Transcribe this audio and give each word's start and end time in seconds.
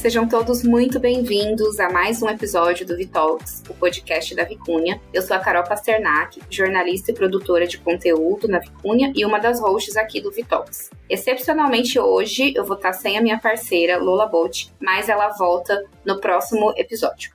Sejam 0.00 0.26
todos 0.26 0.62
muito 0.62 0.98
bem-vindos 0.98 1.78
a 1.78 1.90
mais 1.90 2.22
um 2.22 2.28
episódio 2.30 2.86
do 2.86 2.96
Vitalks, 2.96 3.62
o 3.68 3.74
podcast 3.74 4.34
da 4.34 4.44
Vicunha. 4.44 4.98
Eu 5.12 5.20
sou 5.20 5.36
a 5.36 5.40
Carol 5.40 5.62
Pasternak, 5.62 6.40
jornalista 6.48 7.10
e 7.10 7.14
produtora 7.14 7.66
de 7.66 7.76
conteúdo 7.76 8.48
na 8.48 8.60
Vicunha 8.60 9.12
e 9.14 9.26
uma 9.26 9.38
das 9.38 9.60
hosts 9.60 9.98
aqui 9.98 10.18
do 10.18 10.30
Vitalks. 10.30 10.88
Excepcionalmente 11.06 12.00
hoje 12.00 12.54
eu 12.56 12.64
vou 12.64 12.78
estar 12.78 12.94
sem 12.94 13.18
a 13.18 13.20
minha 13.20 13.38
parceira 13.38 13.98
Lola 13.98 14.24
Bolt, 14.24 14.68
mas 14.80 15.10
ela 15.10 15.28
volta 15.36 15.84
no 16.02 16.18
próximo 16.18 16.72
episódio. 16.78 17.34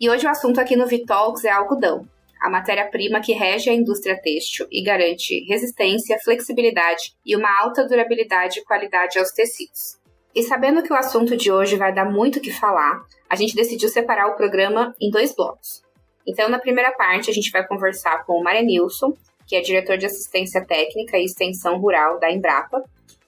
E 0.00 0.10
hoje 0.10 0.26
o 0.26 0.30
assunto 0.30 0.60
aqui 0.60 0.74
no 0.74 0.88
Vitalks 0.88 1.44
é 1.44 1.50
algodão, 1.50 2.08
a 2.40 2.50
matéria-prima 2.50 3.20
que 3.20 3.34
rege 3.34 3.70
a 3.70 3.72
indústria 3.72 4.20
têxtil 4.20 4.66
e 4.68 4.82
garante 4.82 5.44
resistência, 5.44 6.18
flexibilidade 6.24 7.14
e 7.24 7.36
uma 7.36 7.56
alta 7.62 7.86
durabilidade 7.86 8.58
e 8.58 8.64
qualidade 8.64 9.16
aos 9.16 9.30
tecidos. 9.30 9.99
E 10.34 10.42
sabendo 10.42 10.82
que 10.82 10.92
o 10.92 10.96
assunto 10.96 11.36
de 11.36 11.50
hoje 11.50 11.76
vai 11.76 11.92
dar 11.92 12.04
muito 12.04 12.38
o 12.38 12.40
que 12.40 12.52
falar, 12.52 13.04
a 13.28 13.34
gente 13.34 13.54
decidiu 13.54 13.88
separar 13.88 14.28
o 14.28 14.36
programa 14.36 14.94
em 15.00 15.10
dois 15.10 15.34
blocos. 15.34 15.82
Então, 16.26 16.48
na 16.48 16.58
primeira 16.58 16.92
parte, 16.92 17.30
a 17.30 17.34
gente 17.34 17.50
vai 17.50 17.66
conversar 17.66 18.24
com 18.24 18.34
o 18.34 18.42
Maria 18.42 18.62
Nilson, 18.62 19.12
que 19.46 19.56
é 19.56 19.60
diretor 19.60 19.98
de 19.98 20.06
assistência 20.06 20.64
técnica 20.64 21.18
e 21.18 21.24
extensão 21.24 21.78
rural 21.78 22.20
da 22.20 22.30
Embrapa. 22.30 22.84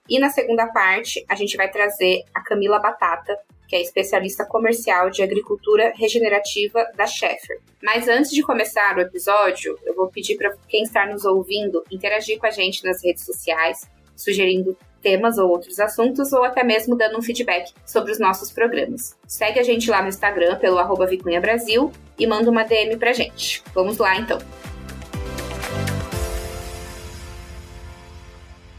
E 0.09 0.21
na 0.21 0.31
segunda 0.31 0.69
parte, 0.69 1.25
a 1.29 1.35
gente 1.35 1.57
vai 1.57 1.69
trazer 1.69 2.23
a 2.33 2.41
Camila 2.43 2.79
Batata, 2.79 3.37
que 3.67 3.75
é 3.75 3.81
especialista 3.81 4.45
comercial 4.45 5.11
de 5.11 5.23
agricultura 5.23 5.93
regenerativa 5.97 6.87
da 6.95 7.07
Sheffer. 7.07 7.59
Mas 7.83 8.07
antes 8.07 8.31
de 8.31 8.43
começar 8.43 8.97
o 8.97 9.01
episódio, 9.01 9.77
eu 9.85 9.95
vou 9.95 10.09
pedir 10.09 10.37
para 10.37 10.55
quem 10.69 10.83
está 10.83 11.07
nos 11.07 11.25
ouvindo 11.25 11.83
interagir 11.91 12.39
com 12.39 12.47
a 12.47 12.51
gente 12.51 12.85
nas 12.85 13.03
redes 13.03 13.25
sociais, 13.25 13.91
sugerindo 14.15 14.77
temas 15.03 15.37
ou 15.37 15.51
outros 15.51 15.79
assuntos, 15.81 16.33
ou 16.33 16.45
até 16.45 16.63
mesmo 16.63 16.97
dando 16.97 17.19
um 17.19 17.23
feedback 17.23 17.73
sobre 17.85 18.13
os 18.13 18.19
nossos 18.19 18.51
programas. 18.51 19.17
Segue 19.27 19.59
a 19.59 19.63
gente 19.63 19.91
lá 19.91 20.01
no 20.01 20.09
Instagram 20.09 20.57
pelo 20.59 20.79
arroba 20.79 21.07
Vicunha 21.07 21.41
Brasil 21.41 21.91
e 22.19 22.27
manda 22.27 22.51
uma 22.51 22.63
DM 22.63 22.97
pra 22.97 23.13
gente. 23.13 23.63
Vamos 23.75 23.99
lá 23.99 24.17
então. 24.17 24.39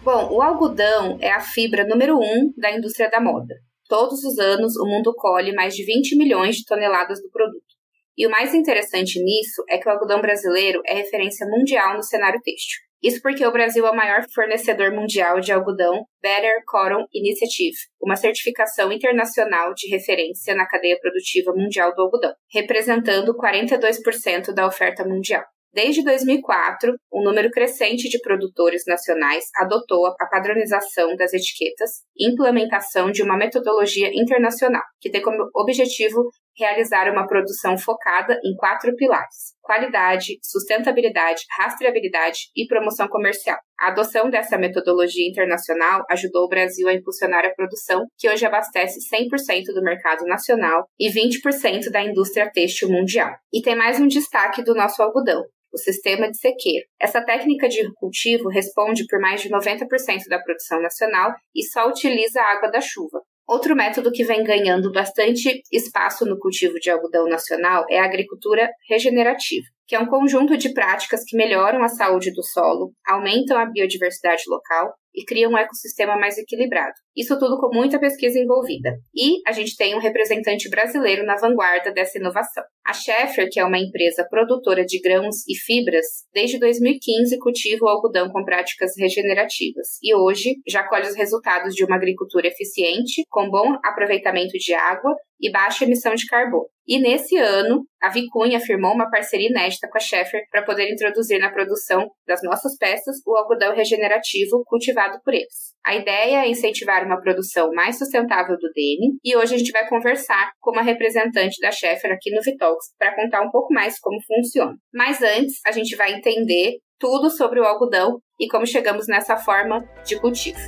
Bom, 0.03 0.33
o 0.33 0.41
algodão 0.41 1.17
é 1.21 1.31
a 1.31 1.39
fibra 1.39 1.85
número 1.87 2.17
um 2.17 2.53
da 2.57 2.71
indústria 2.71 3.09
da 3.09 3.21
moda. 3.21 3.55
Todos 3.87 4.23
os 4.23 4.37
anos, 4.39 4.75
o 4.75 4.85
mundo 4.85 5.13
colhe 5.15 5.53
mais 5.53 5.75
de 5.75 5.85
20 5.85 6.17
milhões 6.17 6.57
de 6.57 6.65
toneladas 6.65 7.21
do 7.21 7.29
produto. 7.29 7.73
E 8.17 8.27
o 8.27 8.29
mais 8.29 8.53
interessante 8.53 9.17
nisso 9.23 9.63
é 9.69 9.77
que 9.77 9.87
o 9.87 9.91
algodão 9.91 10.21
brasileiro 10.21 10.81
é 10.85 10.93
referência 10.93 11.47
mundial 11.47 11.95
no 11.95 12.03
cenário 12.03 12.41
têxtil. 12.43 12.81
Isso 13.03 13.21
porque 13.21 13.45
o 13.45 13.51
Brasil 13.51 13.85
é 13.85 13.91
o 13.91 13.95
maior 13.95 14.23
fornecedor 14.33 14.93
mundial 14.93 15.41
de 15.41 15.51
algodão 15.51 16.05
Better 16.21 16.63
Cotton 16.65 17.05
Initiative, 17.13 17.75
uma 18.01 18.15
certificação 18.15 18.93
internacional 18.93 19.73
de 19.73 19.89
referência 19.89 20.55
na 20.55 20.65
cadeia 20.65 20.97
produtiva 21.01 21.51
mundial 21.53 21.93
do 21.93 22.01
algodão, 22.01 22.33
representando 22.49 23.35
42% 23.35 24.53
da 24.53 24.65
oferta 24.65 25.03
mundial. 25.03 25.43
Desde 25.73 26.03
2004, 26.03 26.93
um 27.11 27.23
número 27.23 27.49
crescente 27.49 28.07
de 28.07 28.21
produtores 28.21 28.83
nacionais 28.87 29.45
adotou 29.59 30.05
a 30.05 30.27
padronização 30.29 31.15
das 31.17 31.33
etiquetas 31.33 32.03
e 32.15 32.31
implementação 32.31 33.11
de 33.11 33.23
uma 33.23 33.35
metodologia 33.35 34.09
internacional, 34.13 34.83
que 35.01 35.09
tem 35.09 35.21
como 35.21 35.49
objetivo 35.55 36.29
realizar 36.57 37.11
uma 37.11 37.27
produção 37.27 37.77
focada 37.77 38.39
em 38.43 38.55
quatro 38.55 38.95
pilares: 38.95 39.53
qualidade, 39.61 40.37
sustentabilidade, 40.41 41.43
rastreabilidade 41.57 42.49
e 42.55 42.67
promoção 42.67 43.07
comercial. 43.07 43.57
A 43.79 43.87
adoção 43.87 44.29
dessa 44.29 44.57
metodologia 44.57 45.27
internacional 45.27 46.03
ajudou 46.09 46.45
o 46.45 46.49
Brasil 46.49 46.87
a 46.87 46.93
impulsionar 46.93 47.45
a 47.45 47.53
produção, 47.53 48.05
que 48.17 48.29
hoje 48.29 48.45
abastece 48.45 48.99
100% 49.09 49.73
do 49.73 49.83
mercado 49.83 50.25
nacional 50.25 50.85
e 50.99 51.09
20% 51.09 51.89
da 51.91 52.01
indústria 52.03 52.49
têxtil 52.51 52.89
mundial. 52.89 53.31
E 53.51 53.61
tem 53.61 53.75
mais 53.75 53.99
um 53.99 54.07
destaque 54.07 54.63
do 54.63 54.73
nosso 54.73 55.01
algodão 55.01 55.43
o 55.73 55.77
sistema 55.77 56.29
de 56.29 56.37
sequeiro. 56.37 56.85
Essa 57.01 57.23
técnica 57.23 57.67
de 57.67 57.91
cultivo 57.95 58.47
responde 58.47 59.05
por 59.07 59.19
mais 59.19 59.41
de 59.41 59.49
90% 59.49 60.27
da 60.29 60.39
produção 60.39 60.79
nacional 60.79 61.33
e 61.55 61.63
só 61.63 61.87
utiliza 61.87 62.39
a 62.39 62.51
água 62.53 62.69
da 62.69 62.79
chuva. 62.79 63.21
Outro 63.47 63.75
método 63.75 64.11
que 64.11 64.23
vem 64.23 64.43
ganhando 64.43 64.91
bastante 64.91 65.61
espaço 65.71 66.25
no 66.25 66.39
cultivo 66.39 66.75
de 66.75 66.89
algodão 66.89 67.27
nacional 67.27 67.85
é 67.89 67.99
a 67.99 68.05
agricultura 68.05 68.69
regenerativa, 68.89 69.65
que 69.85 69.95
é 69.95 69.99
um 69.99 70.07
conjunto 70.07 70.57
de 70.57 70.73
práticas 70.73 71.23
que 71.27 71.35
melhoram 71.35 71.83
a 71.83 71.89
saúde 71.89 72.31
do 72.31 72.41
solo, 72.41 72.93
aumentam 73.05 73.57
a 73.57 73.65
biodiversidade 73.65 74.43
local 74.47 74.93
e 75.13 75.25
cria 75.25 75.49
um 75.49 75.57
ecossistema 75.57 76.17
mais 76.17 76.37
equilibrado. 76.37 76.93
Isso 77.15 77.37
tudo 77.37 77.59
com 77.59 77.73
muita 77.73 77.99
pesquisa 77.99 78.39
envolvida. 78.39 78.97
E 79.13 79.41
a 79.47 79.51
gente 79.51 79.75
tem 79.77 79.95
um 79.95 79.99
representante 79.99 80.69
brasileiro 80.69 81.25
na 81.25 81.35
vanguarda 81.35 81.91
dessa 81.91 82.17
inovação. 82.17 82.63
A 82.85 82.93
Sheffer, 82.93 83.47
que 83.51 83.59
é 83.59 83.65
uma 83.65 83.77
empresa 83.77 84.27
produtora 84.29 84.83
de 84.83 84.99
grãos 84.99 85.47
e 85.47 85.55
fibras, 85.55 86.05
desde 86.33 86.59
2015 86.59 87.37
cultiva 87.39 87.85
o 87.85 87.89
algodão 87.89 88.29
com 88.29 88.43
práticas 88.43 88.91
regenerativas 88.97 89.99
e 90.01 90.15
hoje 90.15 90.55
já 90.67 90.87
colhe 90.87 91.07
os 91.07 91.15
resultados 91.15 91.75
de 91.75 91.85
uma 91.85 91.95
agricultura 91.95 92.47
eficiente, 92.47 93.23
com 93.29 93.49
bom 93.49 93.77
aproveitamento 93.83 94.57
de 94.57 94.73
água 94.73 95.15
e 95.39 95.51
baixa 95.51 95.83
emissão 95.85 96.15
de 96.15 96.25
carbono. 96.25 96.65
E 96.85 96.99
nesse 96.99 97.37
ano, 97.37 97.85
a 98.01 98.09
Vicunha 98.09 98.59
firmou 98.59 98.93
uma 98.93 99.09
parceria 99.09 99.49
inédita 99.49 99.87
com 99.89 99.97
a 99.97 100.01
Sheffer 100.01 100.41
para 100.51 100.63
poder 100.63 100.91
introduzir 100.91 101.39
na 101.39 101.51
produção 101.51 102.09
das 102.27 102.41
nossas 102.43 102.77
peças 102.77 103.17
o 103.25 103.37
algodão 103.37 103.73
regenerativo 103.73 104.63
cultivado 104.65 105.02
por 105.23 105.33
eles. 105.33 105.73
A 105.85 105.95
ideia 105.95 106.45
é 106.45 106.49
incentivar 106.49 107.05
uma 107.05 107.21
produção 107.21 107.71
mais 107.73 107.97
sustentável 107.97 108.55
do 108.57 108.71
denim 108.73 109.17
e 109.23 109.35
hoje 109.35 109.55
a 109.55 109.57
gente 109.57 109.71
vai 109.71 109.87
conversar 109.87 110.51
com 110.61 110.71
uma 110.71 110.81
representante 110.81 111.59
da 111.61 111.71
Sheffer 111.71 112.11
aqui 112.11 112.31
no 112.31 112.41
Vitalks 112.41 112.87
para 112.97 113.15
contar 113.15 113.41
um 113.41 113.51
pouco 113.51 113.73
mais 113.73 113.99
como 113.99 114.17
funciona. 114.25 114.75
Mas 114.93 115.21
antes, 115.21 115.59
a 115.65 115.71
gente 115.71 115.95
vai 115.95 116.13
entender 116.13 116.77
tudo 116.97 117.29
sobre 117.29 117.59
o 117.59 117.65
algodão 117.65 118.19
e 118.39 118.47
como 118.47 118.65
chegamos 118.65 119.07
nessa 119.07 119.35
forma 119.35 119.83
de 120.05 120.17
cultivo. 120.19 120.59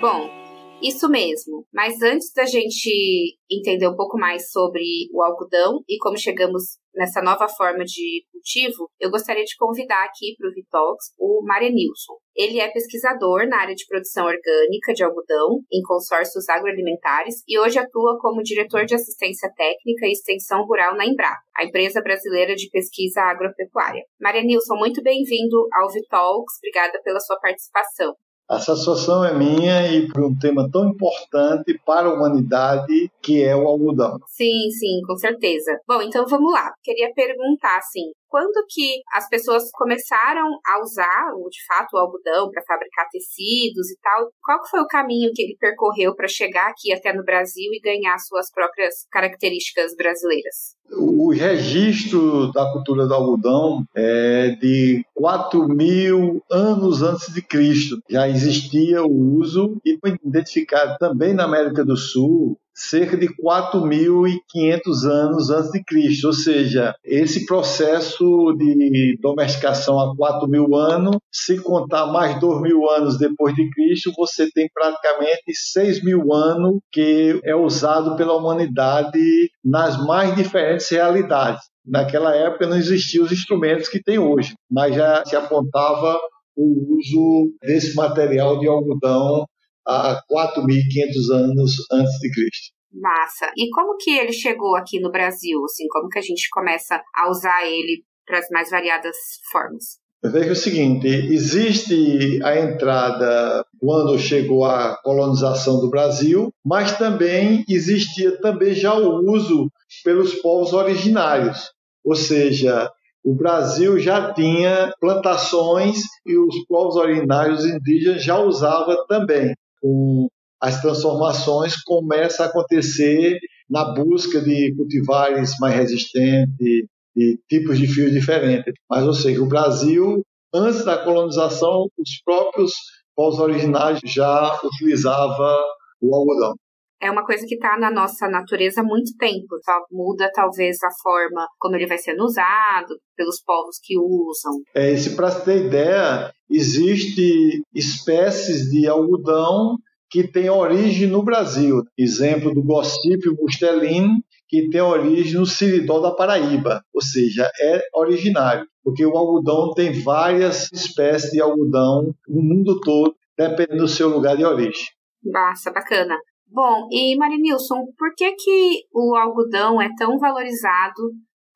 Bom, 0.00 0.41
isso 0.82 1.08
mesmo. 1.08 1.66
Mas 1.72 2.00
antes 2.02 2.32
da 2.34 2.44
gente 2.44 3.38
entender 3.50 3.88
um 3.88 3.96
pouco 3.96 4.18
mais 4.18 4.50
sobre 4.50 4.82
o 5.12 5.22
algodão 5.22 5.80
e 5.88 5.96
como 5.98 6.18
chegamos 6.18 6.78
nessa 6.94 7.22
nova 7.22 7.48
forma 7.48 7.84
de 7.84 8.24
cultivo, 8.30 8.90
eu 9.00 9.10
gostaria 9.10 9.44
de 9.44 9.56
convidar 9.56 10.04
aqui 10.04 10.34
para 10.36 10.48
o 10.48 10.52
Vitox 10.52 11.14
o 11.18 11.42
Maria 11.44 11.70
Nilson. 11.70 12.14
Ele 12.34 12.60
é 12.60 12.70
pesquisador 12.70 13.46
na 13.48 13.60
área 13.60 13.74
de 13.74 13.86
produção 13.86 14.26
orgânica 14.26 14.92
de 14.92 15.04
algodão 15.04 15.60
em 15.72 15.82
consórcios 15.82 16.48
agroalimentares 16.48 17.42
e 17.46 17.58
hoje 17.58 17.78
atua 17.78 18.18
como 18.20 18.42
diretor 18.42 18.84
de 18.84 18.94
assistência 18.94 19.50
técnica 19.56 20.06
e 20.06 20.12
extensão 20.12 20.64
rural 20.66 20.96
na 20.96 21.06
Embrapa, 21.06 21.42
a 21.56 21.64
empresa 21.64 22.02
brasileira 22.02 22.54
de 22.54 22.68
pesquisa 22.70 23.22
agropecuária. 23.22 24.04
Maria 24.20 24.42
Nilson, 24.42 24.76
muito 24.76 25.02
bem-vindo 25.02 25.68
ao 25.72 25.90
Vitalks. 25.90 26.56
Obrigada 26.58 27.00
pela 27.02 27.20
sua 27.20 27.38
participação. 27.38 28.14
A 28.48 28.58
satisfação 28.58 29.24
é 29.24 29.32
minha 29.34 29.90
e 29.90 30.08
por 30.08 30.24
um 30.24 30.36
tema 30.36 30.68
tão 30.70 30.88
importante 30.88 31.80
para 31.86 32.08
a 32.08 32.12
humanidade 32.12 33.10
que 33.22 33.42
é 33.42 33.56
o 33.56 33.66
algodão. 33.66 34.18
Sim, 34.28 34.70
sim, 34.70 35.00
com 35.06 35.16
certeza. 35.16 35.78
Bom, 35.86 36.02
então 36.02 36.26
vamos 36.26 36.52
lá. 36.52 36.72
Queria 36.82 37.12
perguntar 37.14 37.78
assim, 37.78 38.10
quando 38.32 38.64
que 38.68 39.02
as 39.14 39.28
pessoas 39.28 39.70
começaram 39.72 40.48
a 40.66 40.80
usar, 40.80 41.26
de 41.50 41.64
fato, 41.66 41.94
o 41.94 41.98
algodão 41.98 42.50
para 42.50 42.64
fabricar 42.66 43.06
tecidos 43.12 43.90
e 43.90 43.98
tal? 44.02 44.30
Qual 44.42 44.58
foi 44.70 44.80
o 44.80 44.86
caminho 44.86 45.30
que 45.34 45.42
ele 45.42 45.56
percorreu 45.60 46.14
para 46.14 46.26
chegar 46.26 46.70
aqui 46.70 46.94
até 46.94 47.12
no 47.12 47.22
Brasil 47.22 47.70
e 47.72 47.80
ganhar 47.80 48.18
suas 48.18 48.50
próprias 48.50 49.06
características 49.10 49.94
brasileiras? 49.94 50.76
O 50.94 51.30
registro 51.30 52.50
da 52.52 52.70
cultura 52.72 53.06
do 53.06 53.14
algodão 53.14 53.84
é 53.94 54.56
de 54.60 55.04
4 55.14 55.68
mil 55.68 56.42
anos 56.50 57.02
antes 57.02 57.32
de 57.32 57.42
Cristo. 57.42 58.02
Já 58.08 58.28
existia 58.32 59.02
o 59.02 59.36
uso 59.38 59.80
e 59.84 59.98
foi 59.98 60.16
identificado 60.24 60.96
também 60.98 61.32
na 61.34 61.44
América 61.44 61.84
do 61.84 61.96
Sul 61.96 62.58
cerca 62.74 63.16
de 63.16 63.28
4.500 63.28 65.04
anos 65.04 65.50
antes 65.50 65.70
de 65.70 65.84
Cristo, 65.84 66.28
ou 66.28 66.32
seja, 66.32 66.94
esse 67.04 67.44
processo 67.46 68.52
de 68.56 69.18
domesticação 69.20 69.98
há 70.00 70.14
4.000 70.16 70.74
anos, 70.74 71.16
se 71.30 71.60
contar 71.62 72.06
mais 72.06 72.36
2.000 72.36 72.90
anos 72.96 73.18
depois 73.18 73.54
de 73.54 73.68
Cristo, 73.70 74.12
você 74.16 74.50
tem 74.50 74.68
praticamente 74.72 75.52
6.000 75.76 76.34
anos 76.34 76.80
que 76.90 77.40
é 77.44 77.54
usado 77.54 78.16
pela 78.16 78.36
humanidade 78.36 79.50
nas 79.64 80.02
mais 80.06 80.34
diferentes 80.34 80.88
realidades. 80.88 81.62
Naquela 81.84 82.34
época 82.34 82.66
não 82.66 82.76
existiam 82.76 83.24
os 83.24 83.32
instrumentos 83.32 83.88
que 83.88 84.02
tem 84.02 84.18
hoje, 84.18 84.54
mas 84.70 84.94
já 84.94 85.24
se 85.26 85.34
apontava 85.34 86.16
o 86.56 86.96
uso 86.96 87.54
desse 87.62 87.94
material 87.94 88.58
de 88.58 88.68
algodão 88.68 89.46
há 89.86 90.20
4.500 90.30 91.34
anos 91.34 91.72
antes 91.90 92.18
de 92.20 92.30
Cristo. 92.30 92.72
Massa. 92.92 93.50
E 93.56 93.70
como 93.70 93.96
que 93.96 94.10
ele 94.10 94.32
chegou 94.32 94.76
aqui 94.76 95.00
no 95.00 95.10
Brasil? 95.10 95.64
Assim, 95.64 95.86
como 95.88 96.08
que 96.08 96.18
a 96.18 96.22
gente 96.22 96.48
começa 96.50 97.02
a 97.16 97.30
usar 97.30 97.66
ele 97.66 98.04
para 98.26 98.38
as 98.38 98.48
mais 98.50 98.70
variadas 98.70 99.16
formas? 99.50 100.02
Veja 100.24 100.52
o 100.52 100.56
seguinte: 100.56 101.08
existe 101.08 102.38
a 102.44 102.56
entrada 102.60 103.66
quando 103.80 104.18
chegou 104.18 104.64
a 104.64 104.96
colonização 105.02 105.80
do 105.80 105.90
Brasil, 105.90 106.52
mas 106.64 106.96
também 106.96 107.64
existia 107.68 108.38
também 108.40 108.72
já 108.72 108.94
o 108.94 109.18
uso 109.32 109.68
pelos 110.04 110.34
povos 110.36 110.72
originários, 110.72 111.72
ou 112.04 112.14
seja, 112.14 112.88
o 113.24 113.34
Brasil 113.34 113.98
já 113.98 114.32
tinha 114.32 114.92
plantações 115.00 115.98
e 116.26 116.36
os 116.36 116.54
povos 116.66 116.96
originários 116.96 117.64
indígenas 117.64 118.24
já 118.24 118.38
usavam 118.38 119.06
também. 119.06 119.54
Com 119.80 120.28
as 120.60 120.80
transformações 120.80 121.74
começa 121.82 122.44
a 122.44 122.46
acontecer 122.46 123.38
na 123.68 123.92
busca 123.94 124.40
de 124.40 124.74
cultivares 124.76 125.54
mais 125.60 125.74
resistentes, 125.74 126.86
de 127.14 127.38
tipos 127.48 127.78
de 127.78 127.86
fios 127.86 128.12
diferentes. 128.12 128.74
Mas, 128.88 129.04
ou 129.04 129.14
seja, 129.14 129.42
o 129.42 129.48
Brasil, 129.48 130.22
antes 130.52 130.84
da 130.84 130.98
colonização, 130.98 131.86
os 131.98 132.22
próprios 132.24 132.72
povos 133.14 133.38
originários 133.38 134.00
já 134.04 134.58
utilizavam 134.64 135.58
o 136.00 136.14
algodão. 136.14 136.54
É 137.02 137.10
uma 137.10 137.26
coisa 137.26 137.44
que 137.44 137.56
está 137.56 137.76
na 137.76 137.90
nossa 137.90 138.28
natureza 138.28 138.80
há 138.80 138.84
muito 138.84 139.16
tempo. 139.18 139.58
Só 139.64 139.72
muda, 139.90 140.30
talvez, 140.32 140.76
a 140.84 140.90
forma 141.02 141.48
como 141.58 141.74
ele 141.74 141.88
vai 141.88 141.98
sendo 141.98 142.22
usado 142.22 142.94
pelos 143.16 143.42
povos 143.44 143.76
que 143.82 143.98
usam. 143.98 144.52
É, 144.72 144.96
se 144.96 145.16
para 145.16 145.34
ter 145.40 145.66
ideia, 145.66 146.32
existe 146.48 147.60
espécies 147.74 148.70
de 148.70 148.86
algodão 148.86 149.76
que 150.08 150.28
tem 150.28 150.48
origem 150.48 151.08
no 151.08 151.24
Brasil. 151.24 151.82
Exemplo 151.98 152.54
do 152.54 152.62
gossipio 152.62 153.34
mustelin, 153.36 154.22
que 154.48 154.68
tem 154.68 154.80
origem 154.80 155.40
no 155.40 155.46
Siridó 155.46 155.98
da 155.98 156.14
Paraíba, 156.14 156.84
ou 156.94 157.02
seja, 157.02 157.50
é 157.60 157.82
originário, 157.94 158.66
porque 158.84 159.04
o 159.04 159.16
algodão 159.16 159.72
tem 159.74 160.02
várias 160.02 160.70
espécies 160.70 161.30
de 161.32 161.40
algodão 161.40 162.14
no 162.28 162.42
mundo 162.42 162.78
todo, 162.80 163.16
dependendo 163.36 163.84
do 163.84 163.88
seu 163.88 164.08
lugar 164.08 164.36
de 164.36 164.44
origem. 164.44 164.86
Nossa, 165.24 165.72
bacana. 165.72 166.16
Bom, 166.54 166.86
e 166.90 167.16
Marinilson, 167.16 167.86
por 167.96 168.14
que, 168.14 168.30
que 168.32 168.82
o 168.92 169.16
algodão 169.16 169.80
é 169.80 169.88
tão 169.96 170.18
valorizado 170.18 171.02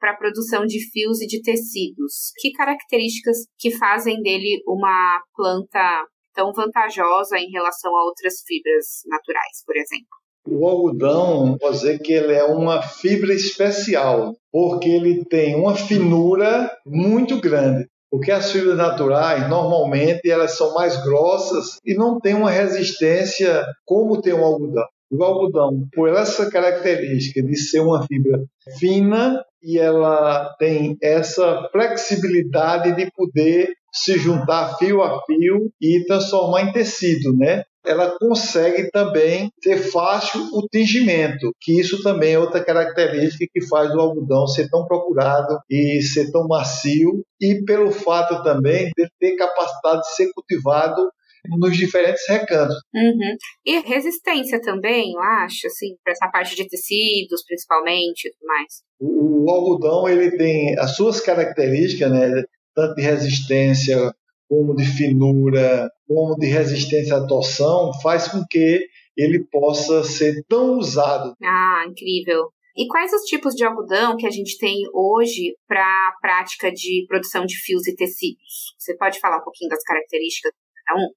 para 0.00 0.12
a 0.12 0.16
produção 0.16 0.64
de 0.64 0.80
fios 0.90 1.20
e 1.20 1.26
de 1.26 1.42
tecidos? 1.42 2.32
Que 2.40 2.50
características 2.52 3.36
que 3.58 3.76
fazem 3.76 4.22
dele 4.22 4.62
uma 4.66 5.20
planta 5.34 6.02
tão 6.34 6.50
vantajosa 6.50 7.38
em 7.38 7.50
relação 7.50 7.94
a 7.94 8.04
outras 8.04 8.36
fibras 8.46 9.02
naturais, 9.06 9.62
por 9.66 9.76
exemplo? 9.76 10.16
O 10.48 10.66
algodão, 10.66 11.58
pode 11.58 11.76
dizer 11.76 11.98
que 11.98 12.14
ele 12.14 12.32
é 12.32 12.44
uma 12.44 12.80
fibra 12.80 13.34
especial, 13.34 14.34
porque 14.50 14.88
ele 14.88 15.26
tem 15.26 15.56
uma 15.56 15.74
finura 15.74 16.70
muito 16.86 17.38
grande. 17.38 17.86
Porque 18.16 18.32
as 18.32 18.50
fibras 18.50 18.78
naturais, 18.78 19.46
normalmente, 19.46 20.30
elas 20.30 20.56
são 20.56 20.72
mais 20.72 20.96
grossas 21.04 21.76
e 21.84 21.94
não 21.94 22.18
têm 22.18 22.32
uma 22.32 22.50
resistência 22.50 23.62
como 23.84 24.22
tem 24.22 24.32
o 24.32 24.42
algodão. 24.42 24.86
O 25.10 25.22
algodão, 25.22 25.86
por 25.92 26.08
essa 26.08 26.50
característica 26.50 27.42
de 27.42 27.54
ser 27.58 27.80
uma 27.80 28.06
fibra 28.06 28.42
fina 28.78 29.44
e 29.62 29.78
ela 29.78 30.54
tem 30.58 30.96
essa 31.02 31.68
flexibilidade 31.70 32.96
de 32.96 33.10
poder 33.14 33.68
se 33.92 34.16
juntar 34.16 34.78
fio 34.78 35.02
a 35.02 35.22
fio 35.26 35.70
e 35.78 36.02
transformar 36.06 36.62
em 36.62 36.72
tecido, 36.72 37.36
né? 37.36 37.64
Ela 37.86 38.16
consegue 38.18 38.90
também 38.90 39.50
ter 39.60 39.78
fácil 39.78 40.40
o 40.52 40.66
tingimento, 40.68 41.52
que 41.60 41.80
isso 41.80 42.02
também 42.02 42.34
é 42.34 42.38
outra 42.38 42.64
característica 42.64 43.46
que 43.52 43.66
faz 43.66 43.94
o 43.94 44.00
algodão 44.00 44.46
ser 44.46 44.68
tão 44.68 44.84
procurado 44.86 45.58
e 45.70 46.02
ser 46.02 46.30
tão 46.30 46.46
macio, 46.46 47.22
e 47.40 47.62
pelo 47.64 47.90
fato 47.90 48.42
também 48.42 48.90
de 48.96 49.08
ter 49.20 49.36
capacidade 49.36 50.02
de 50.02 50.14
ser 50.14 50.30
cultivado 50.34 51.10
nos 51.58 51.76
diferentes 51.76 52.22
recantos. 52.28 52.76
Uhum. 52.94 53.36
E 53.64 53.78
resistência 53.80 54.60
também, 54.60 55.12
eu 55.12 55.20
acho, 55.20 55.66
assim, 55.66 55.94
para 56.02 56.12
essa 56.12 56.28
parte 56.28 56.56
de 56.56 56.66
tecidos, 56.66 57.44
principalmente, 57.46 58.26
e 58.26 58.32
tudo 58.32 58.46
mais. 58.46 58.82
O, 58.98 59.44
o, 59.44 59.50
algodão, 59.50 60.08
ele 60.08 60.36
tem 60.36 60.76
as 60.78 60.96
suas 60.96 61.20
características, 61.20 62.10
né? 62.10 62.42
tanto 62.74 62.94
de 62.96 63.02
resistência 63.02 64.12
como 64.48 64.74
de 64.74 64.84
finura, 64.84 65.88
como 66.06 66.36
de 66.36 66.46
resistência 66.46 67.16
à 67.16 67.26
torção, 67.26 67.92
faz 68.02 68.28
com 68.28 68.44
que 68.48 68.86
ele 69.16 69.44
possa 69.50 70.04
ser 70.04 70.44
tão 70.48 70.78
usado. 70.78 71.34
Ah, 71.42 71.84
incrível. 71.88 72.48
E 72.76 72.86
quais 72.88 73.10
os 73.12 73.22
tipos 73.22 73.54
de 73.54 73.64
algodão 73.64 74.16
que 74.16 74.26
a 74.26 74.30
gente 74.30 74.58
tem 74.58 74.82
hoje 74.92 75.56
para 75.66 75.82
a 75.82 76.12
prática 76.20 76.70
de 76.70 77.06
produção 77.08 77.46
de 77.46 77.56
fios 77.56 77.86
e 77.86 77.94
tecidos? 77.94 78.74
Você 78.78 78.94
pode 78.96 79.18
falar 79.18 79.38
um 79.38 79.44
pouquinho 79.44 79.70
das 79.70 79.82
características 79.82 80.52
de 80.52 80.82
cada 80.84 81.00
um? 81.00 81.08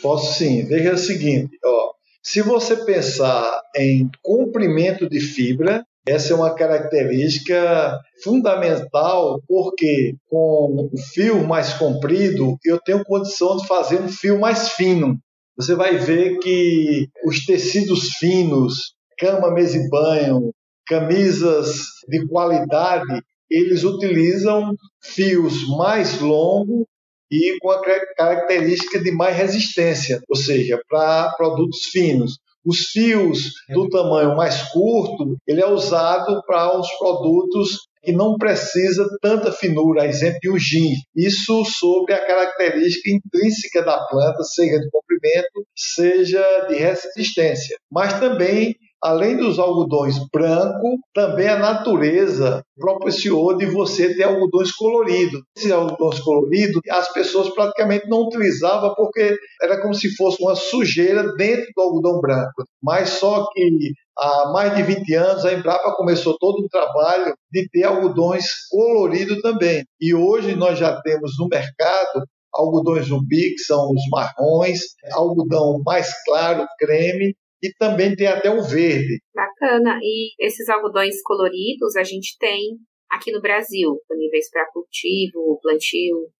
Posso 0.00 0.38
sim. 0.38 0.64
Veja 0.64 0.94
o 0.94 0.98
seguinte, 0.98 1.58
ó, 1.64 1.92
se 2.22 2.40
você 2.40 2.76
pensar 2.84 3.60
em 3.74 4.08
comprimento 4.22 5.08
de 5.08 5.18
fibra, 5.18 5.84
essa 6.08 6.32
é 6.32 6.36
uma 6.36 6.54
característica 6.54 7.98
fundamental 8.22 9.40
porque 9.46 10.14
com 10.28 10.88
o 10.92 10.98
fio 11.12 11.46
mais 11.46 11.74
comprido 11.74 12.56
eu 12.64 12.80
tenho 12.80 13.04
condição 13.04 13.56
de 13.56 13.66
fazer 13.66 14.00
um 14.00 14.08
fio 14.08 14.40
mais 14.40 14.70
fino. 14.70 15.18
Você 15.56 15.74
vai 15.74 15.98
ver 15.98 16.38
que 16.38 17.08
os 17.24 17.44
tecidos 17.44 18.10
finos, 18.18 18.94
cama, 19.18 19.50
mesa 19.52 19.76
e 19.76 19.88
banho, 19.88 20.52
camisas 20.86 21.82
de 22.08 22.26
qualidade, 22.26 23.22
eles 23.50 23.84
utilizam 23.84 24.74
fios 25.02 25.68
mais 25.76 26.20
longos 26.20 26.86
e 27.30 27.58
com 27.60 27.70
a 27.70 27.82
característica 28.16 28.98
de 28.98 29.10
mais 29.10 29.36
resistência, 29.36 30.20
ou 30.28 30.36
seja, 30.36 30.80
para 30.88 31.32
produtos 31.36 31.84
finos. 31.84 32.38
Os 32.68 32.90
fios 32.92 33.54
do 33.70 33.88
tamanho 33.88 34.36
mais 34.36 34.60
curto, 34.70 35.38
ele 35.46 35.62
é 35.62 35.66
usado 35.66 36.42
para 36.46 36.78
os 36.78 36.86
produtos 36.98 37.88
que 38.02 38.12
não 38.12 38.36
precisa 38.36 39.08
tanta 39.22 39.50
finura, 39.50 40.06
exemplo 40.06 40.38
de 40.52 40.58
gin. 40.58 40.94
Isso 41.16 41.64
sob 41.64 42.12
a 42.12 42.26
característica 42.26 43.10
intrínseca 43.10 43.82
da 43.82 43.98
planta, 44.06 44.42
seja 44.44 44.78
de 44.80 44.90
comprimento, 44.90 45.66
seja 45.74 46.66
de 46.68 46.74
resistência. 46.74 47.78
Mas 47.90 48.20
também 48.20 48.76
além 49.02 49.36
dos 49.36 49.58
algodões 49.58 50.18
branco, 50.32 50.98
também 51.14 51.48
a 51.48 51.58
natureza 51.58 52.62
propiciou 52.76 53.56
de 53.56 53.66
você 53.66 54.14
ter 54.14 54.24
algodões 54.24 54.72
coloridos. 54.72 55.40
Esses 55.56 55.70
algodões 55.70 56.20
coloridos, 56.20 56.80
as 56.90 57.12
pessoas 57.12 57.50
praticamente 57.50 58.08
não 58.08 58.22
utilizavam 58.22 58.94
porque 58.94 59.36
era 59.62 59.80
como 59.80 59.94
se 59.94 60.14
fosse 60.16 60.42
uma 60.42 60.54
sujeira 60.54 61.32
dentro 61.34 61.66
do 61.74 61.82
algodão 61.82 62.20
branco. 62.20 62.64
Mas 62.82 63.10
só 63.10 63.46
que 63.52 63.92
há 64.18 64.50
mais 64.52 64.74
de 64.76 64.82
20 64.82 65.14
anos 65.14 65.44
a 65.44 65.52
Embrapa 65.52 65.94
começou 65.96 66.36
todo 66.38 66.64
um 66.64 66.68
trabalho 66.68 67.34
de 67.52 67.68
ter 67.70 67.84
algodões 67.84 68.44
coloridos 68.70 69.40
também. 69.40 69.84
E 70.00 70.14
hoje 70.14 70.56
nós 70.56 70.78
já 70.78 71.00
temos 71.02 71.32
no 71.38 71.48
mercado 71.48 72.24
algodões 72.52 73.06
zumbi, 73.06 73.54
que 73.54 73.60
são 73.60 73.90
os 73.92 74.02
marrons, 74.10 74.80
algodão 75.12 75.80
mais 75.84 76.08
claro, 76.24 76.66
creme, 76.78 77.34
e 77.62 77.72
também 77.78 78.14
tem 78.14 78.26
até 78.26 78.50
o 78.50 78.62
verde. 78.62 79.20
Bacana. 79.34 79.98
E 80.02 80.32
esses 80.38 80.68
algodões 80.68 81.20
coloridos 81.22 81.96
a 81.96 82.04
gente 82.04 82.36
tem 82.38 82.78
aqui 83.10 83.32
no 83.32 83.40
Brasil, 83.40 83.94
disponíveis 83.94 84.50
para 84.50 84.70
cultivo, 84.72 85.58
plantio. 85.62 86.30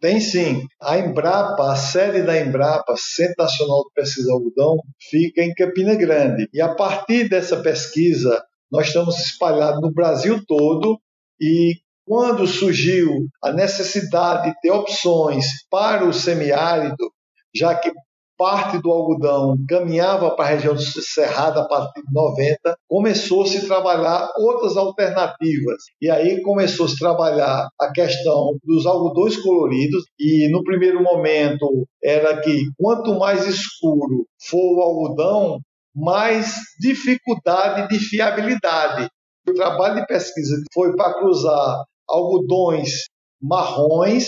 Tem 0.00 0.20
sim. 0.20 0.66
A 0.80 0.98
Embrapa, 0.98 1.72
a 1.72 1.76
sede 1.76 2.22
da 2.22 2.40
Embrapa, 2.40 2.94
Centro 2.96 3.36
Nacional 3.38 3.84
de 3.84 3.94
Pesquisa 3.94 4.26
de 4.26 4.32
Algodão, 4.32 4.76
fica 5.00 5.42
em 5.42 5.54
Campina 5.54 5.94
Grande. 5.94 6.48
E 6.52 6.60
a 6.60 6.74
partir 6.74 7.28
dessa 7.28 7.62
pesquisa, 7.62 8.42
nós 8.70 8.88
estamos 8.88 9.18
espalhados 9.20 9.80
no 9.80 9.92
Brasil 9.92 10.44
todo 10.44 10.98
e 11.40 11.76
quando 12.04 12.46
surgiu 12.46 13.26
a 13.42 13.52
necessidade 13.52 14.50
de 14.50 14.60
ter 14.60 14.70
opções 14.70 15.44
para 15.70 16.04
o 16.04 16.12
semiárido, 16.12 17.12
já 17.54 17.74
que 17.74 17.92
parte 18.42 18.82
do 18.82 18.90
algodão 18.90 19.56
caminhava 19.68 20.34
para 20.34 20.46
a 20.46 20.48
região 20.48 20.74
do 20.74 20.80
Cerrado 20.80 21.60
a 21.60 21.68
partir 21.68 22.02
de 22.02 22.12
90, 22.12 22.76
começou-se 22.88 23.56
a 23.58 23.66
trabalhar 23.66 24.28
outras 24.36 24.76
alternativas. 24.76 25.84
E 26.00 26.10
aí 26.10 26.42
começou-se 26.42 26.96
a 26.96 26.98
trabalhar 26.98 27.68
a 27.80 27.92
questão 27.92 28.58
dos 28.64 28.84
algodões 28.84 29.36
coloridos, 29.36 30.02
e 30.18 30.48
no 30.50 30.64
primeiro 30.64 31.00
momento 31.00 31.86
era 32.02 32.40
que 32.40 32.64
quanto 32.76 33.16
mais 33.16 33.46
escuro 33.46 34.26
for 34.48 34.76
o 34.76 34.82
algodão, 34.82 35.60
mais 35.94 36.56
dificuldade 36.80 37.96
de 37.96 38.04
fiabilidade. 38.04 39.08
O 39.48 39.54
trabalho 39.54 40.00
de 40.00 40.06
pesquisa 40.08 40.56
foi 40.74 40.96
para 40.96 41.14
cruzar 41.14 41.84
algodões 42.08 42.90
marrons 43.40 44.24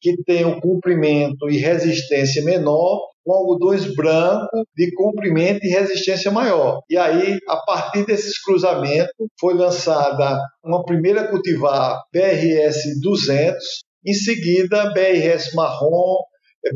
que 0.00 0.22
tenham 0.22 0.60
comprimento 0.60 1.50
e 1.50 1.58
resistência 1.58 2.44
menor 2.44 3.00
com 3.26 3.32
algodões 3.32 3.92
brancos 3.92 4.62
de 4.76 4.94
comprimento 4.94 5.66
e 5.66 5.68
resistência 5.68 6.30
maior. 6.30 6.80
E 6.88 6.96
aí, 6.96 7.36
a 7.48 7.56
partir 7.56 8.06
desses 8.06 8.40
cruzamentos, 8.40 9.12
foi 9.40 9.52
lançada 9.52 10.40
uma 10.64 10.84
primeira 10.84 11.26
cultivar 11.26 12.00
PRS 12.12 13.00
200, 13.02 13.56
em 14.06 14.14
seguida 14.14 14.92
BRS 14.92 15.52
marrom, 15.54 16.18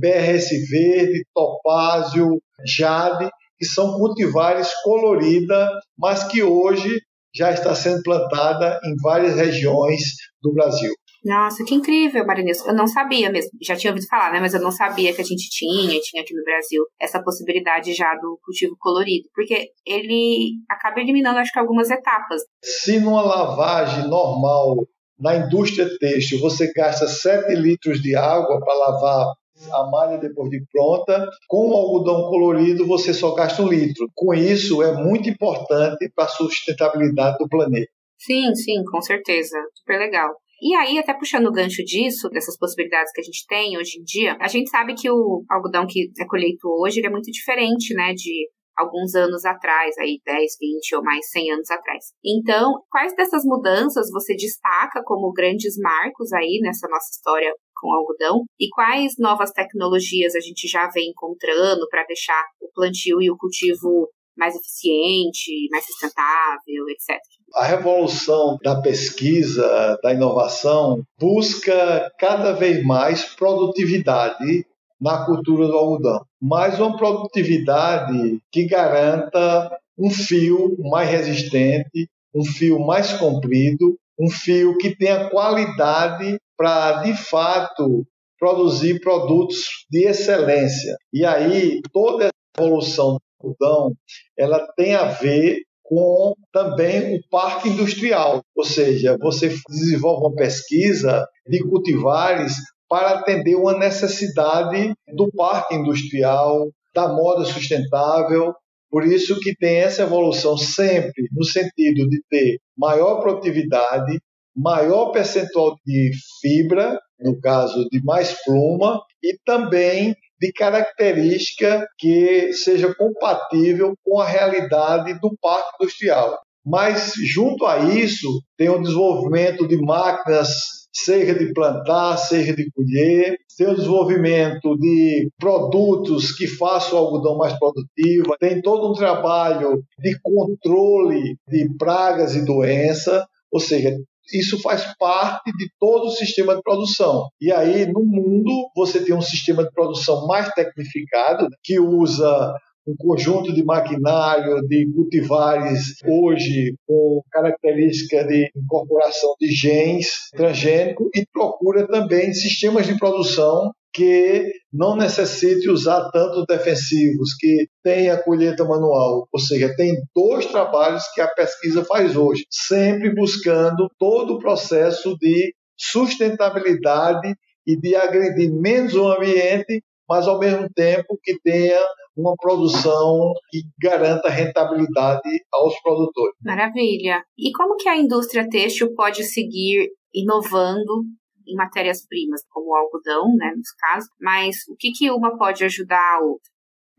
BRS 0.00 0.48
verde, 0.68 1.24
topázio, 1.32 2.42
jade, 2.66 3.30
que 3.56 3.64
são 3.64 3.96
cultivares 3.96 4.72
colorida, 4.82 5.70
mas 5.96 6.24
que 6.24 6.42
hoje 6.42 7.00
já 7.32 7.52
está 7.52 7.76
sendo 7.76 8.02
plantada 8.02 8.80
em 8.84 8.96
várias 9.00 9.36
regiões 9.36 10.02
do 10.42 10.52
Brasil. 10.52 10.92
Nossa, 11.24 11.64
que 11.64 11.74
incrível, 11.74 12.26
Marinilson. 12.26 12.68
Eu 12.68 12.74
não 12.74 12.86
sabia 12.86 13.30
mesmo. 13.30 13.50
Já 13.62 13.76
tinha 13.76 13.92
ouvido 13.92 14.08
falar, 14.08 14.32
né? 14.32 14.40
Mas 14.40 14.54
eu 14.54 14.60
não 14.60 14.70
sabia 14.70 15.12
que 15.12 15.20
a 15.20 15.24
gente 15.24 15.50
tinha, 15.50 16.00
tinha 16.00 16.22
aqui 16.22 16.34
no 16.34 16.42
Brasil, 16.44 16.82
essa 16.98 17.22
possibilidade 17.22 17.92
já 17.92 18.14
do 18.14 18.38
cultivo 18.42 18.74
colorido. 18.78 19.28
Porque 19.34 19.68
ele 19.86 20.52
acaba 20.68 21.00
eliminando, 21.00 21.38
acho 21.38 21.52
que, 21.52 21.58
algumas 21.58 21.90
etapas. 21.90 22.42
Se 22.62 22.98
numa 23.00 23.22
lavagem 23.22 24.08
normal 24.08 24.86
na 25.18 25.36
indústria 25.36 25.86
têxtil 25.98 26.40
você 26.40 26.72
gasta 26.72 27.06
7 27.06 27.54
litros 27.54 28.00
de 28.00 28.16
água 28.16 28.58
para 28.58 28.74
lavar 28.74 29.26
a 29.72 29.90
malha 29.90 30.16
depois 30.16 30.48
de 30.48 30.64
pronta, 30.72 31.28
com 31.46 31.68
o 31.68 31.74
algodão 31.74 32.30
colorido 32.30 32.86
você 32.86 33.12
só 33.12 33.34
gasta 33.34 33.62
um 33.62 33.68
litro. 33.68 34.08
Com 34.14 34.32
isso, 34.32 34.82
é 34.82 34.94
muito 34.94 35.28
importante 35.28 36.10
para 36.14 36.24
a 36.24 36.28
sustentabilidade 36.28 37.36
do 37.38 37.46
planeta. 37.46 37.90
Sim, 38.18 38.54
sim, 38.54 38.82
com 38.84 39.02
certeza. 39.02 39.56
Super 39.74 39.98
legal. 39.98 40.30
E 40.60 40.74
aí, 40.74 40.98
até 40.98 41.14
puxando 41.14 41.46
o 41.46 41.52
gancho 41.52 41.82
disso, 41.84 42.28
dessas 42.28 42.56
possibilidades 42.58 43.12
que 43.12 43.20
a 43.20 43.24
gente 43.24 43.46
tem 43.46 43.78
hoje 43.78 43.98
em 43.98 44.04
dia, 44.04 44.36
a 44.40 44.48
gente 44.48 44.68
sabe 44.68 44.94
que 44.94 45.10
o 45.10 45.44
algodão 45.50 45.86
que 45.88 46.10
é 46.18 46.26
colheito 46.26 46.68
hoje 46.68 47.04
é 47.04 47.10
muito 47.10 47.30
diferente, 47.30 47.94
né, 47.94 48.12
de 48.12 48.48
alguns 48.76 49.14
anos 49.14 49.44
atrás, 49.44 49.96
aí 49.98 50.20
10, 50.24 50.56
20 50.60 50.96
ou 50.96 51.02
mais 51.02 51.28
100 51.30 51.52
anos 51.52 51.70
atrás. 51.70 52.06
Então, 52.24 52.82
quais 52.90 53.14
dessas 53.14 53.44
mudanças 53.44 54.10
você 54.10 54.34
destaca 54.34 55.02
como 55.04 55.32
grandes 55.32 55.76
marcos 55.78 56.32
aí 56.32 56.60
nessa 56.62 56.88
nossa 56.88 57.10
história 57.10 57.52
com 57.74 57.92
algodão 57.92 58.44
e 58.58 58.68
quais 58.70 59.14
novas 59.18 59.52
tecnologias 59.52 60.34
a 60.34 60.40
gente 60.40 60.68
já 60.68 60.88
vem 60.88 61.10
encontrando 61.10 61.86
para 61.88 62.04
deixar 62.04 62.42
o 62.60 62.70
plantio 62.72 63.20
e 63.22 63.30
o 63.30 63.36
cultivo 63.36 64.08
mais 64.36 64.54
eficiente, 64.54 65.68
mais 65.70 65.84
sustentável, 65.84 66.88
etc. 66.88 67.18
A 67.54 67.64
revolução 67.64 68.58
da 68.62 68.80
pesquisa, 68.80 69.98
da 70.02 70.12
inovação, 70.12 71.02
busca 71.18 72.10
cada 72.18 72.52
vez 72.52 72.84
mais 72.84 73.24
produtividade 73.24 74.66
na 75.00 75.24
cultura 75.24 75.66
do 75.66 75.76
algodão, 75.76 76.24
mas 76.40 76.78
uma 76.78 76.96
produtividade 76.96 78.38
que 78.52 78.66
garanta 78.66 79.70
um 79.98 80.10
fio 80.10 80.76
mais 80.78 81.08
resistente, 81.08 82.08
um 82.34 82.44
fio 82.44 82.78
mais 82.78 83.12
comprido, 83.14 83.96
um 84.18 84.28
fio 84.28 84.76
que 84.76 84.94
tenha 84.94 85.30
qualidade 85.30 86.38
para, 86.56 87.02
de 87.02 87.14
fato, 87.14 88.06
produzir 88.38 89.00
produtos 89.00 89.86
de 89.90 90.06
excelência. 90.06 90.96
E 91.12 91.24
aí, 91.24 91.80
toda 91.92 92.24
essa 92.24 92.32
evolução 92.58 93.14
do 93.14 93.20
algodão, 93.42 93.94
ela 94.38 94.66
tem 94.76 94.94
a 94.94 95.06
ver 95.06 95.62
com 95.90 96.36
também 96.52 97.16
o 97.16 97.20
parque 97.28 97.68
industrial, 97.68 98.44
ou 98.56 98.64
seja, 98.64 99.18
você 99.20 99.52
desenvolve 99.68 100.28
uma 100.28 100.36
pesquisa 100.36 101.26
de 101.44 101.58
cultivares 101.64 102.54
para 102.88 103.18
atender 103.18 103.56
uma 103.56 103.76
necessidade 103.76 104.94
do 105.12 105.28
parque 105.32 105.74
industrial, 105.74 106.68
da 106.94 107.08
moda 107.08 107.44
sustentável. 107.44 108.54
Por 108.88 109.04
isso 109.04 109.40
que 109.40 109.52
tem 109.56 109.78
essa 109.78 110.02
evolução 110.02 110.56
sempre 110.56 111.28
no 111.32 111.44
sentido 111.44 112.08
de 112.08 112.22
ter 112.30 112.58
maior 112.78 113.20
produtividade, 113.20 114.20
maior 114.54 115.10
percentual 115.10 115.74
de 115.84 116.12
fibra, 116.40 117.00
no 117.22 117.40
caso 117.40 117.88
de 117.90 118.02
mais 118.02 118.32
pluma, 118.44 119.00
e 119.22 119.36
também 119.44 120.14
de 120.40 120.52
característica 120.52 121.86
que 121.98 122.52
seja 122.54 122.94
compatível 122.94 123.94
com 124.02 124.18
a 124.18 124.26
realidade 124.26 125.12
do 125.20 125.36
parque 125.40 125.70
industrial. 125.80 126.38
Mas, 126.64 127.12
junto 127.34 127.66
a 127.66 127.78
isso, 127.78 128.42
tem 128.56 128.68
o 128.68 128.80
desenvolvimento 128.80 129.66
de 129.66 129.76
máquinas, 129.76 130.48
seja 130.92 131.34
de 131.34 131.52
plantar, 131.52 132.16
seja 132.16 132.54
de 132.54 132.70
colher, 132.72 133.36
tem 133.56 133.66
o 133.66 133.74
desenvolvimento 133.74 134.76
de 134.78 135.28
produtos 135.38 136.32
que 136.32 136.46
façam 136.46 136.98
o 136.98 137.02
algodão 137.02 137.36
mais 137.36 137.58
produtivo, 137.58 138.36
tem 138.38 138.60
todo 138.60 138.90
um 138.90 138.94
trabalho 138.94 139.82
de 139.98 140.18
controle 140.22 141.36
de 141.46 141.68
pragas 141.76 142.34
e 142.34 142.44
doenças, 142.44 143.24
ou 143.50 143.60
seja, 143.60 143.96
isso 144.32 144.60
faz 144.60 144.94
parte 144.98 145.50
de 145.52 145.70
todo 145.78 146.06
o 146.06 146.10
sistema 146.10 146.54
de 146.54 146.62
produção. 146.62 147.28
E 147.40 147.52
aí, 147.52 147.86
no 147.86 148.04
mundo, 148.04 148.70
você 148.74 149.02
tem 149.04 149.14
um 149.14 149.22
sistema 149.22 149.64
de 149.64 149.70
produção 149.72 150.26
mais 150.26 150.48
tecnificado, 150.50 151.48
que 151.62 151.80
usa 151.80 152.54
um 152.86 152.94
conjunto 152.96 153.52
de 153.52 153.64
maquinário, 153.64 154.66
de 154.66 154.90
cultivares, 154.92 155.96
hoje 156.06 156.74
com 156.86 157.22
característica 157.30 158.24
de 158.24 158.50
incorporação 158.56 159.34
de 159.40 159.48
genes 159.48 160.28
transgênicos 160.32 161.08
e 161.14 161.24
procura 161.32 161.86
também 161.86 162.32
sistemas 162.32 162.86
de 162.86 162.98
produção 162.98 163.72
que 163.92 164.52
não 164.72 164.96
necessite 164.96 165.68
usar 165.68 166.10
tanto 166.10 166.44
defensivos, 166.46 167.34
que 167.34 167.66
tenha 167.82 168.22
colheita 168.22 168.64
manual. 168.64 169.28
Ou 169.32 169.40
seja, 169.40 169.74
tem 169.74 169.96
dois 170.14 170.46
trabalhos 170.46 171.02
que 171.12 171.20
a 171.20 171.28
pesquisa 171.28 171.84
faz 171.84 172.16
hoje, 172.16 172.44
sempre 172.48 173.12
buscando 173.14 173.90
todo 173.98 174.34
o 174.34 174.38
processo 174.38 175.16
de 175.18 175.52
sustentabilidade 175.76 177.34
e 177.66 177.76
de 177.76 177.96
agredir 177.96 178.52
menos 178.52 178.94
o 178.94 179.08
ambiente, 179.08 179.82
mas 180.08 180.26
ao 180.26 180.38
mesmo 180.38 180.68
tempo 180.74 181.18
que 181.22 181.38
tenha 181.42 181.80
uma 182.16 182.34
produção 182.36 183.32
que 183.50 183.62
garanta 183.80 184.28
rentabilidade 184.28 185.28
aos 185.52 185.80
produtores. 185.80 186.36
Maravilha. 186.44 187.22
E 187.38 187.50
como 187.52 187.76
que 187.76 187.88
a 187.88 187.96
indústria 187.96 188.48
têxtil 188.48 188.94
pode 188.94 189.24
seguir 189.24 189.88
inovando 190.14 191.04
em 191.46 191.54
matérias-primas, 191.54 192.42
como 192.50 192.70
o 192.70 192.74
algodão, 192.74 193.34
né, 193.36 193.52
nos 193.56 193.70
casos, 193.72 194.08
mas 194.20 194.56
o 194.68 194.76
que, 194.78 194.90
que 194.92 195.10
uma 195.10 195.36
pode 195.36 195.64
ajudar 195.64 196.16
a 196.16 196.24
outra? 196.24 196.50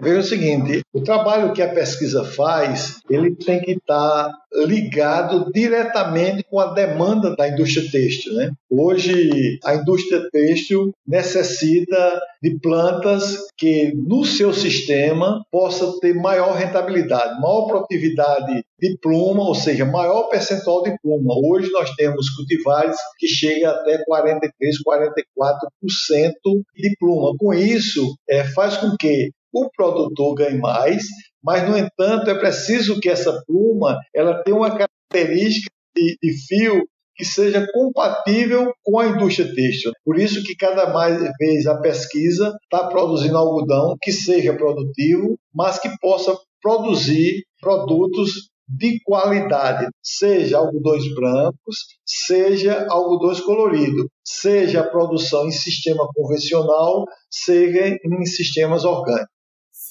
Veja 0.01 0.20
o 0.20 0.24
seguinte, 0.24 0.81
o 0.91 1.01
trabalho 1.03 1.53
que 1.53 1.62
a 1.62 1.72
pesquisa 1.72 2.24
faz, 2.24 3.01
ele 3.08 3.36
tem 3.36 3.62
que 3.62 3.74
estar 3.74 4.31
ligado 4.65 5.51
diretamente 5.53 6.43
com 6.50 6.60
a 6.60 6.74
demanda 6.74 7.36
da 7.36 7.48
indústria 7.48 7.88
têxtil. 7.91 8.34
Né? 8.34 8.51
Hoje, 8.67 9.60
a 9.63 9.75
indústria 9.75 10.27
têxtil 10.31 10.91
necessita 11.08 12.20
de 12.41 12.60
plantas 12.60 13.38
que, 13.55 13.93
no 13.96 14.25
seu 14.25 14.51
sistema, 14.51 15.46
possa 15.51 15.93
ter 16.00 16.15
maior 16.15 16.55
rentabilidade, 16.55 17.39
maior 17.39 17.67
produtividade 17.67 18.63
de 18.79 18.98
pluma, 19.00 19.43
ou 19.43 19.53
seja, 19.53 19.86
maior 19.86 20.29
percentual 20.29 20.81
de 20.81 20.96
pluma. 21.03 21.36
Hoje 21.46 21.70
nós 21.72 21.91
temos 21.91 22.27
cultivares 22.31 22.98
que 23.20 23.27
chegam 23.27 23.70
até 23.70 24.03
43, 24.03 24.77
44% 24.84 26.34
de 26.75 26.96
pluma. 27.00 27.36
Com 27.38 27.53
isso, 27.53 28.15
é, 28.27 28.43
faz 28.43 28.77
com 28.77 28.98
que 29.00 29.29
o 29.53 29.70
produtor 29.70 30.36
ganhe 30.36 30.58
mais, 30.58 31.03
mas, 31.43 31.67
no 31.67 31.77
entanto, 31.77 32.29
é 32.29 32.38
preciso 32.38 33.00
que 33.00 33.10
essa 33.10 33.41
pluma 33.46 33.98
ela 34.13 34.43
tenha 34.43 34.55
uma 34.55 34.70
característica 34.70 35.70
de, 35.96 36.17
de 36.22 36.48
fio 36.48 36.84
que 37.15 37.25
seja 37.25 37.67
compatível 37.72 38.74
com 38.84 39.00
a 39.00 39.08
indústria 39.08 39.53
têxtil. 39.53 39.91
Por 40.03 40.17
isso 40.17 40.43
que 40.43 40.55
cada 40.55 40.91
mais 40.91 41.22
vez 41.39 41.67
a 41.67 41.79
pesquisa 41.79 42.55
está 42.63 42.88
produzindo 42.88 43.38
algodão 43.38 43.96
que 44.01 44.12
seja 44.12 44.55
produtivo, 44.55 45.38
mas 45.53 45.79
que 45.79 45.89
possa 46.00 46.36
produzir 46.62 47.43
produtos 47.60 48.50
de 48.67 49.00
qualidade, 49.03 49.88
seja 50.01 50.58
algodões 50.58 51.03
brancos, 51.13 51.75
seja 52.05 52.88
algodões 52.89 53.41
coloridos, 53.41 54.05
seja 54.24 54.79
a 54.79 54.89
produção 54.89 55.46
em 55.48 55.51
sistema 55.51 56.08
convencional, 56.15 57.03
seja 57.29 57.88
em 57.88 58.25
sistemas 58.25 58.86
orgânicos. 58.86 59.40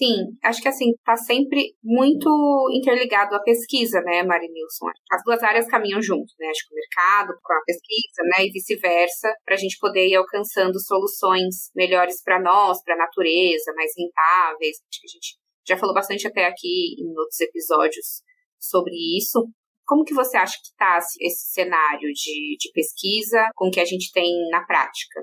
Sim, 0.02 0.34
acho 0.42 0.62
que 0.62 0.68
assim, 0.68 0.94
tá 1.04 1.14
sempre 1.14 1.74
muito 1.84 2.26
interligado 2.72 3.34
à 3.34 3.42
pesquisa, 3.42 4.00
né, 4.00 4.22
Marinilson? 4.22 4.86
As 5.12 5.22
duas 5.22 5.42
áreas 5.42 5.66
caminham 5.66 6.00
juntos, 6.00 6.34
né? 6.38 6.46
Acho 6.48 6.66
que 6.66 6.72
o 6.72 6.74
mercado 6.74 7.38
com 7.42 7.52
a 7.52 7.62
pesquisa, 7.66 8.22
né, 8.24 8.46
e 8.46 8.50
vice-versa, 8.50 9.30
para 9.44 9.56
a 9.56 9.58
gente 9.58 9.76
poder 9.78 10.08
ir 10.08 10.14
alcançando 10.14 10.80
soluções 10.80 11.70
melhores 11.76 12.22
para 12.22 12.40
nós, 12.40 12.82
para 12.82 12.94
a 12.94 12.96
natureza, 12.96 13.74
mais 13.76 13.92
rentáveis. 13.94 14.78
Acho 14.88 15.00
que 15.02 15.06
a 15.06 15.12
gente 15.12 15.36
já 15.68 15.76
falou 15.76 15.94
bastante 15.94 16.26
até 16.26 16.46
aqui 16.46 16.94
em 16.98 17.10
outros 17.18 17.38
episódios 17.38 18.22
sobre 18.58 18.94
isso. 19.18 19.46
Como 19.84 20.04
que 20.04 20.14
você 20.14 20.38
acha 20.38 20.56
que 20.62 20.68
está 20.68 20.98
esse 21.20 21.52
cenário 21.52 22.10
de, 22.14 22.56
de 22.58 22.72
pesquisa 22.72 23.50
com 23.54 23.68
o 23.68 23.70
que 23.70 23.80
a 23.80 23.84
gente 23.84 24.10
tem 24.12 24.32
na 24.50 24.64
prática 24.64 25.20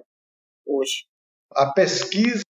hoje? 0.68 1.08
A 1.56 1.74
pesquisa 1.74 2.44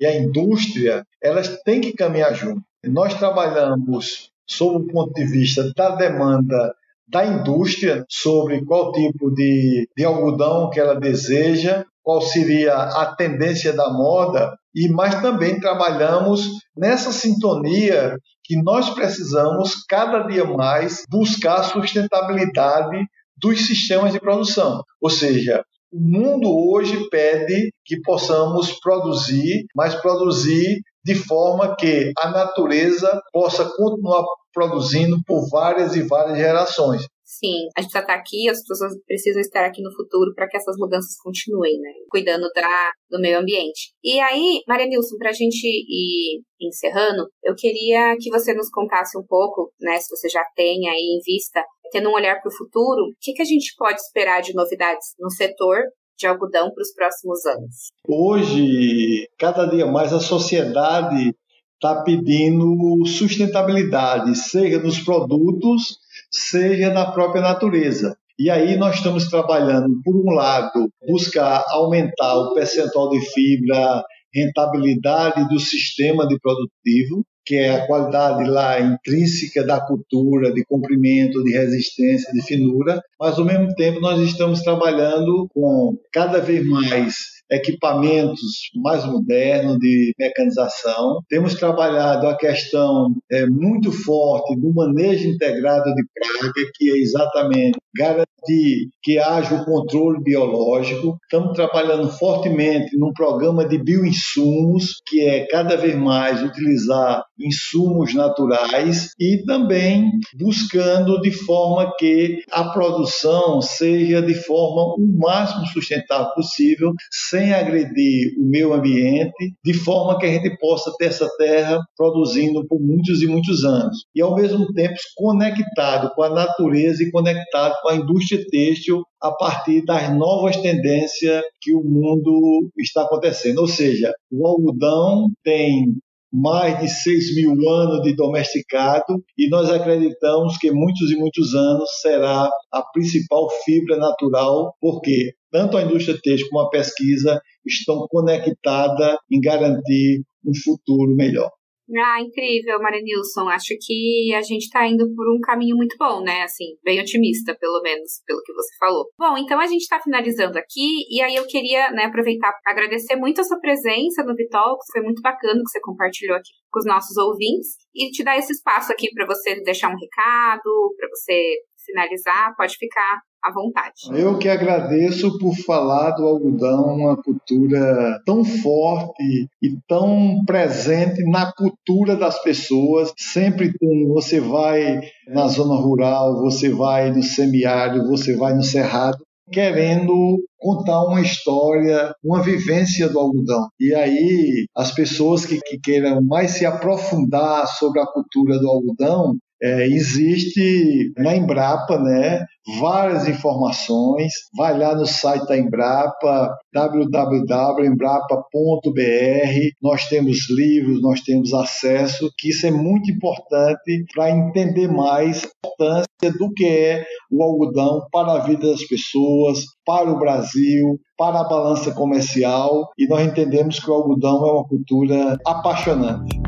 e 0.00 0.06
a 0.06 0.16
indústria, 0.16 1.04
elas 1.22 1.60
têm 1.62 1.80
que 1.80 1.92
caminhar 1.92 2.34
junto. 2.34 2.62
Nós 2.84 3.14
trabalhamos 3.14 4.30
sob 4.46 4.76
o 4.76 4.86
ponto 4.86 5.12
de 5.12 5.24
vista 5.24 5.72
da 5.74 5.96
demanda 5.96 6.74
da 7.08 7.24
indústria 7.24 8.04
sobre 8.08 8.64
qual 8.64 8.92
tipo 8.92 9.30
de, 9.30 9.88
de 9.96 10.04
algodão 10.04 10.68
que 10.68 10.78
ela 10.78 10.94
deseja, 10.94 11.84
qual 12.02 12.20
seria 12.20 12.74
a 12.74 13.14
tendência 13.16 13.72
da 13.72 13.90
moda, 13.90 14.54
e 14.74 14.88
mas 14.88 15.20
também 15.22 15.58
trabalhamos 15.58 16.48
nessa 16.76 17.10
sintonia 17.10 18.16
que 18.44 18.56
nós 18.62 18.90
precisamos 18.90 19.84
cada 19.88 20.20
dia 20.22 20.44
mais 20.44 21.02
buscar 21.08 21.60
a 21.60 21.64
sustentabilidade 21.64 23.04
dos 23.36 23.66
sistemas 23.66 24.12
de 24.12 24.20
produção. 24.20 24.82
Ou 25.00 25.10
seja, 25.10 25.64
o 25.92 26.00
mundo 26.00 26.50
hoje 26.70 27.08
pede 27.08 27.72
que 27.84 28.00
possamos 28.02 28.78
produzir, 28.80 29.64
mas 29.74 29.94
produzir 29.94 30.80
de 31.04 31.14
forma 31.14 31.74
que 31.76 32.12
a 32.18 32.30
natureza 32.30 33.20
possa 33.32 33.64
continuar 33.64 34.24
produzindo 34.52 35.18
por 35.26 35.48
várias 35.48 35.96
e 35.96 36.02
várias 36.02 36.38
gerações. 36.38 37.06
Sim, 37.38 37.68
a 37.76 37.82
gente 37.82 37.96
está 37.96 38.14
aqui, 38.14 38.48
as 38.48 38.66
pessoas 38.66 38.92
precisam 39.06 39.40
estar 39.40 39.64
aqui 39.64 39.80
no 39.80 39.94
futuro 39.94 40.34
para 40.34 40.48
que 40.48 40.56
essas 40.56 40.76
mudanças 40.76 41.16
continuem, 41.22 41.78
né? 41.78 41.92
Cuidando 42.10 42.48
da, 42.52 42.90
do 43.08 43.20
meio 43.20 43.38
ambiente. 43.38 43.92
E 44.02 44.18
aí, 44.18 44.60
Maria 44.66 44.86
Nilson, 44.86 45.16
para 45.18 45.30
a 45.30 45.32
gente 45.32 45.64
ir 45.64 46.42
encerrando, 46.60 47.28
eu 47.44 47.54
queria 47.54 48.16
que 48.18 48.28
você 48.30 48.52
nos 48.54 48.68
contasse 48.70 49.16
um 49.16 49.24
pouco, 49.24 49.72
né, 49.80 49.98
se 49.98 50.10
você 50.10 50.28
já 50.28 50.42
tem 50.56 50.88
aí 50.88 51.16
em 51.16 51.20
vista, 51.24 51.62
tendo 51.92 52.08
um 52.08 52.14
olhar 52.14 52.40
para 52.40 52.48
o 52.48 52.56
futuro, 52.56 53.02
o 53.04 53.14
que, 53.20 53.32
que 53.32 53.42
a 53.42 53.44
gente 53.44 53.72
pode 53.78 54.00
esperar 54.00 54.42
de 54.42 54.52
novidades 54.52 55.14
no 55.20 55.30
setor 55.30 55.84
de 56.18 56.26
algodão 56.26 56.72
para 56.72 56.82
os 56.82 56.92
próximos 56.92 57.46
anos? 57.46 57.92
Hoje, 58.08 59.28
cada 59.38 59.66
dia 59.66 59.86
mais 59.86 60.12
a 60.12 60.18
sociedade 60.18 61.32
está 61.74 62.02
pedindo 62.02 63.06
sustentabilidade, 63.06 64.36
seja 64.36 64.80
nos 64.80 64.98
produtos, 64.98 65.98
seja 66.30 66.92
na 66.92 67.10
própria 67.10 67.42
natureza. 67.42 68.16
E 68.38 68.50
aí 68.50 68.76
nós 68.76 68.96
estamos 68.96 69.28
trabalhando, 69.28 70.00
por 70.04 70.14
um 70.14 70.30
lado, 70.30 70.88
buscar 71.08 71.64
aumentar 71.70 72.36
o 72.36 72.54
percentual 72.54 73.10
de 73.10 73.20
fibra, 73.32 74.02
rentabilidade 74.32 75.48
do 75.48 75.58
sistema 75.58 76.26
de 76.26 76.38
produtivo, 76.38 77.24
que 77.44 77.56
é 77.56 77.70
a 77.70 77.86
qualidade 77.86 78.48
lá 78.48 78.78
intrínseca 78.78 79.64
da 79.64 79.80
cultura, 79.80 80.52
de 80.52 80.62
comprimento, 80.66 81.42
de 81.42 81.50
resistência, 81.50 82.32
de 82.32 82.42
finura, 82.42 83.00
mas 83.18 83.38
ao 83.38 83.44
mesmo 83.44 83.74
tempo 83.74 84.00
nós 84.00 84.20
estamos 84.20 84.60
trabalhando 84.60 85.48
com 85.52 85.96
cada 86.12 86.40
vez 86.40 86.64
mais 86.64 87.37
equipamentos 87.50 88.70
mais 88.76 89.04
modernos 89.04 89.78
de 89.78 90.12
mecanização. 90.18 91.22
Temos 91.28 91.54
trabalhado 91.54 92.26
a 92.26 92.36
questão 92.36 93.14
é, 93.30 93.46
muito 93.46 93.90
forte 93.92 94.56
do 94.56 94.72
manejo 94.72 95.28
integrado 95.28 95.94
de 95.94 96.04
praga, 96.14 96.52
que 96.74 96.90
é 96.90 96.98
exatamente 96.98 97.78
garantir 97.96 98.88
que 99.02 99.18
haja 99.18 99.54
o 99.54 99.64
controle 99.64 100.22
biológico. 100.22 101.18
Estamos 101.22 101.54
trabalhando 101.54 102.08
fortemente 102.08 102.96
num 102.96 103.12
programa 103.12 103.66
de 103.66 103.78
bioinsumos, 103.78 105.00
que 105.06 105.20
é 105.20 105.46
cada 105.46 105.76
vez 105.76 105.94
mais 105.96 106.42
utilizar 106.42 107.24
insumos 107.38 108.14
naturais 108.14 109.10
e 109.18 109.42
também 109.44 110.10
buscando 110.38 111.20
de 111.20 111.30
forma 111.30 111.92
que 111.98 112.42
a 112.50 112.64
produção 112.64 113.60
seja 113.60 114.20
de 114.22 114.34
forma 114.34 114.94
o 114.94 115.18
máximo 115.18 115.66
sustentável 115.66 116.32
possível, 116.34 116.92
sem 117.10 117.37
agredir 117.38 118.34
o 118.38 118.48
meio 118.48 118.72
ambiente, 118.72 119.54
de 119.64 119.74
forma 119.74 120.18
que 120.18 120.26
a 120.26 120.32
gente 120.32 120.56
possa 120.58 120.92
ter 120.98 121.06
essa 121.06 121.28
terra 121.36 121.78
produzindo 121.96 122.66
por 122.66 122.80
muitos 122.80 123.22
e 123.22 123.26
muitos 123.26 123.64
anos. 123.64 124.04
E 124.14 124.20
ao 124.20 124.34
mesmo 124.34 124.66
tempo 124.72 124.94
conectado 125.16 126.10
com 126.14 126.22
a 126.22 126.30
natureza 126.30 127.02
e 127.02 127.10
conectado 127.10 127.74
com 127.82 127.88
a 127.88 127.96
indústria 127.96 128.44
têxtil 128.50 129.02
a 129.20 129.32
partir 129.32 129.84
das 129.84 130.14
novas 130.16 130.56
tendências 130.56 131.42
que 131.60 131.74
o 131.74 131.82
mundo 131.82 132.70
está 132.78 133.02
acontecendo. 133.02 133.58
Ou 133.58 133.68
seja, 133.68 134.12
o 134.30 134.46
algodão 134.46 135.28
tem 135.42 135.94
mais 136.32 136.78
de 136.80 136.88
6 136.88 137.34
mil 137.36 137.68
anos 137.68 138.02
de 138.02 138.14
domesticado 138.14 139.22
e 139.36 139.48
nós 139.48 139.70
acreditamos 139.70 140.56
que 140.58 140.70
muitos 140.70 141.10
e 141.10 141.16
muitos 141.16 141.54
anos 141.54 141.88
será 142.02 142.48
a 142.72 142.82
principal 142.92 143.48
fibra 143.64 143.96
natural, 143.96 144.74
porque 144.80 145.32
tanto 145.50 145.76
a 145.76 145.82
indústria 145.82 146.18
têxtil 146.22 146.48
como 146.50 146.62
a 146.62 146.70
pesquisa 146.70 147.40
estão 147.66 148.06
conectadas 148.08 149.16
em 149.30 149.40
garantir 149.40 150.22
um 150.44 150.52
futuro 150.64 151.14
melhor. 151.14 151.50
Ah, 151.96 152.20
incrível, 152.20 152.78
Maria 152.80 153.00
Nilson. 153.02 153.48
Acho 153.48 153.74
que 153.80 154.34
a 154.34 154.42
gente 154.42 154.64
está 154.64 154.86
indo 154.86 155.08
por 155.14 155.34
um 155.34 155.40
caminho 155.40 155.74
muito 155.74 155.96
bom, 155.98 156.20
né? 156.22 156.42
Assim, 156.42 156.76
bem 156.84 157.00
otimista, 157.00 157.56
pelo 157.58 157.80
menos, 157.82 158.22
pelo 158.26 158.42
que 158.42 158.52
você 158.52 158.76
falou. 158.78 159.06
Bom, 159.18 159.38
então 159.38 159.58
a 159.58 159.66
gente 159.66 159.82
está 159.82 159.98
finalizando 159.98 160.58
aqui, 160.58 161.06
e 161.10 161.22
aí 161.22 161.34
eu 161.34 161.46
queria 161.46 161.90
né, 161.92 162.04
aproveitar 162.04 162.52
para 162.62 162.72
agradecer 162.72 163.16
muito 163.16 163.40
a 163.40 163.44
sua 163.44 163.58
presença 163.58 164.22
no 164.22 164.34
Bitalks. 164.34 164.86
Foi 164.92 165.02
muito 165.02 165.22
bacana 165.22 165.54
que 165.54 165.70
você 165.70 165.80
compartilhou 165.80 166.36
aqui 166.36 166.50
com 166.70 166.80
os 166.80 166.86
nossos 166.86 167.16
ouvintes. 167.16 167.68
E 167.94 168.10
te 168.10 168.22
dar 168.22 168.36
esse 168.36 168.52
espaço 168.52 168.92
aqui 168.92 169.08
para 169.14 169.26
você 169.26 169.60
deixar 169.62 169.88
um 169.88 169.98
recado, 169.98 170.94
para 170.96 171.08
você 171.08 171.56
finalizar. 171.86 172.54
Pode 172.56 172.76
ficar 172.76 173.22
à 173.48 173.52
vontade. 173.52 173.94
Eu 174.12 174.38
que 174.38 174.48
agradeço 174.48 175.38
por 175.38 175.54
falar 175.56 176.12
do 176.12 176.26
algodão, 176.26 176.84
uma 176.96 177.16
cultura 177.16 178.20
tão 178.24 178.44
forte 178.44 179.48
e 179.62 179.76
tão 179.88 180.42
presente 180.46 181.22
na 181.24 181.52
cultura 181.52 182.16
das 182.16 182.40
pessoas. 182.42 183.12
Sempre 183.16 183.72
tem, 183.78 184.06
você 184.08 184.40
vai 184.40 185.00
na 185.28 185.48
zona 185.48 185.76
rural, 185.80 186.40
você 186.40 186.68
vai 186.70 187.10
no 187.10 187.22
semiárido, 187.22 188.08
você 188.08 188.36
vai 188.36 188.54
no 188.54 188.62
cerrado, 188.62 189.18
querendo 189.50 190.38
contar 190.58 191.04
uma 191.04 191.20
história, 191.20 192.12
uma 192.22 192.42
vivência 192.42 193.08
do 193.08 193.18
algodão. 193.18 193.68
E 193.80 193.94
aí, 193.94 194.66
as 194.76 194.92
pessoas 194.92 195.46
que, 195.46 195.58
que 195.60 195.78
queiram 195.78 196.22
mais 196.22 196.52
se 196.52 196.66
aprofundar 196.66 197.66
sobre 197.66 198.00
a 198.00 198.06
cultura 198.06 198.58
do 198.58 198.68
algodão, 198.68 199.36
é, 199.60 199.86
existe 199.86 201.12
na 201.16 201.34
Embrapa, 201.34 201.98
né, 201.98 202.44
várias 202.80 203.28
informações. 203.28 204.32
Vai 204.56 204.78
lá 204.78 204.94
no 204.94 205.06
site 205.06 205.46
da 205.46 205.56
Embrapa, 205.56 206.56
www.embrapa.br. 206.72 209.70
Nós 209.82 210.06
temos 210.06 210.48
livros, 210.50 211.02
nós 211.02 211.20
temos 211.22 211.52
acesso, 211.52 212.30
que 212.38 212.50
isso 212.50 212.66
é 212.66 212.70
muito 212.70 213.10
importante 213.10 214.04
para 214.14 214.30
entender 214.30 214.86
mais 214.88 215.44
a 215.44 215.48
importância 215.48 216.38
do 216.38 216.52
que 216.52 216.66
é 216.66 217.04
o 217.30 217.42
algodão 217.42 218.02
para 218.12 218.32
a 218.32 218.40
vida 218.40 218.70
das 218.70 218.84
pessoas, 218.84 219.64
para 219.84 220.10
o 220.10 220.18
Brasil, 220.18 220.98
para 221.16 221.40
a 221.40 221.48
balança 221.48 221.92
comercial. 221.92 222.90
E 222.98 223.08
nós 223.08 223.26
entendemos 223.26 223.80
que 223.80 223.90
o 223.90 223.94
algodão 223.94 224.46
é 224.46 224.52
uma 224.52 224.68
cultura 224.68 225.38
apaixonante. 225.44 226.47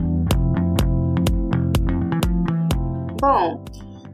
Bom, 3.21 3.63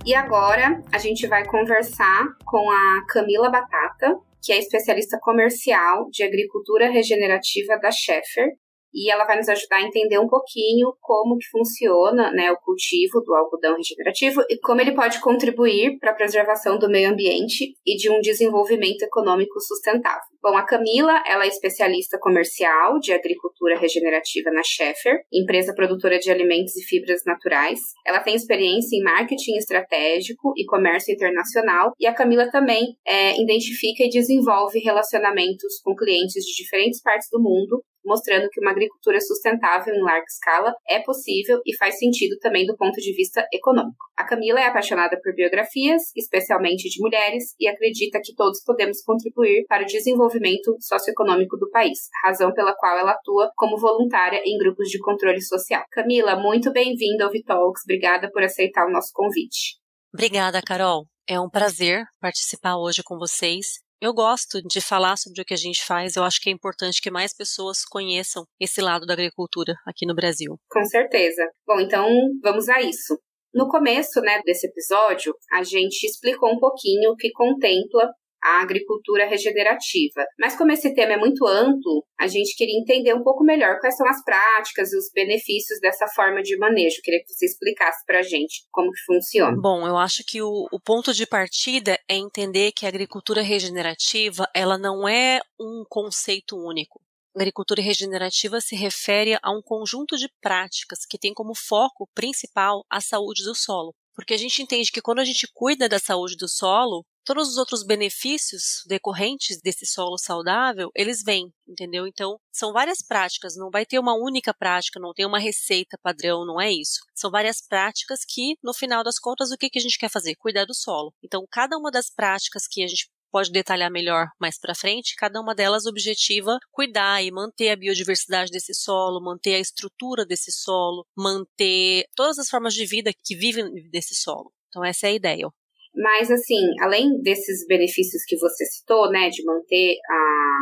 e 0.05 0.13
agora 0.17 0.83
a 0.93 0.99
gente 0.99 1.29
vai 1.29 1.47
conversar 1.47 2.27
com 2.45 2.69
a 2.69 3.07
Camila 3.09 3.49
Batata, 3.49 4.19
que 4.43 4.53
é 4.53 4.59
especialista 4.59 5.17
comercial 5.21 6.11
de 6.11 6.25
agricultura 6.25 6.91
regenerativa 6.91 7.79
da 7.79 7.93
Sheffer, 7.93 8.49
e 8.97 9.11
ela 9.11 9.27
vai 9.27 9.37
nos 9.37 9.49
ajudar 9.51 9.77
a 9.77 9.83
entender 9.83 10.19
um 10.19 10.27
pouquinho 10.27 10.97
como 11.03 11.37
que 11.37 11.47
funciona 11.51 12.33
né, 12.33 12.51
o 12.51 12.57
cultivo 12.57 13.21
do 13.21 13.35
algodão 13.35 13.77
regenerativo 13.77 14.43
e 14.49 14.59
como 14.59 14.81
ele 14.81 14.95
pode 14.95 15.21
contribuir 15.21 15.99
para 15.99 16.13
a 16.13 16.15
preservação 16.15 16.79
do 16.79 16.89
meio 16.89 17.11
ambiente 17.11 17.75
e 17.87 17.95
de 17.95 18.11
um 18.11 18.21
desenvolvimento 18.21 19.03
econômico 19.03 19.61
sustentável. 19.61 20.23
Bom, 20.43 20.57
a 20.57 20.65
Camila, 20.65 21.23
ela 21.27 21.45
é 21.45 21.49
especialista 21.49 22.19
comercial 22.19 22.99
de 22.99 23.13
agricultura 23.13 23.77
regenerativa 23.77 24.51
na 24.51 24.63
Sheffer, 24.65 25.21
empresa 25.31 25.75
produtora 25.75 26.19
de 26.19 26.31
alimentos 26.31 26.75
e 26.77 26.85
fibras 26.85 27.23
naturais. 27.27 27.81
Ela 28.07 28.21
tem 28.21 28.35
experiência 28.35 28.97
em 28.97 29.03
marketing 29.03 29.57
estratégico 29.57 30.53
e 30.57 30.65
comércio 30.65 31.13
internacional 31.13 31.93
e 31.99 32.07
a 32.07 32.15
Camila 32.15 32.51
também 32.51 32.97
é, 33.07 33.39
identifica 33.43 34.05
e 34.05 34.09
desenvolve 34.09 34.79
relacionamentos 34.79 35.81
com 35.83 35.95
clientes 35.95 36.45
de 36.45 36.63
diferentes 36.63 37.03
partes 37.03 37.29
do 37.31 37.43
mundo 37.43 37.83
mostrando 38.07 38.49
que 38.51 38.61
uma 38.61 38.71
agricultura 38.71 39.21
sustentável 39.21 39.95
em 39.95 40.03
larga 40.03 40.25
escala 40.27 40.73
é 40.89 41.01
possível 41.01 41.61
e 41.67 41.77
faz 41.77 41.99
sentido 41.99 42.39
também 42.41 42.65
do 42.65 42.77
ponto 42.77 42.97
de 43.01 43.13
vista 43.13 43.45
econômico. 43.53 44.07
A 44.17 44.25
Camila 44.25 44.61
é 44.61 44.67
apaixonada 44.67 45.19
por 45.23 45.35
biografias, 45.35 46.03
especialmente 46.17 46.89
de 46.89 47.01
mulheres, 47.01 47.55
e 47.61 47.69
acredita 47.69 48.21
que 48.23 48.35
todos 48.35 48.63
podemos 48.65 49.03
contribuir 49.03 49.67
para 49.69 49.83
o 49.83 49.87
desenvolvimento 49.87 50.77
socioeconômico 50.81 51.57
do 51.59 51.69
país, 51.71 52.09
razão 52.25 52.53
pela 52.53 52.75
qual 52.75 52.97
ela 52.97 53.13
atua 53.13 53.51
como 53.57 53.79
voluntária 53.79 54.41
em 54.45 54.57
grupos 54.57 54.89
de 54.89 54.99
controle 54.99 55.43
social. 55.43 55.85
Camila, 55.91 56.37
muito 56.37 56.73
bem-vinda 56.73 57.25
ao 57.25 57.31
Vitalks. 57.31 57.83
Obrigada 57.85 58.31
por 58.31 58.43
aceitar 58.43 58.87
o 58.87 58.93
nosso 58.93 59.11
convite. 59.13 59.79
Obrigada, 60.15 60.63
Carol. 60.63 61.05
É 61.29 61.41
um 61.41 61.51
prazer 61.51 62.05
participar 62.21 62.77
hoje 62.77 63.03
com 63.05 63.19
vocês 63.19 63.86
eu 64.01 64.13
gosto 64.13 64.61
de 64.63 64.81
falar 64.81 65.17
sobre 65.17 65.41
o 65.41 65.45
que 65.45 65.55
a 65.55 65.59
gente 65.59 65.85
faz, 65.85 66.17
eu 66.17 66.25
acho 66.25 66.41
que 66.41 66.51
é 66.51 66.53
importante 66.53 67.01
que 67.01 67.11
mais 67.11 67.35
pessoas 67.35 67.85
conheçam 67.85 68.45
esse 68.61 68.81
lado 68.81 69.07
da 69.07 69.15
agricultura 69.15 69.75
aqui 69.87 70.07
no 70.07 70.15
Brasil. 70.15 70.57
Com 70.71 70.85
certeza. 70.85 71.43
Bom, 71.67 71.81
então 71.81 72.09
vamos 72.43 72.69
a 72.69 72.81
isso. 72.81 73.19
No 73.55 73.69
começo 73.69 74.21
né, 74.21 74.41
desse 74.45 74.67
episódio, 74.67 75.35
a 75.53 75.63
gente 75.63 76.05
explicou 76.05 76.53
um 76.53 76.59
pouquinho 76.59 77.13
o 77.13 77.17
que 77.17 77.31
contempla 77.33 78.13
a 78.47 78.63
agricultura 78.63 79.27
regenerativa. 79.27 80.25
Mas 80.39 80.57
como 80.57 80.71
esse 80.71 80.95
tema 80.95 81.15
é 81.15 81.17
muito 81.17 81.45
amplo, 81.45 82.05
a 82.19 82.29
gente 82.29 82.55
queria 82.57 82.79
entender 82.79 83.13
um 83.13 83.25
pouco 83.25 83.43
melhor 83.43 83.81
quais 83.81 83.97
são 83.97 84.09
as 84.09 84.23
práticas 84.23 84.93
e 84.93 84.97
os 84.97 85.11
benefícios 85.13 85.81
dessa 85.81 86.07
forma 86.15 86.41
de 86.43 86.57
manejo. 86.57 87.03
Queria 87.03 87.21
que 87.21 87.33
você 87.33 87.47
explicasse 87.47 88.05
para 88.07 88.21
a 88.21 88.23
gente 88.23 88.65
como 88.71 88.93
que 88.93 89.05
funciona. 89.05 89.57
Bom, 89.61 89.87
eu 89.87 89.97
acho 89.97 90.23
que 90.25 90.41
o, 90.41 90.69
o 90.71 90.81
ponto 90.81 91.13
de 91.13 91.27
partida 91.27 91.99
é 92.09 92.15
entender 92.15 92.71
que 92.71 92.87
a 92.87 92.89
agricultura 92.89 93.43
regenerativa 93.43 94.49
ela 94.55 94.79
não 94.79 95.09
é 95.09 95.41
um 95.61 95.85
conceito 95.89 96.57
único. 96.57 97.01
Agricultura 97.35 97.83
regenerativa 97.83 98.61
se 98.61 98.77
refere 98.77 99.37
a 99.43 99.51
um 99.51 99.61
conjunto 99.61 100.17
de 100.17 100.31
práticas 100.41 101.01
que 101.05 101.19
tem 101.19 101.35
como 101.35 101.53
foco 101.55 102.09
principal 102.15 102.85
a 102.89 103.01
saúde 103.01 103.45
do 103.45 103.55
solo. 103.55 103.93
Porque 104.15 104.33
a 104.33 104.39
gente 104.39 104.63
entende 104.63 104.91
que 104.91 105.03
quando 105.03 105.19
a 105.19 105.25
gente 105.25 105.47
cuida 105.53 105.87
da 105.87 105.99
saúde 105.99 106.37
do 106.37 106.49
solo, 106.49 107.05
todos 107.27 107.49
os 107.49 107.57
outros 107.59 107.83
benefícios 107.83 108.85
decorrentes 108.87 109.61
desse 109.61 109.85
solo 109.85 110.17
saudável, 110.17 110.91
eles 110.95 111.23
vêm, 111.23 111.53
entendeu? 111.69 112.07
Então, 112.07 112.39
são 112.53 112.73
várias 112.73 113.03
práticas, 113.03 113.57
não 113.57 113.69
vai 113.69 113.85
ter 113.85 113.99
uma 113.99 114.15
única 114.15 114.55
prática, 114.55 115.01
não 115.01 115.13
tem 115.13 115.27
uma 115.27 115.39
receita 115.39 115.99
padrão, 116.01 116.47
não 116.47 116.61
é 116.61 116.73
isso. 116.73 117.01
São 117.15 117.31
várias 117.31 117.61
práticas 117.61 118.21
que, 118.27 118.55
no 118.63 118.73
final 118.73 119.03
das 119.03 119.19
contas, 119.19 119.51
o 119.51 119.57
que, 119.59 119.69
que 119.69 119.79
a 119.79 119.83
gente 119.83 119.99
quer 119.99 120.09
fazer? 120.09 120.37
Cuidar 120.37 120.65
do 120.65 120.75
solo. 120.75 121.13
Então, 121.23 121.45
cada 121.51 121.77
uma 121.77 121.91
das 121.91 122.09
práticas 122.09 122.69
que 122.71 122.83
a 122.83 122.87
gente 122.87 123.11
pode 123.31 123.51
detalhar 123.51 123.91
melhor 123.91 124.29
mais 124.41 124.59
para 124.59 124.75
frente, 124.75 125.17
cada 125.17 125.41
uma 125.41 125.55
delas 125.55 125.85
objetiva 125.85 126.59
cuidar 126.71 127.23
e 127.23 127.31
manter 127.31 127.71
a 127.71 127.77
biodiversidade 127.77 128.51
desse 128.51 128.73
solo, 128.73 129.21
manter 129.21 129.57
a 129.57 129.59
estrutura 129.59 130.25
desse 130.25 130.53
solo, 130.53 131.05
manter 131.15 132.07
todas 132.15 132.39
as 132.39 132.49
formas 132.49 132.73
de 132.73 132.87
vida 132.87 133.13
que 133.13 133.37
vivem 133.37 133.91
desse 133.91 134.15
solo. 134.15 134.53
Então 134.69 134.85
essa 134.85 135.07
é 135.09 135.11
a 135.11 135.15
ideia. 135.15 135.49
Mas 135.97 136.31
assim, 136.31 136.61
além 136.81 137.21
desses 137.23 137.67
benefícios 137.67 138.23
que 138.27 138.37
você 138.39 138.65
citou, 138.67 139.11
né, 139.11 139.29
de 139.31 139.43
manter 139.45 139.97
a, 140.09 140.59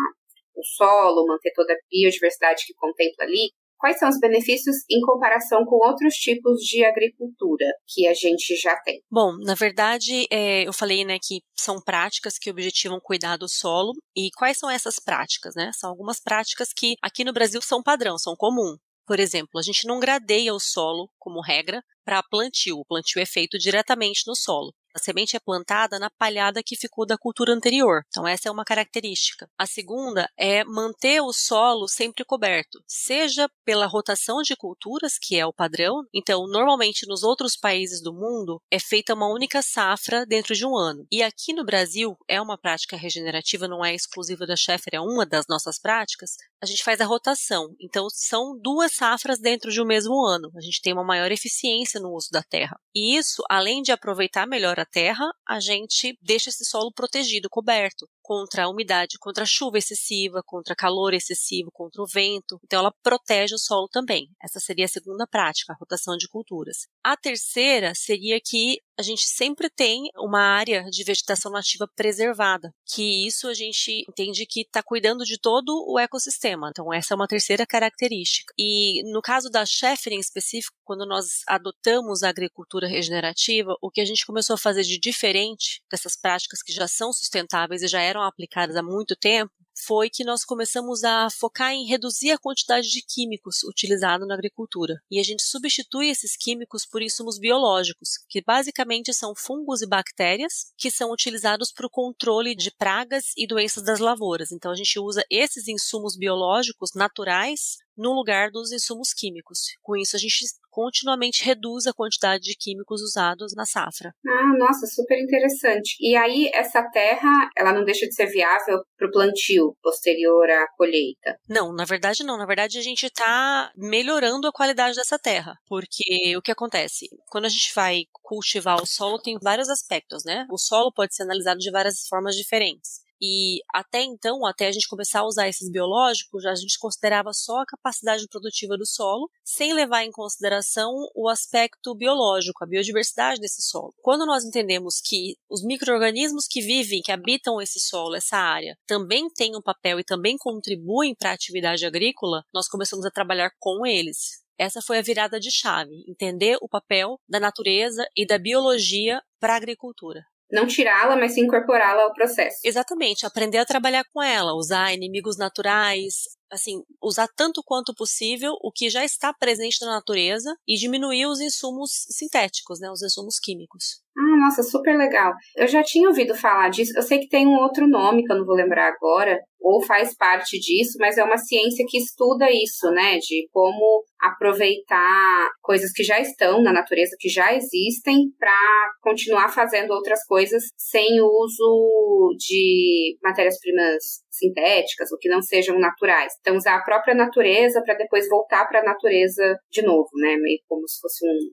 o 0.57 0.65
solo, 0.77 1.27
manter 1.27 1.53
toda 1.55 1.73
a 1.73 1.77
biodiversidade 1.91 2.65
que 2.67 2.75
contempla 2.75 3.25
ali, 3.25 3.51
Quais 3.85 3.99
são 3.99 4.09
os 4.09 4.19
benefícios 4.19 4.77
em 4.91 4.99
comparação 5.03 5.63
com 5.67 5.77
outros 5.77 6.15
tipos 6.15 6.61
de 6.61 6.83
agricultura 6.83 7.67
que 7.87 8.07
a 8.07 8.15
gente 8.15 8.57
já 8.57 8.75
tem? 8.77 9.03
Bom, 9.11 9.37
na 9.45 9.55
verdade, 9.55 10.27
é, 10.31 10.67
eu 10.67 10.73
falei 10.73 11.05
né, 11.05 11.19
que 11.23 11.43
são 11.55 11.79
práticas 11.83 12.39
que 12.39 12.51
objetivam 12.51 12.99
cuidar 12.99 13.37
do 13.37 13.47
solo. 13.47 13.93
E 14.17 14.31
quais 14.39 14.57
são 14.57 14.71
essas 14.71 14.99
práticas? 14.99 15.55
Né? 15.55 15.71
São 15.75 15.91
algumas 15.91 16.19
práticas 16.19 16.71
que 16.75 16.95
aqui 17.03 17.25
no 17.25 17.33
Brasil 17.35 17.61
são 17.61 17.83
padrão, 17.83 18.17
são 18.17 18.35
comum. 18.35 18.75
Por 19.07 19.21
exemplo, 19.21 19.61
a 19.61 19.63
gente 19.63 19.87
não 19.87 20.01
gradeia 20.01 20.55
o 20.55 20.59
solo 20.61 21.11
como 21.19 21.43
regra 21.43 21.83
para 22.07 22.23
plantio. 22.23 22.79
O 22.79 22.87
plantio 22.87 23.21
é 23.21 23.27
feito 23.27 23.59
diretamente 23.59 24.23
no 24.27 24.35
solo. 24.35 24.73
A 24.95 24.99
semente 24.99 25.37
é 25.37 25.41
plantada 25.41 25.99
na 25.99 26.09
palhada 26.09 26.63
que 26.63 26.77
ficou 26.77 27.05
da 27.05 27.19
cultura 27.19 27.53
anterior. 27.53 28.03
Então, 28.09 28.27
essa 28.27 28.49
é 28.49 28.53
uma 28.53 28.65
característica. 28.65 29.49
A 29.59 29.67
segunda 29.67 30.31
é 30.39 30.63
manter 30.65 31.21
o 31.21 31.33
solo 31.33 31.89
sempre 31.89 32.25
coberto, 32.25 32.83
seja 32.87 33.49
pela 33.65 33.87
rotação 33.87 34.41
de 34.43 34.55
culturas, 34.57 35.19
que 35.21 35.39
é 35.39 35.45
o 35.45 35.53
padrão. 35.53 36.05
Então, 36.15 36.47
normalmente 36.47 37.07
nos 37.09 37.23
outros 37.23 37.57
países 37.57 38.01
do 38.01 38.13
mundo 38.13 38.61
é 38.71 38.79
feita 38.79 39.15
uma 39.15 39.29
única 39.29 39.63
safra 39.63 40.25
dentro 40.25 40.55
de 40.55 40.65
um 40.65 40.77
ano. 40.77 41.07
E 41.11 41.23
aqui 41.23 41.53
no 41.53 41.65
Brasil 41.65 42.17
é 42.29 42.41
uma 42.41 42.57
prática 42.57 42.97
regenerativa, 42.97 43.67
não 43.67 43.85
é 43.85 43.95
exclusiva 43.95 44.47
da 44.47 44.57
Sheffer, 44.57 44.95
é 44.95 45.01
uma 45.01 45.27
das 45.27 45.47
nossas 45.49 45.79
práticas. 45.79 46.37
A 46.65 46.67
gente 46.67 46.83
faz 46.83 46.99
a 46.99 47.05
rotação. 47.05 47.77
Então, 47.79 48.07
são 48.09 48.59
duas 48.59 48.95
safras 48.95 49.39
dentro 49.39 49.71
de 49.71 49.83
um 49.83 49.85
mesmo 49.85 50.25
ano. 50.25 50.51
A 50.57 50.63
gente 50.63 50.81
tem 50.81 50.95
uma 50.95 51.05
maior 51.05 51.31
eficiência 51.31 52.01
no 52.01 52.11
uso 52.15 52.31
da 52.33 52.43
terra. 52.43 52.81
E 52.95 53.19
isso, 53.19 53.43
além 53.51 53.83
de 53.83 53.93
aproveitar 53.93 54.47
melhor 54.47 54.81
a 54.81 54.87
terra, 54.87 55.27
a 55.47 55.61
gente 55.61 56.19
deixa 56.23 56.49
esse 56.49 56.65
solo 56.65 56.91
protegido, 56.91 57.51
coberto 57.51 58.09
contra 58.25 58.65
a 58.65 58.69
umidade, 58.71 59.19
contra 59.21 59.45
a 59.45 59.47
chuva 59.47 59.77
excessiva, 59.77 60.43
contra 60.47 60.75
calor 60.75 61.13
excessivo, 61.13 61.71
contra 61.71 62.03
o 62.03 62.07
vento. 62.07 62.59
Então 62.65 62.81
ela 62.81 62.95
protege 63.03 63.55
o 63.55 63.59
solo 63.59 63.87
também. 63.87 64.31
Essa 64.43 64.59
seria 64.59 64.87
a 64.87 64.89
segunda 64.89 65.27
prática, 65.27 65.75
a 65.75 65.77
rotação 65.79 66.17
de 66.17 66.27
culturas. 66.27 66.89
A 67.05 67.19
terceira 67.19 67.93
seria 67.95 68.41
que 68.43 68.79
a 68.99 69.03
gente 69.03 69.27
sempre 69.27 69.69
tem 69.69 70.09
uma 70.17 70.41
área 70.41 70.85
de 70.85 71.05
vegetação 71.05 71.53
nativa 71.53 71.87
preservada, 71.95 72.73
que 72.87 73.27
isso 73.27 73.49
a 73.49 73.55
gente 73.55 74.05
entende 74.09 74.47
que 74.47 74.63
está 74.63 74.83
cuidando 74.83 75.25
de 75.25 75.39
todo 75.39 75.85
o 75.87 75.99
ecossistema. 75.99 76.71
Então 76.71 76.93
essa 76.93 77.13
é 77.13 77.17
uma 77.17 77.29
terceira 77.29 77.67
característica. 77.67 78.55
E 78.59 79.03
no 79.13 79.21
caso 79.21 79.51
da 79.51 79.67
Sheffer 79.67 80.15
em 80.15 80.21
específico, 80.21 80.77
quando 80.83 81.05
nós 81.07 81.43
adotamos 81.47 82.23
a 82.23 82.31
agricultura 82.31 82.89
regenerativa, 82.89 83.75
o 83.83 83.91
que 83.91 84.01
a 84.01 84.05
gente 84.07 84.25
começou 84.25 84.55
a 84.55 84.59
fazer 84.59 84.83
de 84.83 84.99
diferente 84.99 85.83
dessas 85.91 86.17
práticas 86.17 86.63
que 86.63 86.73
já 86.73 86.89
são 86.89 87.13
sustentáveis 87.13 87.83
e 87.83 87.89
já 87.89 88.01
eram 88.01 88.14
eram 88.15 88.27
aplicadas 88.27 88.77
há 88.77 88.83
muito 88.83 89.17
tempo, 89.17 89.53
foi 89.77 90.09
que 90.09 90.25
nós 90.25 90.45
começamos 90.45 91.03
a 91.03 91.29
focar 91.31 91.73
em 91.73 91.87
reduzir 91.87 92.31
a 92.31 92.39
quantidade 92.39 92.89
de 92.89 93.03
químicos 93.03 93.63
utilizados 93.65 94.27
na 94.27 94.35
agricultura. 94.35 94.95
E 95.11 95.19
a 95.19 95.23
gente 95.23 95.43
substitui 95.43 96.09
esses 96.09 96.37
químicos 96.37 96.87
por 96.87 97.03
insumos 97.03 97.39
biológicos, 97.39 98.11
que 98.29 98.43
basicamente 98.43 99.13
são 99.13 99.35
fungos 99.37 99.83
e 99.83 99.87
bactérias 99.87 100.73
que 100.77 100.91
são 100.91 101.11
utilizados 101.11 101.73
para 101.73 101.87
o 101.87 101.91
controle 101.91 102.55
de 102.55 102.71
pragas 102.71 103.33
e 103.37 103.47
doenças 103.47 103.83
das 103.83 103.99
lavouras. 103.99 104.53
Então 104.53 104.71
a 104.71 104.77
gente 104.77 104.99
usa 104.99 105.25
esses 105.29 105.67
insumos 105.67 106.17
biológicos 106.17 106.91
naturais 106.95 107.79
no 107.97 108.13
lugar 108.13 108.51
dos 108.51 108.73
insumos 108.73 109.13
químicos. 109.13 109.61
Com 109.83 109.97
isso, 109.97 110.17
a 110.17 110.19
gente 110.19 110.45
continuamente 110.71 111.45
reduz 111.45 111.87
a 111.87 111.93
quantidade 111.93 112.43
de 112.43 112.57
químicos 112.57 113.01
usados 113.01 113.55
na 113.55 113.65
safra. 113.65 114.13
Ah, 114.27 114.59
nossa, 114.59 114.87
super 114.87 115.17
interessante. 115.23 115.97
E 116.01 116.17
aí, 116.17 116.51
essa 116.53 116.83
terra, 116.91 117.31
ela 117.57 117.73
não 117.73 117.85
deixa 117.85 118.07
de 118.07 118.15
ser 118.15 118.27
viável 118.27 118.83
para 118.99 119.07
o 119.07 119.11
plantio 119.13 119.77
posterior 119.81 120.51
à 120.51 120.67
colheita? 120.77 121.39
Não, 121.49 121.73
na 121.73 121.85
verdade 121.85 122.25
não. 122.25 122.37
Na 122.37 122.47
verdade, 122.47 122.79
a 122.79 122.83
gente 122.83 123.07
está 123.07 123.71
melhorando 123.77 124.49
a 124.49 124.53
qualidade 124.53 124.97
dessa 124.97 125.19
terra. 125.19 125.57
Porque 125.69 126.37
o 126.37 126.43
que 126.43 126.51
acontece? 126.51 127.07
Quando 127.31 127.45
a 127.45 127.49
gente 127.49 127.73
vai 127.75 128.03
cultivar 128.23 128.83
o 128.83 128.87
solo, 128.87 129.21
tem 129.21 129.39
vários 129.41 129.69
aspectos, 129.69 130.25
né? 130.25 130.45
O 130.51 130.59
solo 130.59 130.93
pode 130.93 131.15
ser 131.15 131.23
analisado 131.23 131.61
de 131.61 131.71
várias 131.71 132.07
formas 132.09 132.35
diferentes. 132.35 133.04
E 133.27 133.63
até 133.73 134.03
então, 134.03 134.45
até 134.45 134.67
a 134.67 134.73
gente 134.73 134.87
começar 134.87 135.21
a 135.21 135.27
usar 135.27 135.49
esses 135.49 135.71
biológicos, 135.71 136.45
a 136.45 136.55
gente 136.55 136.79
considerava 136.79 137.33
só 137.33 137.63
a 137.63 137.67
capacidade 137.67 138.29
produtiva 138.29 138.77
do 138.77 138.85
solo, 138.85 139.31
sem 139.43 139.73
levar 139.73 140.05
em 140.05 140.13
consideração 140.13 140.93
o 141.15 141.27
aspecto 141.27 141.95
biológico, 141.95 142.63
a 142.63 142.67
biodiversidade 142.67 143.41
desse 143.41 143.63
solo. 143.63 143.95
Quando 144.03 144.27
nós 144.27 144.45
entendemos 144.45 145.01
que 145.01 145.39
os 145.49 145.65
micro-organismos 145.65 146.47
que 146.47 146.61
vivem, 146.61 147.01
que 147.01 147.13
habitam 147.13 147.63
esse 147.63 147.81
solo, 147.81 148.15
essa 148.15 148.37
área, 148.37 148.77
também 148.87 149.31
têm 149.31 149.57
um 149.57 149.63
papel 149.63 149.99
e 149.99 150.05
também 150.05 150.37
contribuem 150.37 151.15
para 151.15 151.31
a 151.31 151.35
atividade 151.35 151.87
agrícola, 151.87 152.45
nós 152.53 152.69
começamos 152.69 153.07
a 153.07 153.11
trabalhar 153.11 153.53
com 153.59 153.87
eles. 153.87 154.45
Essa 154.59 154.83
foi 154.83 154.99
a 154.99 155.03
virada 155.03 155.41
de 155.41 155.51
chave, 155.51 156.05
entender 156.07 156.59
o 156.61 156.69
papel 156.69 157.19
da 157.27 157.41
natureza 157.41 158.07
e 158.15 158.27
da 158.27 158.37
biologia 158.37 159.23
para 159.41 159.55
a 159.55 159.57
agricultura 159.57 160.27
não 160.55 160.67
tirá-la, 160.67 161.17
mas 161.17 161.33
sim 161.35 161.43
incorporá-la 161.43 162.05
ao 162.05 162.15
processo. 162.15 162.61
Exatamente, 162.65 163.27
aprender 163.27 163.59
a 163.59 163.67
trabalhar 163.67 164.05
com 164.13 164.23
ela, 164.23 164.55
usar 164.55 164.95
inimigos 164.95 165.37
naturais, 165.37 166.15
assim, 166.51 166.83
usar 167.03 167.29
tanto 167.37 167.63
quanto 167.65 167.95
possível 167.95 168.53
o 168.63 168.71
que 168.71 168.89
já 168.89 169.05
está 169.05 169.33
presente 169.33 169.79
na 169.81 169.95
natureza 169.95 170.55
e 170.67 170.77
diminuir 170.77 171.27
os 171.27 171.41
insumos 171.41 171.91
sintéticos, 172.11 172.81
né, 172.81 172.91
os 172.91 173.03
insumos 173.03 173.39
químicos. 173.39 174.03
Ah, 174.17 174.37
nossa, 174.45 174.63
super 174.63 174.97
legal. 174.97 175.33
Eu 175.57 175.67
já 175.67 175.83
tinha 175.83 176.09
ouvido 176.09 176.37
falar 176.37 176.69
disso. 176.69 176.93
Eu 176.97 177.03
sei 177.03 177.19
que 177.19 177.29
tem 177.29 177.49
um 177.49 177.57
outro 177.57 177.89
nome 177.89 178.23
que 178.25 178.33
eu 178.33 178.39
não 178.39 178.47
vou 178.47 178.55
lembrar 178.55 178.89
agora, 178.89 179.41
ou 179.61 179.83
faz 179.83 180.15
parte 180.15 180.59
disso, 180.61 180.99
mas 181.01 181.17
é 181.17 181.25
uma 181.25 181.39
ciência 181.39 181.85
que 181.89 181.99
estuda 181.99 182.47
isso, 182.53 182.91
né? 182.91 183.19
De 183.19 183.49
como 183.51 184.05
aproveitar 184.21 185.49
coisas 185.63 185.91
que 185.91 186.05
já 186.05 186.21
estão 186.21 186.63
na 186.63 186.73
natureza, 186.73 187.17
que 187.19 187.29
já 187.29 187.55
existem, 187.55 188.31
para 188.39 188.55
continuar 189.01 189.49
fazendo 189.49 189.93
outras 189.93 190.25
coisas 190.27 190.63
sem 190.77 191.21
uso 191.23 192.37
de 192.39 193.17
matérias-primas 193.23 194.23
sintéticas 194.31 195.11
ou 195.11 195.19
que 195.19 195.31
não 195.31 195.41
sejam 195.41 195.79
naturais. 195.79 196.34
Então, 196.41 196.57
usar 196.57 196.77
a 196.77 196.83
própria 196.83 197.15
natureza 197.15 197.83
para 197.83 197.95
depois 197.95 198.29
voltar 198.29 198.67
para 198.67 198.81
a 198.81 198.85
natureza 198.85 199.59
de 199.71 199.83
novo, 199.83 200.11
né? 200.15 200.37
Meio 200.37 200.61
como 200.69 200.87
se 200.89 201.01
fosse 201.01 201.27
um, 201.27 201.51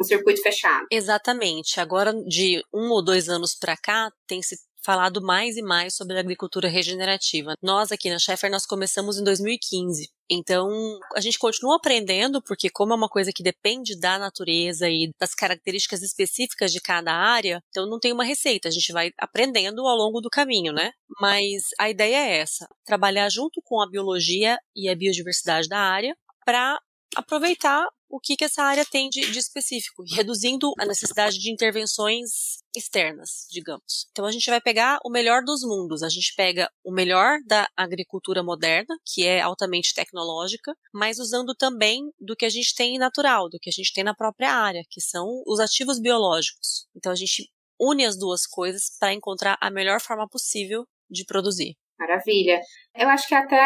um 0.00 0.04
circuito 0.04 0.42
fechado. 0.42 0.86
Exatamente. 0.90 1.80
Agora, 1.80 2.12
de 2.26 2.62
um 2.72 2.90
ou 2.90 3.04
dois 3.04 3.28
anos 3.28 3.56
para 3.58 3.76
cá, 3.76 4.10
tem 4.26 4.42
se 4.42 4.56
falado 4.82 5.22
mais 5.22 5.56
e 5.56 5.62
mais 5.62 5.94
sobre 5.94 6.16
a 6.16 6.20
agricultura 6.20 6.68
regenerativa. 6.68 7.54
Nós 7.62 7.92
aqui 7.92 8.10
na 8.10 8.18
Sheffer 8.18 8.50
nós 8.50 8.66
começamos 8.66 9.18
em 9.18 9.24
2015. 9.24 10.08
Então, 10.32 10.70
a 11.16 11.20
gente 11.20 11.38
continua 11.38 11.76
aprendendo, 11.76 12.40
porque 12.40 12.70
como 12.70 12.92
é 12.92 12.96
uma 12.96 13.08
coisa 13.08 13.32
que 13.34 13.42
depende 13.42 13.98
da 13.98 14.16
natureza 14.16 14.88
e 14.88 15.10
das 15.20 15.34
características 15.34 16.02
específicas 16.02 16.70
de 16.70 16.80
cada 16.80 17.12
área, 17.12 17.60
então 17.68 17.88
não 17.88 17.98
tem 17.98 18.12
uma 18.12 18.22
receita, 18.24 18.68
a 18.68 18.70
gente 18.70 18.92
vai 18.92 19.10
aprendendo 19.18 19.84
ao 19.86 19.96
longo 19.96 20.20
do 20.20 20.30
caminho, 20.30 20.72
né? 20.72 20.92
Mas 21.20 21.64
a 21.80 21.90
ideia 21.90 22.16
é 22.16 22.36
essa, 22.38 22.68
trabalhar 22.84 23.28
junto 23.28 23.60
com 23.64 23.82
a 23.82 23.90
biologia 23.90 24.56
e 24.76 24.88
a 24.88 24.94
biodiversidade 24.94 25.68
da 25.68 25.78
área 25.78 26.14
para 26.44 26.78
aproveitar 27.16 27.84
o 28.10 28.18
que, 28.18 28.36
que 28.36 28.44
essa 28.44 28.62
área 28.64 28.84
tem 28.84 29.08
de, 29.08 29.30
de 29.30 29.38
específico, 29.38 30.02
reduzindo 30.14 30.72
a 30.78 30.84
necessidade 30.84 31.38
de 31.38 31.50
intervenções 31.50 32.58
externas, 32.76 33.46
digamos. 33.50 34.08
Então 34.10 34.26
a 34.26 34.32
gente 34.32 34.50
vai 34.50 34.60
pegar 34.60 34.98
o 35.04 35.10
melhor 35.10 35.42
dos 35.44 35.62
mundos. 35.62 36.02
A 36.02 36.08
gente 36.08 36.34
pega 36.36 36.68
o 36.84 36.92
melhor 36.92 37.38
da 37.46 37.68
agricultura 37.76 38.42
moderna, 38.42 38.96
que 39.06 39.24
é 39.24 39.40
altamente 39.40 39.94
tecnológica, 39.94 40.74
mas 40.92 41.18
usando 41.18 41.54
também 41.54 42.10
do 42.18 42.34
que 42.34 42.44
a 42.44 42.50
gente 42.50 42.74
tem 42.74 42.98
natural, 42.98 43.48
do 43.48 43.58
que 43.60 43.70
a 43.70 43.72
gente 43.72 43.92
tem 43.92 44.02
na 44.02 44.14
própria 44.14 44.52
área, 44.52 44.82
que 44.90 45.00
são 45.00 45.42
os 45.46 45.60
ativos 45.60 46.00
biológicos. 46.00 46.88
Então 46.96 47.12
a 47.12 47.16
gente 47.16 47.48
une 47.80 48.04
as 48.04 48.18
duas 48.18 48.46
coisas 48.46 48.90
para 48.98 49.14
encontrar 49.14 49.56
a 49.60 49.70
melhor 49.70 50.00
forma 50.00 50.28
possível 50.28 50.86
de 51.08 51.24
produzir. 51.24 51.76
Maravilha. 52.00 52.58
Eu 52.96 53.10
acho 53.10 53.28
que 53.28 53.34
até 53.34 53.62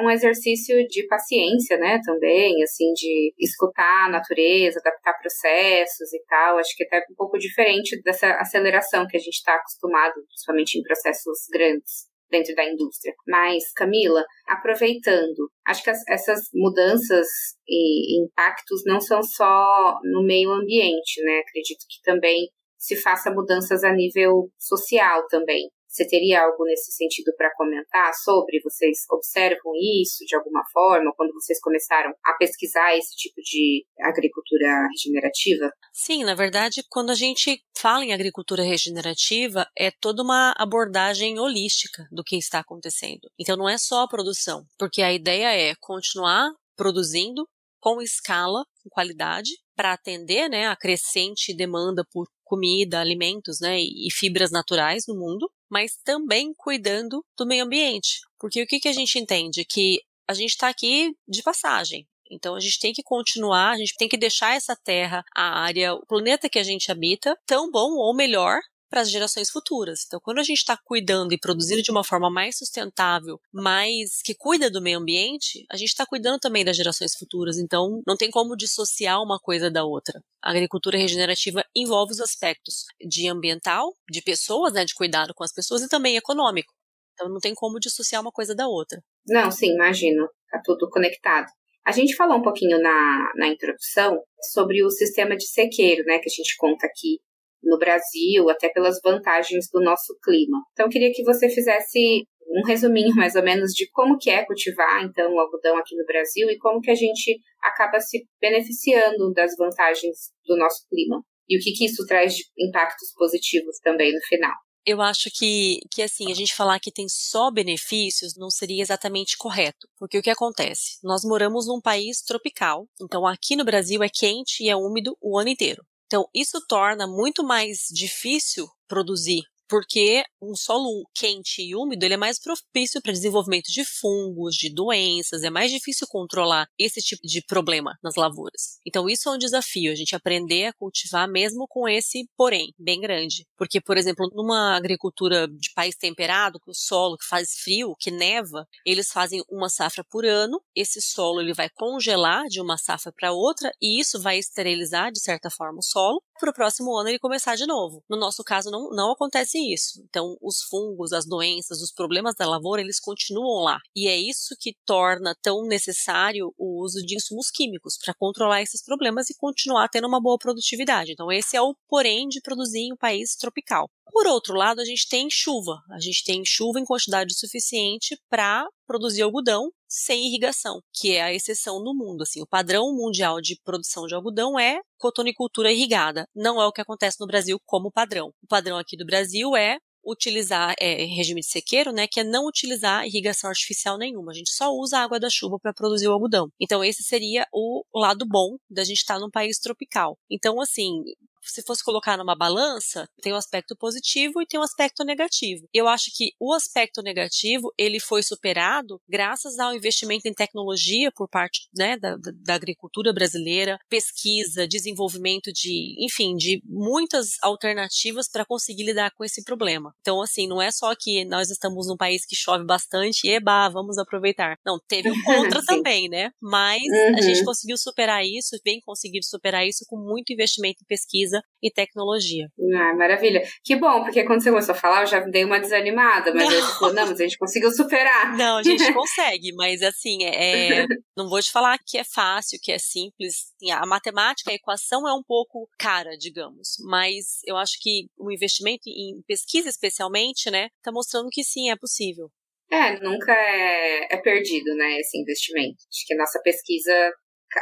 um 0.00 0.08
exercício 0.08 0.76
de 0.86 1.04
paciência, 1.08 1.76
né, 1.76 1.98
também, 2.04 2.62
assim, 2.62 2.92
de 2.92 3.34
escutar 3.40 4.06
a 4.06 4.08
natureza, 4.08 4.78
adaptar 4.78 5.18
processos 5.18 6.12
e 6.12 6.22
tal. 6.28 6.58
Acho 6.58 6.76
que 6.76 6.84
até 6.84 6.98
um 7.10 7.14
pouco 7.16 7.36
diferente 7.36 8.00
dessa 8.02 8.28
aceleração 8.34 9.04
que 9.08 9.16
a 9.16 9.20
gente 9.20 9.34
está 9.34 9.56
acostumado, 9.56 10.14
principalmente 10.28 10.78
em 10.78 10.82
processos 10.82 11.38
grandes 11.52 12.06
dentro 12.30 12.54
da 12.54 12.64
indústria. 12.64 13.12
Mas, 13.26 13.72
Camila, 13.72 14.24
aproveitando, 14.46 15.50
acho 15.66 15.82
que 15.82 15.90
as, 15.90 15.98
essas 16.08 16.42
mudanças 16.54 17.26
e 17.68 18.22
impactos 18.22 18.82
não 18.86 19.00
são 19.00 19.24
só 19.24 19.98
no 20.04 20.24
meio 20.24 20.52
ambiente, 20.52 21.20
né? 21.24 21.40
Acredito 21.40 21.84
que 21.88 22.00
também 22.04 22.48
se 22.78 22.94
faça 22.94 23.32
mudanças 23.32 23.82
a 23.82 23.92
nível 23.92 24.48
social 24.56 25.26
também. 25.28 25.68
Você 25.96 26.06
teria 26.06 26.42
algo 26.42 26.62
nesse 26.64 26.92
sentido 26.92 27.32
para 27.38 27.50
comentar 27.54 28.12
sobre? 28.22 28.60
Vocês 28.62 28.98
observam 29.10 29.72
isso 29.74 30.26
de 30.26 30.36
alguma 30.36 30.62
forma 30.70 31.10
quando 31.16 31.32
vocês 31.32 31.58
começaram 31.58 32.12
a 32.22 32.34
pesquisar 32.34 32.94
esse 32.98 33.16
tipo 33.16 33.40
de 33.40 33.82
agricultura 34.00 34.88
regenerativa? 34.92 35.72
Sim, 35.94 36.22
na 36.22 36.34
verdade, 36.34 36.84
quando 36.90 37.08
a 37.08 37.14
gente 37.14 37.62
fala 37.74 38.04
em 38.04 38.12
agricultura 38.12 38.62
regenerativa, 38.62 39.66
é 39.74 39.90
toda 39.90 40.22
uma 40.22 40.54
abordagem 40.58 41.38
holística 41.38 42.06
do 42.12 42.22
que 42.22 42.36
está 42.36 42.58
acontecendo. 42.58 43.30
Então 43.38 43.56
não 43.56 43.66
é 43.66 43.78
só 43.78 44.02
a 44.02 44.08
produção, 44.08 44.66
porque 44.78 45.00
a 45.00 45.14
ideia 45.14 45.50
é 45.50 45.74
continuar 45.80 46.52
produzindo 46.76 47.48
com 47.80 48.02
escala, 48.02 48.66
com 48.82 48.90
qualidade, 48.90 49.50
para 49.74 49.94
atender 49.94 50.50
né, 50.50 50.66
a 50.66 50.76
crescente 50.76 51.54
demanda 51.54 52.04
por 52.12 52.26
comida, 52.44 53.00
alimentos 53.00 53.60
né, 53.60 53.78
e 53.80 54.08
fibras 54.10 54.50
naturais 54.50 55.04
no 55.06 55.14
mundo, 55.14 55.50
mas 55.70 55.96
também 56.04 56.52
cuidando 56.54 57.24
do 57.36 57.46
meio 57.46 57.64
ambiente. 57.64 58.20
Porque 58.38 58.62
o 58.62 58.66
que, 58.66 58.80
que 58.80 58.88
a 58.88 58.92
gente 58.92 59.18
entende? 59.18 59.64
Que 59.64 60.00
a 60.28 60.34
gente 60.34 60.50
está 60.50 60.68
aqui 60.68 61.12
de 61.26 61.42
passagem. 61.42 62.06
Então 62.30 62.54
a 62.54 62.60
gente 62.60 62.80
tem 62.80 62.92
que 62.92 63.02
continuar, 63.02 63.70
a 63.70 63.76
gente 63.76 63.94
tem 63.96 64.08
que 64.08 64.16
deixar 64.16 64.56
essa 64.56 64.76
terra, 64.76 65.24
a 65.34 65.60
área, 65.60 65.94
o 65.94 66.04
planeta 66.06 66.48
que 66.48 66.58
a 66.58 66.62
gente 66.62 66.90
habita, 66.90 67.38
tão 67.46 67.70
bom 67.70 67.92
ou 67.94 68.14
melhor 68.14 68.60
para 68.88 69.00
as 69.00 69.10
gerações 69.10 69.50
futuras. 69.50 70.04
Então, 70.06 70.20
quando 70.20 70.38
a 70.38 70.42
gente 70.42 70.58
está 70.58 70.76
cuidando 70.76 71.32
e 71.32 71.38
produzindo 71.38 71.82
de 71.82 71.90
uma 71.90 72.04
forma 72.04 72.30
mais 72.30 72.58
sustentável, 72.58 73.40
mais 73.52 74.22
que 74.22 74.34
cuida 74.34 74.70
do 74.70 74.80
meio 74.80 74.98
ambiente, 74.98 75.64
a 75.70 75.76
gente 75.76 75.88
está 75.88 76.06
cuidando 76.06 76.38
também 76.38 76.64
das 76.64 76.76
gerações 76.76 77.14
futuras. 77.14 77.58
Então, 77.58 78.02
não 78.06 78.16
tem 78.16 78.30
como 78.30 78.56
dissociar 78.56 79.22
uma 79.22 79.38
coisa 79.38 79.70
da 79.70 79.84
outra. 79.84 80.20
A 80.42 80.50
agricultura 80.50 80.98
regenerativa 80.98 81.64
envolve 81.74 82.12
os 82.12 82.20
aspectos 82.20 82.84
de 83.00 83.28
ambiental, 83.28 83.94
de 84.10 84.22
pessoas, 84.22 84.72
né, 84.72 84.84
de 84.84 84.94
cuidado 84.94 85.34
com 85.34 85.44
as 85.44 85.52
pessoas 85.52 85.82
e 85.82 85.88
também 85.88 86.16
econômico. 86.16 86.72
Então, 87.14 87.28
não 87.28 87.40
tem 87.40 87.54
como 87.54 87.80
dissociar 87.80 88.20
uma 88.20 88.32
coisa 88.32 88.54
da 88.54 88.68
outra. 88.68 89.02
Não, 89.26 89.50
sim, 89.50 89.72
imagino. 89.72 90.28
Está 90.44 90.60
tudo 90.62 90.88
conectado. 90.90 91.46
A 91.84 91.92
gente 91.92 92.16
falou 92.16 92.38
um 92.38 92.42
pouquinho 92.42 92.80
na, 92.80 93.32
na 93.36 93.46
introdução 93.46 94.20
sobre 94.52 94.84
o 94.84 94.90
sistema 94.90 95.36
de 95.36 95.46
sequeiro, 95.46 96.04
né, 96.04 96.18
que 96.18 96.28
a 96.28 96.34
gente 96.34 96.56
conta 96.56 96.84
aqui 96.84 97.20
no 97.66 97.78
Brasil, 97.78 98.48
até 98.48 98.68
pelas 98.68 98.98
vantagens 99.02 99.68
do 99.72 99.80
nosso 99.80 100.16
clima. 100.22 100.58
Então, 100.72 100.88
queria 100.88 101.12
que 101.12 101.24
você 101.24 101.48
fizesse 101.48 102.24
um 102.48 102.64
resuminho 102.64 103.14
mais 103.14 103.34
ou 103.34 103.42
menos 103.42 103.72
de 103.72 103.90
como 103.90 104.16
que 104.18 104.30
é 104.30 104.44
cultivar 104.44 105.04
então 105.04 105.34
o 105.34 105.40
algodão 105.40 105.76
aqui 105.76 105.96
no 105.96 106.06
Brasil 106.06 106.48
e 106.48 106.58
como 106.58 106.80
que 106.80 106.90
a 106.90 106.94
gente 106.94 107.40
acaba 107.62 107.98
se 108.00 108.24
beneficiando 108.40 109.32
das 109.32 109.56
vantagens 109.58 110.16
do 110.46 110.56
nosso 110.56 110.86
clima 110.88 111.20
e 111.48 111.58
o 111.58 111.60
que, 111.60 111.72
que 111.72 111.84
isso 111.84 112.04
traz 112.06 112.34
de 112.34 112.44
impactos 112.58 113.12
positivos 113.16 113.78
também 113.82 114.12
no 114.12 114.20
final. 114.22 114.54
Eu 114.84 115.02
acho 115.02 115.28
que, 115.34 115.80
que 115.92 116.00
assim, 116.00 116.30
a 116.30 116.34
gente 116.34 116.54
falar 116.54 116.78
que 116.78 116.92
tem 116.92 117.06
só 117.08 117.50
benefícios 117.50 118.34
não 118.36 118.48
seria 118.48 118.80
exatamente 118.80 119.36
correto. 119.36 119.88
Porque 119.98 120.16
o 120.16 120.22
que 120.22 120.30
acontece? 120.30 120.98
Nós 121.02 121.22
moramos 121.24 121.66
num 121.66 121.80
país 121.80 122.22
tropical, 122.22 122.86
então 123.02 123.26
aqui 123.26 123.56
no 123.56 123.64
Brasil 123.64 124.00
é 124.04 124.08
quente 124.08 124.62
e 124.62 124.68
é 124.68 124.76
úmido 124.76 125.16
o 125.20 125.36
ano 125.36 125.48
inteiro. 125.48 125.82
Então, 126.06 126.28
isso 126.34 126.64
torna 126.68 127.06
muito 127.06 127.44
mais 127.44 127.88
difícil 127.90 128.68
produzir 128.88 129.42
porque 129.68 130.24
um 130.40 130.54
solo 130.54 131.08
quente 131.14 131.62
e 131.62 131.74
úmido 131.74 132.04
ele 132.04 132.14
é 132.14 132.16
mais 132.16 132.38
propício 132.38 133.00
para 133.02 133.12
desenvolvimento 133.12 133.70
de 133.70 133.84
fungos, 133.84 134.54
de 134.54 134.72
doenças, 134.72 135.42
é 135.42 135.50
mais 135.50 135.70
difícil 135.70 136.06
controlar 136.08 136.66
esse 136.78 137.00
tipo 137.00 137.22
de 137.26 137.42
problema 137.42 137.96
nas 138.02 138.14
lavouras. 138.14 138.78
Então 138.86 139.08
isso 139.08 139.28
é 139.28 139.32
um 139.32 139.38
desafio, 139.38 139.92
a 139.92 139.94
gente 139.94 140.14
aprender 140.14 140.66
a 140.66 140.72
cultivar 140.72 141.28
mesmo 141.28 141.66
com 141.68 141.88
esse 141.88 142.28
porém 142.36 142.72
bem 142.78 143.00
grande, 143.00 143.46
porque 143.56 143.80
por 143.80 143.96
exemplo, 143.96 144.28
numa 144.34 144.76
agricultura 144.76 145.48
de 145.48 145.72
país 145.74 145.96
temperado, 145.96 146.60
que 146.60 146.70
o 146.70 146.74
solo 146.74 147.16
que 147.16 147.26
faz 147.26 147.54
frio, 147.62 147.94
que 147.98 148.10
neva, 148.10 148.66
eles 148.84 149.08
fazem 149.08 149.42
uma 149.50 149.68
safra 149.68 150.04
por 150.10 150.24
ano, 150.24 150.60
esse 150.74 151.00
solo 151.00 151.40
ele 151.40 151.54
vai 151.54 151.68
congelar 151.70 152.44
de 152.48 152.60
uma 152.60 152.76
safra 152.76 153.12
para 153.12 153.32
outra 153.32 153.70
e 153.80 154.00
isso 154.00 154.20
vai 154.20 154.38
esterilizar 154.38 155.10
de 155.10 155.20
certa 155.20 155.50
forma 155.50 155.78
o 155.78 155.82
solo, 155.82 156.22
para 156.38 156.50
o 156.50 156.54
próximo 156.54 156.96
ano 156.96 157.08
ele 157.08 157.18
começar 157.18 157.56
de 157.56 157.66
novo. 157.66 158.02
No 158.08 158.16
nosso 158.16 158.42
caso 158.44 158.70
não, 158.70 158.90
não 158.90 159.12
acontece 159.12 159.58
isso. 159.72 160.02
Então, 160.08 160.36
os 160.40 160.62
fungos, 160.62 161.12
as 161.12 161.26
doenças, 161.26 161.80
os 161.80 161.92
problemas 161.92 162.34
da 162.36 162.48
lavoura, 162.48 162.80
eles 162.80 163.00
continuam 163.00 163.62
lá. 163.62 163.78
E 163.94 164.08
é 164.08 164.16
isso 164.16 164.56
que 164.58 164.76
torna 164.84 165.34
tão 165.42 165.66
necessário 165.66 166.52
o 166.58 166.82
uso 166.82 167.04
de 167.04 167.16
insumos 167.16 167.50
químicos 167.50 167.96
para 168.02 168.14
controlar 168.14 168.62
esses 168.62 168.82
problemas 168.82 169.30
e 169.30 169.36
continuar 169.36 169.88
tendo 169.88 170.06
uma 170.06 170.20
boa 170.20 170.38
produtividade. 170.38 171.12
Então, 171.12 171.30
esse 171.32 171.56
é 171.56 171.62
o 171.62 171.74
porém 171.88 172.28
de 172.28 172.40
produzir 172.40 172.80
em 172.80 172.92
um 172.92 172.96
país 172.96 173.36
tropical. 173.36 173.88
Por 174.12 174.26
outro 174.26 174.54
lado, 174.54 174.80
a 174.80 174.84
gente 174.84 175.08
tem 175.08 175.28
chuva. 175.30 175.78
A 175.90 176.00
gente 176.00 176.24
tem 176.24 176.42
chuva 176.44 176.80
em 176.80 176.84
quantidade 176.84 177.36
suficiente 177.36 178.16
para 178.28 178.66
produzir 178.86 179.22
algodão 179.22 179.70
sem 179.88 180.26
irrigação, 180.26 180.80
que 180.92 181.12
é 181.12 181.22
a 181.22 181.32
exceção 181.32 181.82
no 181.82 181.94
mundo. 181.94 182.22
Assim, 182.22 182.40
o 182.40 182.46
padrão 182.46 182.94
mundial 182.94 183.40
de 183.40 183.60
produção 183.64 184.06
de 184.06 184.14
algodão 184.14 184.58
é 184.58 184.80
cotonicultura 184.98 185.72
irrigada. 185.72 186.26
Não 186.34 186.60
é 186.60 186.66
o 186.66 186.72
que 186.72 186.80
acontece 186.80 187.18
no 187.20 187.26
Brasil 187.26 187.58
como 187.64 187.90
padrão. 187.90 188.32
O 188.42 188.46
padrão 188.46 188.78
aqui 188.78 188.96
do 188.96 189.06
Brasil 189.06 189.56
é 189.56 189.78
utilizar 190.06 190.74
é, 190.78 191.04
regime 191.04 191.40
de 191.40 191.48
sequeiro, 191.48 191.92
né, 191.92 192.06
que 192.06 192.20
é 192.20 192.24
não 192.24 192.46
utilizar 192.46 193.04
irrigação 193.04 193.50
artificial 193.50 193.98
nenhuma. 193.98 194.30
A 194.30 194.34
gente 194.34 194.52
só 194.52 194.70
usa 194.72 194.98
a 194.98 195.02
água 195.02 195.18
da 195.18 195.28
chuva 195.28 195.58
para 195.58 195.74
produzir 195.74 196.06
o 196.06 196.12
algodão. 196.12 196.48
Então 196.60 196.84
esse 196.84 197.02
seria 197.02 197.44
o 197.52 197.82
lado 197.92 198.24
bom 198.24 198.56
da 198.70 198.84
gente 198.84 198.98
estar 198.98 199.14
tá 199.14 199.20
num 199.20 199.30
país 199.30 199.58
tropical. 199.58 200.16
Então 200.30 200.60
assim, 200.60 201.02
se 201.50 201.62
fosse 201.62 201.84
colocar 201.84 202.16
numa 202.16 202.36
balança, 202.36 203.08
tem 203.20 203.32
um 203.32 203.36
aspecto 203.36 203.76
positivo 203.76 204.40
e 204.40 204.46
tem 204.46 204.58
um 204.58 204.62
aspecto 204.62 205.04
negativo. 205.04 205.68
Eu 205.72 205.88
acho 205.88 206.10
que 206.14 206.32
o 206.40 206.52
aspecto 206.52 207.02
negativo 207.02 207.72
ele 207.78 208.00
foi 208.00 208.22
superado 208.22 209.00
graças 209.08 209.58
ao 209.58 209.74
investimento 209.74 210.28
em 210.28 210.34
tecnologia 210.34 211.10
por 211.12 211.28
parte 211.28 211.68
né, 211.74 211.96
da, 211.96 212.16
da 212.16 212.54
agricultura 212.54 213.12
brasileira, 213.12 213.78
pesquisa, 213.88 214.66
desenvolvimento 214.66 215.52
de, 215.52 215.94
enfim, 216.04 216.36
de 216.36 216.60
muitas 216.64 217.36
alternativas 217.42 218.28
para 218.28 218.44
conseguir 218.44 218.84
lidar 218.84 219.10
com 219.12 219.24
esse 219.24 219.42
problema. 219.42 219.94
Então, 220.00 220.20
assim, 220.20 220.46
não 220.46 220.60
é 220.60 220.70
só 220.70 220.94
que 220.94 221.24
nós 221.24 221.50
estamos 221.50 221.88
num 221.88 221.96
país 221.96 222.24
que 222.24 222.36
chove 222.36 222.64
bastante 222.64 223.26
e 223.26 223.30
eba, 223.30 223.68
vamos 223.68 223.98
aproveitar. 223.98 224.58
Não, 224.64 224.78
teve 224.88 225.10
um 225.10 225.22
contra 225.22 225.60
também, 225.66 226.08
né? 226.08 226.30
Mas 226.40 226.82
uhum. 226.82 227.18
a 227.18 227.20
gente 227.20 227.40
uhum. 227.40 227.46
conseguiu 227.46 227.76
superar 227.76 228.24
isso, 228.24 228.58
bem 228.64 228.80
conseguido 228.80 229.24
superar 229.24 229.66
isso 229.66 229.84
com 229.86 229.96
muito 229.96 230.32
investimento 230.32 230.82
em 230.82 230.86
pesquisa 230.86 231.35
pesquisa 231.36 231.42
e 231.62 231.70
tecnologia. 231.70 232.46
Ah, 232.76 232.94
maravilha. 232.94 233.42
Que 233.64 233.76
bom, 233.76 234.04
porque 234.04 234.24
quando 234.24 234.42
você 234.42 234.50
começou 234.50 234.74
a 234.74 234.78
falar, 234.78 235.02
eu 235.02 235.06
já 235.06 235.20
dei 235.20 235.44
uma 235.44 235.58
desanimada, 235.58 236.32
mas 236.32 236.48
não. 236.48 236.68
Falou, 236.78 236.94
não, 236.94 237.06
mas 237.06 237.20
a 237.20 237.24
gente 237.24 237.38
conseguiu 237.38 237.70
superar. 237.70 238.36
Não, 238.36 238.58
a 238.58 238.62
gente 238.62 238.84
consegue, 238.92 239.52
mas 239.56 239.82
assim, 239.82 240.24
é, 240.24 240.82
é, 240.82 240.86
não 241.16 241.28
vou 241.28 241.40
te 241.40 241.50
falar 241.50 241.78
que 241.84 241.98
é 241.98 242.04
fácil, 242.04 242.58
que 242.62 242.70
é 242.70 242.78
simples. 242.78 243.52
A 243.72 243.86
matemática, 243.86 244.50
a 244.50 244.54
equação 244.54 245.08
é 245.08 245.12
um 245.12 245.22
pouco 245.26 245.68
cara, 245.78 246.16
digamos, 246.18 246.76
mas 246.84 247.40
eu 247.46 247.56
acho 247.56 247.78
que 247.80 248.06
o 248.18 248.30
investimento 248.30 248.82
em 248.88 249.22
pesquisa, 249.26 249.68
especialmente, 249.68 250.50
né, 250.50 250.68
está 250.76 250.92
mostrando 250.92 251.28
que 251.30 251.42
sim, 251.42 251.70
é 251.70 251.76
possível. 251.76 252.28
É, 252.70 253.00
nunca 253.00 253.32
é, 253.32 254.14
é 254.14 254.16
perdido, 254.18 254.74
né, 254.74 254.98
esse 254.98 255.18
investimento. 255.18 255.78
Acho 255.90 256.06
que 256.06 256.14
a 256.14 256.18
nossa 256.18 256.40
pesquisa 256.42 257.12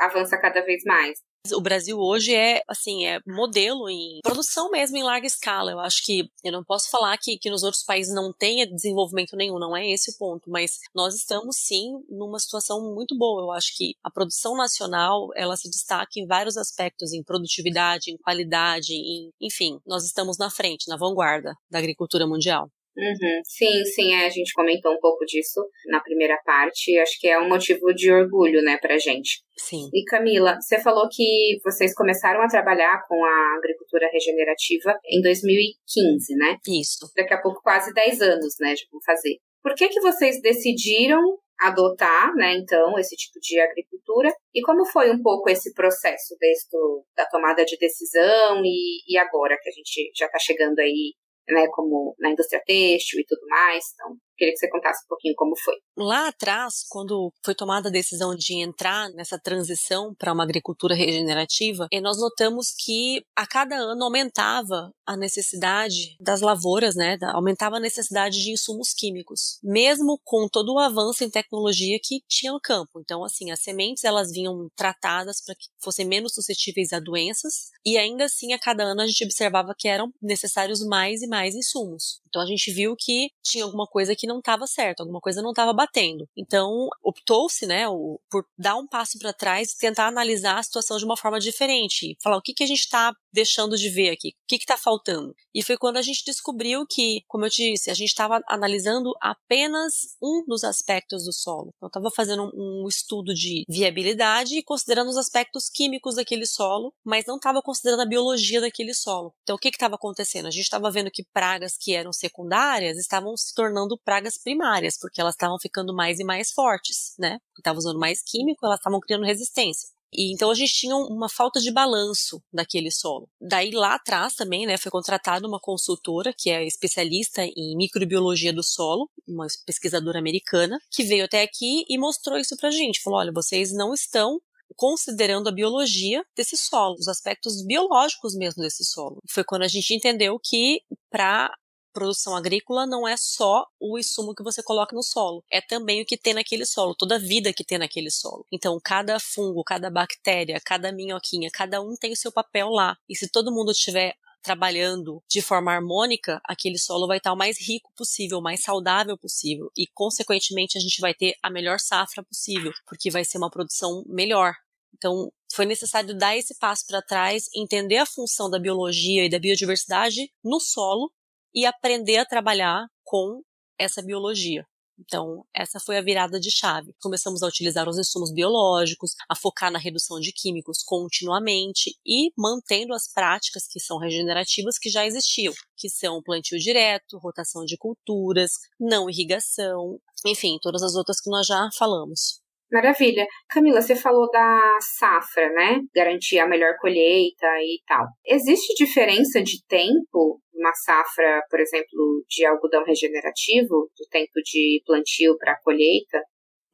avança 0.00 0.38
cada 0.38 0.62
vez 0.62 0.82
mais. 0.84 1.18
O 1.52 1.60
Brasil 1.60 1.98
hoje 1.98 2.34
é, 2.34 2.62
assim, 2.66 3.04
é 3.04 3.20
modelo 3.26 3.88
em 3.90 4.20
produção 4.22 4.70
mesmo 4.70 4.96
em 4.96 5.02
larga 5.02 5.26
escala. 5.26 5.72
Eu 5.72 5.78
acho 5.78 6.02
que 6.02 6.30
eu 6.42 6.50
não 6.50 6.64
posso 6.64 6.88
falar 6.90 7.18
que, 7.18 7.36
que 7.36 7.50
nos 7.50 7.62
outros 7.62 7.82
países 7.82 8.14
não 8.14 8.32
tenha 8.32 8.66
desenvolvimento 8.66 9.36
nenhum, 9.36 9.58
não 9.58 9.76
é 9.76 9.86
esse 9.90 10.10
o 10.10 10.16
ponto, 10.16 10.48
mas 10.48 10.78
nós 10.94 11.14
estamos 11.14 11.56
sim 11.58 12.02
numa 12.08 12.38
situação 12.38 12.94
muito 12.94 13.14
boa. 13.16 13.42
Eu 13.42 13.52
acho 13.52 13.76
que 13.76 13.94
a 14.02 14.10
produção 14.10 14.56
nacional, 14.56 15.28
ela 15.36 15.54
se 15.56 15.68
destaca 15.68 16.12
em 16.16 16.26
vários 16.26 16.56
aspectos, 16.56 17.12
em 17.12 17.22
produtividade, 17.22 18.10
em 18.10 18.16
qualidade, 18.16 18.94
em, 18.94 19.30
enfim, 19.38 19.78
nós 19.86 20.04
estamos 20.04 20.38
na 20.38 20.50
frente, 20.50 20.88
na 20.88 20.96
vanguarda 20.96 21.54
da 21.70 21.78
agricultura 21.78 22.26
mundial. 22.26 22.70
Uhum. 22.96 23.40
Sim, 23.44 23.84
sim, 23.84 24.14
é, 24.14 24.26
a 24.26 24.30
gente 24.30 24.52
comentou 24.52 24.92
um 24.92 25.00
pouco 25.00 25.24
disso 25.24 25.60
na 25.86 26.00
primeira 26.00 26.38
parte. 26.44 26.96
Acho 26.98 27.18
que 27.18 27.28
é 27.28 27.38
um 27.38 27.48
motivo 27.48 27.92
de 27.92 28.12
orgulho, 28.12 28.62
né, 28.62 28.78
pra 28.80 28.98
gente. 28.98 29.42
Sim. 29.56 29.88
E 29.92 30.04
Camila, 30.04 30.56
você 30.60 30.80
falou 30.80 31.08
que 31.10 31.58
vocês 31.64 31.94
começaram 31.94 32.40
a 32.42 32.48
trabalhar 32.48 33.04
com 33.08 33.24
a 33.24 33.56
agricultura 33.58 34.08
regenerativa 34.12 34.96
em 35.06 35.20
2015, 35.20 36.36
né? 36.36 36.58
Isso. 36.66 37.10
Daqui 37.16 37.34
a 37.34 37.40
pouco 37.40 37.62
quase 37.62 37.92
10 37.92 38.22
anos, 38.22 38.54
né, 38.60 38.74
de 38.74 38.86
fazer. 39.04 39.38
Por 39.62 39.74
que 39.74 39.88
que 39.88 40.00
vocês 40.00 40.40
decidiram 40.40 41.20
adotar, 41.58 42.34
né, 42.34 42.54
então, 42.54 42.98
esse 42.98 43.16
tipo 43.16 43.40
de 43.40 43.58
agricultura? 43.60 44.32
E 44.54 44.60
como 44.62 44.84
foi 44.84 45.10
um 45.10 45.22
pouco 45.22 45.48
esse 45.48 45.72
processo 45.72 46.36
desde 46.38 46.68
do, 46.70 47.04
da 47.16 47.26
tomada 47.26 47.64
de 47.64 47.76
decisão 47.78 48.62
e, 48.64 49.02
e 49.08 49.16
agora 49.16 49.56
que 49.60 49.68
a 49.68 49.72
gente 49.72 50.12
já 50.14 50.26
está 50.26 50.38
chegando 50.38 50.78
aí 50.78 51.14
né, 51.48 51.66
como 51.72 52.14
na 52.18 52.30
indústria 52.30 52.62
têxtil 52.64 53.20
e 53.20 53.24
tudo 53.26 53.46
mais. 53.48 53.84
Então, 53.94 54.16
queria 54.36 54.52
que 54.52 54.58
você 54.58 54.68
contasse 54.68 55.04
um 55.04 55.08
pouquinho 55.08 55.34
como 55.36 55.54
foi. 55.58 55.74
Lá 55.96 56.28
atrás, 56.28 56.84
quando 56.88 57.32
foi 57.44 57.54
tomada 57.54 57.88
a 57.88 57.92
decisão 57.92 58.34
de 58.34 58.60
entrar 58.60 59.08
nessa 59.10 59.38
transição 59.38 60.14
para 60.18 60.32
uma 60.32 60.44
agricultura 60.44 60.94
regenerativa, 60.94 61.86
eh, 61.92 62.00
nós 62.00 62.18
notamos 62.18 62.72
que 62.76 63.22
a 63.36 63.46
cada 63.46 63.76
ano 63.76 64.04
aumentava 64.04 64.92
a 65.06 65.16
necessidade 65.16 66.16
das 66.20 66.40
lavouras, 66.40 66.94
né? 66.94 67.18
Aumentava 67.32 67.76
a 67.76 67.80
necessidade 67.80 68.42
de 68.42 68.52
insumos 68.52 68.92
químicos, 68.92 69.58
mesmo 69.62 70.18
com 70.24 70.48
todo 70.48 70.74
o 70.74 70.78
avanço 70.78 71.24
em 71.24 71.30
tecnologia 71.30 71.98
que 72.02 72.20
tinha 72.28 72.52
no 72.52 72.60
campo. 72.60 73.00
Então, 73.00 73.24
assim, 73.24 73.50
as 73.50 73.62
sementes 73.62 74.04
elas 74.04 74.30
vinham 74.30 74.68
tratadas 74.76 75.42
para 75.44 75.54
que 75.54 75.66
fossem 75.82 76.06
menos 76.06 76.34
suscetíveis 76.34 76.92
a 76.92 77.00
doenças 77.00 77.70
e 77.84 77.98
ainda 77.98 78.24
assim 78.24 78.52
a 78.52 78.58
cada 78.58 78.84
ano 78.84 79.02
a 79.02 79.06
gente 79.06 79.24
observava 79.24 79.74
que 79.78 79.88
eram 79.88 80.12
necessários 80.20 80.80
mais 80.80 81.22
e 81.22 81.26
mais 81.26 81.54
insumos. 81.54 82.20
Então 82.28 82.42
a 82.42 82.46
gente 82.46 82.72
viu 82.72 82.96
que 82.98 83.28
tinha 83.42 83.64
alguma 83.64 83.86
coisa 83.86 84.14
que 84.16 84.23
não 84.26 84.38
estava 84.38 84.66
certo, 84.66 85.00
alguma 85.00 85.20
coisa 85.20 85.42
não 85.42 85.50
estava 85.50 85.72
batendo. 85.72 86.28
Então 86.36 86.88
optou-se, 87.02 87.66
né, 87.66 87.84
por 88.30 88.46
dar 88.58 88.76
um 88.76 88.86
passo 88.86 89.18
para 89.18 89.32
trás 89.32 89.72
e 89.72 89.78
tentar 89.78 90.06
analisar 90.06 90.58
a 90.58 90.62
situação 90.62 90.96
de 90.98 91.04
uma 91.04 91.16
forma 91.16 91.40
diferente, 91.40 92.16
falar 92.22 92.36
o 92.36 92.42
que, 92.42 92.54
que 92.54 92.64
a 92.64 92.66
gente 92.66 92.80
está 92.80 93.14
deixando 93.32 93.76
de 93.76 93.88
ver 93.88 94.10
aqui, 94.10 94.28
o 94.28 94.32
que 94.46 94.56
está 94.56 94.76
faltando. 94.76 95.34
E 95.52 95.62
foi 95.62 95.76
quando 95.76 95.96
a 95.96 96.02
gente 96.02 96.24
descobriu 96.24 96.86
que, 96.86 97.22
como 97.26 97.44
eu 97.44 97.50
disse, 97.50 97.90
a 97.90 97.94
gente 97.94 98.08
estava 98.08 98.40
analisando 98.48 99.12
apenas 99.20 100.16
um 100.22 100.44
dos 100.46 100.62
aspectos 100.62 101.24
do 101.24 101.32
solo. 101.32 101.72
Então 101.76 101.88
estava 101.88 102.10
fazendo 102.14 102.50
um 102.54 102.86
estudo 102.88 103.34
de 103.34 103.64
viabilidade 103.68 104.58
e 104.58 104.62
considerando 104.62 105.10
os 105.10 105.16
aspectos 105.16 105.68
químicos 105.68 106.14
daquele 106.14 106.46
solo, 106.46 106.92
mas 107.04 107.24
não 107.26 107.36
estava 107.36 107.60
considerando 107.60 108.02
a 108.02 108.08
biologia 108.08 108.60
daquele 108.60 108.94
solo. 108.94 109.32
Então 109.42 109.56
o 109.56 109.58
que 109.58 109.68
estava 109.68 109.96
acontecendo? 109.96 110.46
A 110.46 110.50
gente 110.50 110.64
estava 110.64 110.90
vendo 110.90 111.10
que 111.10 111.24
pragas 111.32 111.76
que 111.76 111.94
eram 111.94 112.12
secundárias 112.12 112.98
estavam 112.98 113.36
se 113.36 113.52
tornando 113.54 113.98
pragas 113.98 114.13
primárias, 114.42 114.98
porque 114.98 115.20
elas 115.20 115.34
estavam 115.34 115.58
ficando 115.58 115.94
mais 115.94 116.18
e 116.18 116.24
mais 116.24 116.50
fortes, 116.52 117.14
né? 117.18 117.38
Estavam 117.56 117.78
usando 117.78 117.98
mais 117.98 118.22
químico, 118.22 118.64
elas 118.64 118.78
estavam 118.78 119.00
criando 119.00 119.24
resistência. 119.24 119.88
E 120.16 120.32
então 120.32 120.50
a 120.50 120.54
gente 120.54 120.72
tinha 120.72 120.96
uma 120.96 121.28
falta 121.28 121.60
de 121.60 121.72
balanço 121.72 122.40
daquele 122.52 122.90
solo. 122.90 123.28
Daí 123.40 123.72
lá 123.72 123.94
atrás 123.94 124.34
também, 124.34 124.64
né, 124.64 124.78
foi 124.78 124.90
contratada 124.90 125.46
uma 125.46 125.58
consultora 125.58 126.32
que 126.36 126.50
é 126.50 126.64
especialista 126.64 127.42
em 127.44 127.76
microbiologia 127.76 128.52
do 128.52 128.62
solo, 128.62 129.10
uma 129.26 129.46
pesquisadora 129.66 130.18
americana, 130.18 130.78
que 130.90 131.02
veio 131.02 131.24
até 131.24 131.42
aqui 131.42 131.84
e 131.88 131.98
mostrou 131.98 132.38
isso 132.38 132.56
pra 132.56 132.70
gente. 132.70 133.02
Falou: 133.02 133.18
olha, 133.18 133.32
vocês 133.32 133.72
não 133.72 133.92
estão 133.92 134.38
considerando 134.76 135.48
a 135.48 135.52
biologia 135.52 136.24
desse 136.36 136.56
solo, 136.56 136.96
os 136.98 137.08
aspectos 137.08 137.64
biológicos 137.64 138.34
mesmo 138.34 138.62
desse 138.62 138.84
solo. 138.84 139.18
Foi 139.28 139.44
quando 139.44 139.62
a 139.62 139.68
gente 139.68 139.94
entendeu 139.94 140.38
que 140.42 140.80
para 141.10 141.52
produção 141.94 142.36
agrícola 142.36 142.86
não 142.86 143.06
é 143.06 143.16
só 143.16 143.64
o 143.80 143.98
insumo 143.98 144.34
que 144.34 144.42
você 144.42 144.62
coloca 144.62 144.94
no 144.94 145.02
solo, 145.02 145.44
é 145.50 145.60
também 145.60 146.02
o 146.02 146.04
que 146.04 146.18
tem 146.18 146.34
naquele 146.34 146.66
solo, 146.66 146.94
toda 146.94 147.14
a 147.14 147.18
vida 147.18 147.52
que 147.52 147.64
tem 147.64 147.78
naquele 147.78 148.10
solo. 148.10 148.44
Então, 148.52 148.78
cada 148.82 149.18
fungo, 149.20 149.62
cada 149.64 149.88
bactéria, 149.88 150.60
cada 150.62 150.92
minhoquinha, 150.92 151.48
cada 151.50 151.80
um 151.80 151.96
tem 151.96 152.12
o 152.12 152.16
seu 152.16 152.32
papel 152.32 152.68
lá. 152.68 152.98
E 153.08 153.16
se 153.16 153.28
todo 153.28 153.52
mundo 153.52 153.70
estiver 153.70 154.14
trabalhando 154.42 155.22
de 155.26 155.40
forma 155.40 155.72
harmônica, 155.72 156.40
aquele 156.44 156.78
solo 156.78 157.06
vai 157.06 157.16
estar 157.16 157.32
o 157.32 157.36
mais 157.36 157.58
rico 157.58 157.90
possível, 157.96 158.38
o 158.38 158.42
mais 158.42 158.62
saudável 158.62 159.16
possível. 159.16 159.70
E, 159.74 159.86
consequentemente, 159.86 160.76
a 160.76 160.80
gente 160.80 161.00
vai 161.00 161.14
ter 161.14 161.34
a 161.42 161.48
melhor 161.48 161.80
safra 161.80 162.22
possível, 162.22 162.72
porque 162.86 163.10
vai 163.10 163.24
ser 163.24 163.38
uma 163.38 163.50
produção 163.50 164.04
melhor. 164.06 164.54
Então, 164.94 165.32
foi 165.52 165.64
necessário 165.64 166.14
dar 166.16 166.36
esse 166.36 166.54
passo 166.56 166.86
para 166.86 167.00
trás, 167.00 167.48
entender 167.54 167.96
a 167.96 168.06
função 168.06 168.50
da 168.50 168.58
biologia 168.58 169.24
e 169.24 169.30
da 169.30 169.38
biodiversidade 169.38 170.30
no 170.42 170.60
solo 170.60 171.10
e 171.54 171.66
aprender 171.66 172.18
a 172.18 172.26
trabalhar 172.26 172.86
com 173.04 173.42
essa 173.78 174.02
biologia. 174.02 174.66
Então, 174.98 175.44
essa 175.52 175.80
foi 175.80 175.98
a 175.98 176.02
virada 176.02 176.38
de 176.38 176.50
chave. 176.50 176.94
Começamos 177.00 177.42
a 177.42 177.48
utilizar 177.48 177.88
os 177.88 177.98
insumos 177.98 178.32
biológicos, 178.32 179.12
a 179.28 179.34
focar 179.34 179.70
na 179.70 179.78
redução 179.78 180.20
de 180.20 180.32
químicos 180.32 180.82
continuamente 180.84 181.96
e 182.06 182.30
mantendo 182.38 182.94
as 182.94 183.12
práticas 183.12 183.66
que 183.66 183.80
são 183.80 183.98
regenerativas 183.98 184.78
que 184.78 184.88
já 184.88 185.04
existiam, 185.04 185.52
que 185.76 185.88
são 185.88 186.22
plantio 186.22 186.58
direto, 186.58 187.18
rotação 187.18 187.64
de 187.64 187.76
culturas, 187.76 188.52
não 188.78 189.10
irrigação, 189.10 189.98
enfim, 190.24 190.58
todas 190.62 190.82
as 190.82 190.94
outras 190.94 191.20
que 191.20 191.30
nós 191.30 191.46
já 191.46 191.68
falamos. 191.76 192.43
Maravilha. 192.74 193.24
Camila, 193.48 193.80
você 193.80 193.94
falou 193.94 194.28
da 194.32 194.78
safra, 194.80 195.48
né? 195.50 195.78
Garantir 195.94 196.40
a 196.40 196.48
melhor 196.48 196.74
colheita 196.80 197.46
e 197.62 197.80
tal. 197.86 198.04
Existe 198.26 198.74
diferença 198.74 199.40
de 199.40 199.64
tempo 199.68 200.40
uma 200.52 200.74
safra, 200.74 201.40
por 201.48 201.60
exemplo, 201.60 202.24
de 202.28 202.44
algodão 202.44 202.82
regenerativo, 202.84 203.88
do 203.96 204.08
tempo 204.10 204.40
de 204.44 204.82
plantio 204.84 205.36
para 205.38 205.56
colheita? 205.62 206.20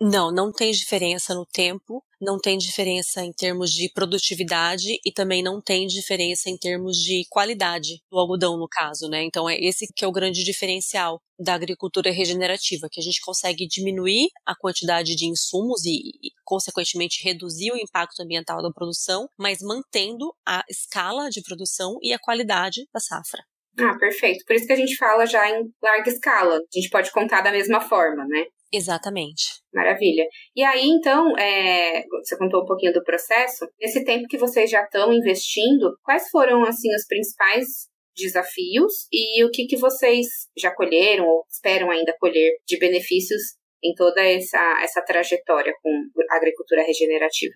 Não, 0.03 0.33
não 0.33 0.51
tem 0.51 0.71
diferença 0.71 1.35
no 1.35 1.45
tempo, 1.45 2.03
não 2.19 2.39
tem 2.39 2.57
diferença 2.57 3.23
em 3.23 3.35
termos 3.35 3.71
de 3.71 3.93
produtividade 3.93 4.99
e 5.05 5.13
também 5.13 5.43
não 5.43 5.61
tem 5.61 5.87
diferença 5.87 6.49
em 6.49 6.57
termos 6.57 6.97
de 6.97 7.27
qualidade 7.29 8.03
do 8.11 8.19
algodão, 8.19 8.57
no 8.57 8.67
caso, 8.67 9.11
né? 9.11 9.23
Então 9.23 9.49
é 9.49 9.59
esse 9.61 9.87
que 9.95 10.03
é 10.03 10.09
o 10.09 10.13
grande 10.13 10.43
diferencial 10.43 11.21
da 11.39 11.53
agricultura 11.53 12.11
regenerativa, 12.11 12.89
que 12.91 12.99
a 12.99 13.03
gente 13.03 13.21
consegue 13.21 13.67
diminuir 13.67 14.29
a 14.47 14.55
quantidade 14.57 15.15
de 15.15 15.27
insumos 15.27 15.85
e, 15.85 16.33
consequentemente, 16.45 17.23
reduzir 17.23 17.71
o 17.71 17.77
impacto 17.77 18.23
ambiental 18.23 18.63
da 18.63 18.73
produção, 18.73 19.29
mas 19.39 19.59
mantendo 19.61 20.35
a 20.47 20.65
escala 20.67 21.29
de 21.29 21.43
produção 21.43 21.99
e 22.03 22.15
a 22.15 22.19
qualidade 22.19 22.87
da 22.93 23.01
safra. 23.01 23.43
Ah, 23.79 23.99
perfeito. 23.99 24.45
Por 24.47 24.57
isso 24.57 24.67
que 24.67 24.73
a 24.73 24.77
gente 24.77 24.97
fala 24.97 25.27
já 25.27 25.49
em 25.51 25.71
larga 25.83 26.11
escala. 26.11 26.57
A 26.57 26.79
gente 26.79 26.89
pode 26.89 27.13
contar 27.13 27.43
da 27.43 27.53
mesma 27.53 27.83
forma, 27.83 28.27
né? 28.27 28.47
Exatamente. 28.73 29.61
Maravilha. 29.75 30.25
E 30.55 30.63
aí, 30.63 30.87
então, 30.87 31.37
é, 31.37 32.05
você 32.23 32.37
contou 32.39 32.63
um 32.63 32.67
pouquinho 32.67 32.93
do 32.93 33.03
processo. 33.03 33.67
Nesse 33.81 34.05
tempo 34.05 34.29
que 34.29 34.39
vocês 34.39 34.71
já 34.71 34.85
estão 34.85 35.13
investindo, 35.13 35.97
quais 36.03 36.29
foram, 36.31 36.65
assim, 36.65 36.95
os 36.95 37.05
principais 37.07 37.89
desafios 38.17 39.09
e 39.13 39.45
o 39.45 39.51
que, 39.51 39.67
que 39.67 39.77
vocês 39.77 40.27
já 40.57 40.73
colheram 40.75 41.27
ou 41.27 41.45
esperam 41.49 41.91
ainda 41.91 42.15
colher 42.19 42.53
de 42.67 42.79
benefícios 42.79 43.41
em 43.83 43.95
toda 43.95 44.23
essa, 44.23 44.81
essa 44.83 45.03
trajetória 45.03 45.73
com 45.83 45.91
a 46.31 46.37
agricultura 46.37 46.83
regenerativa? 46.83 47.55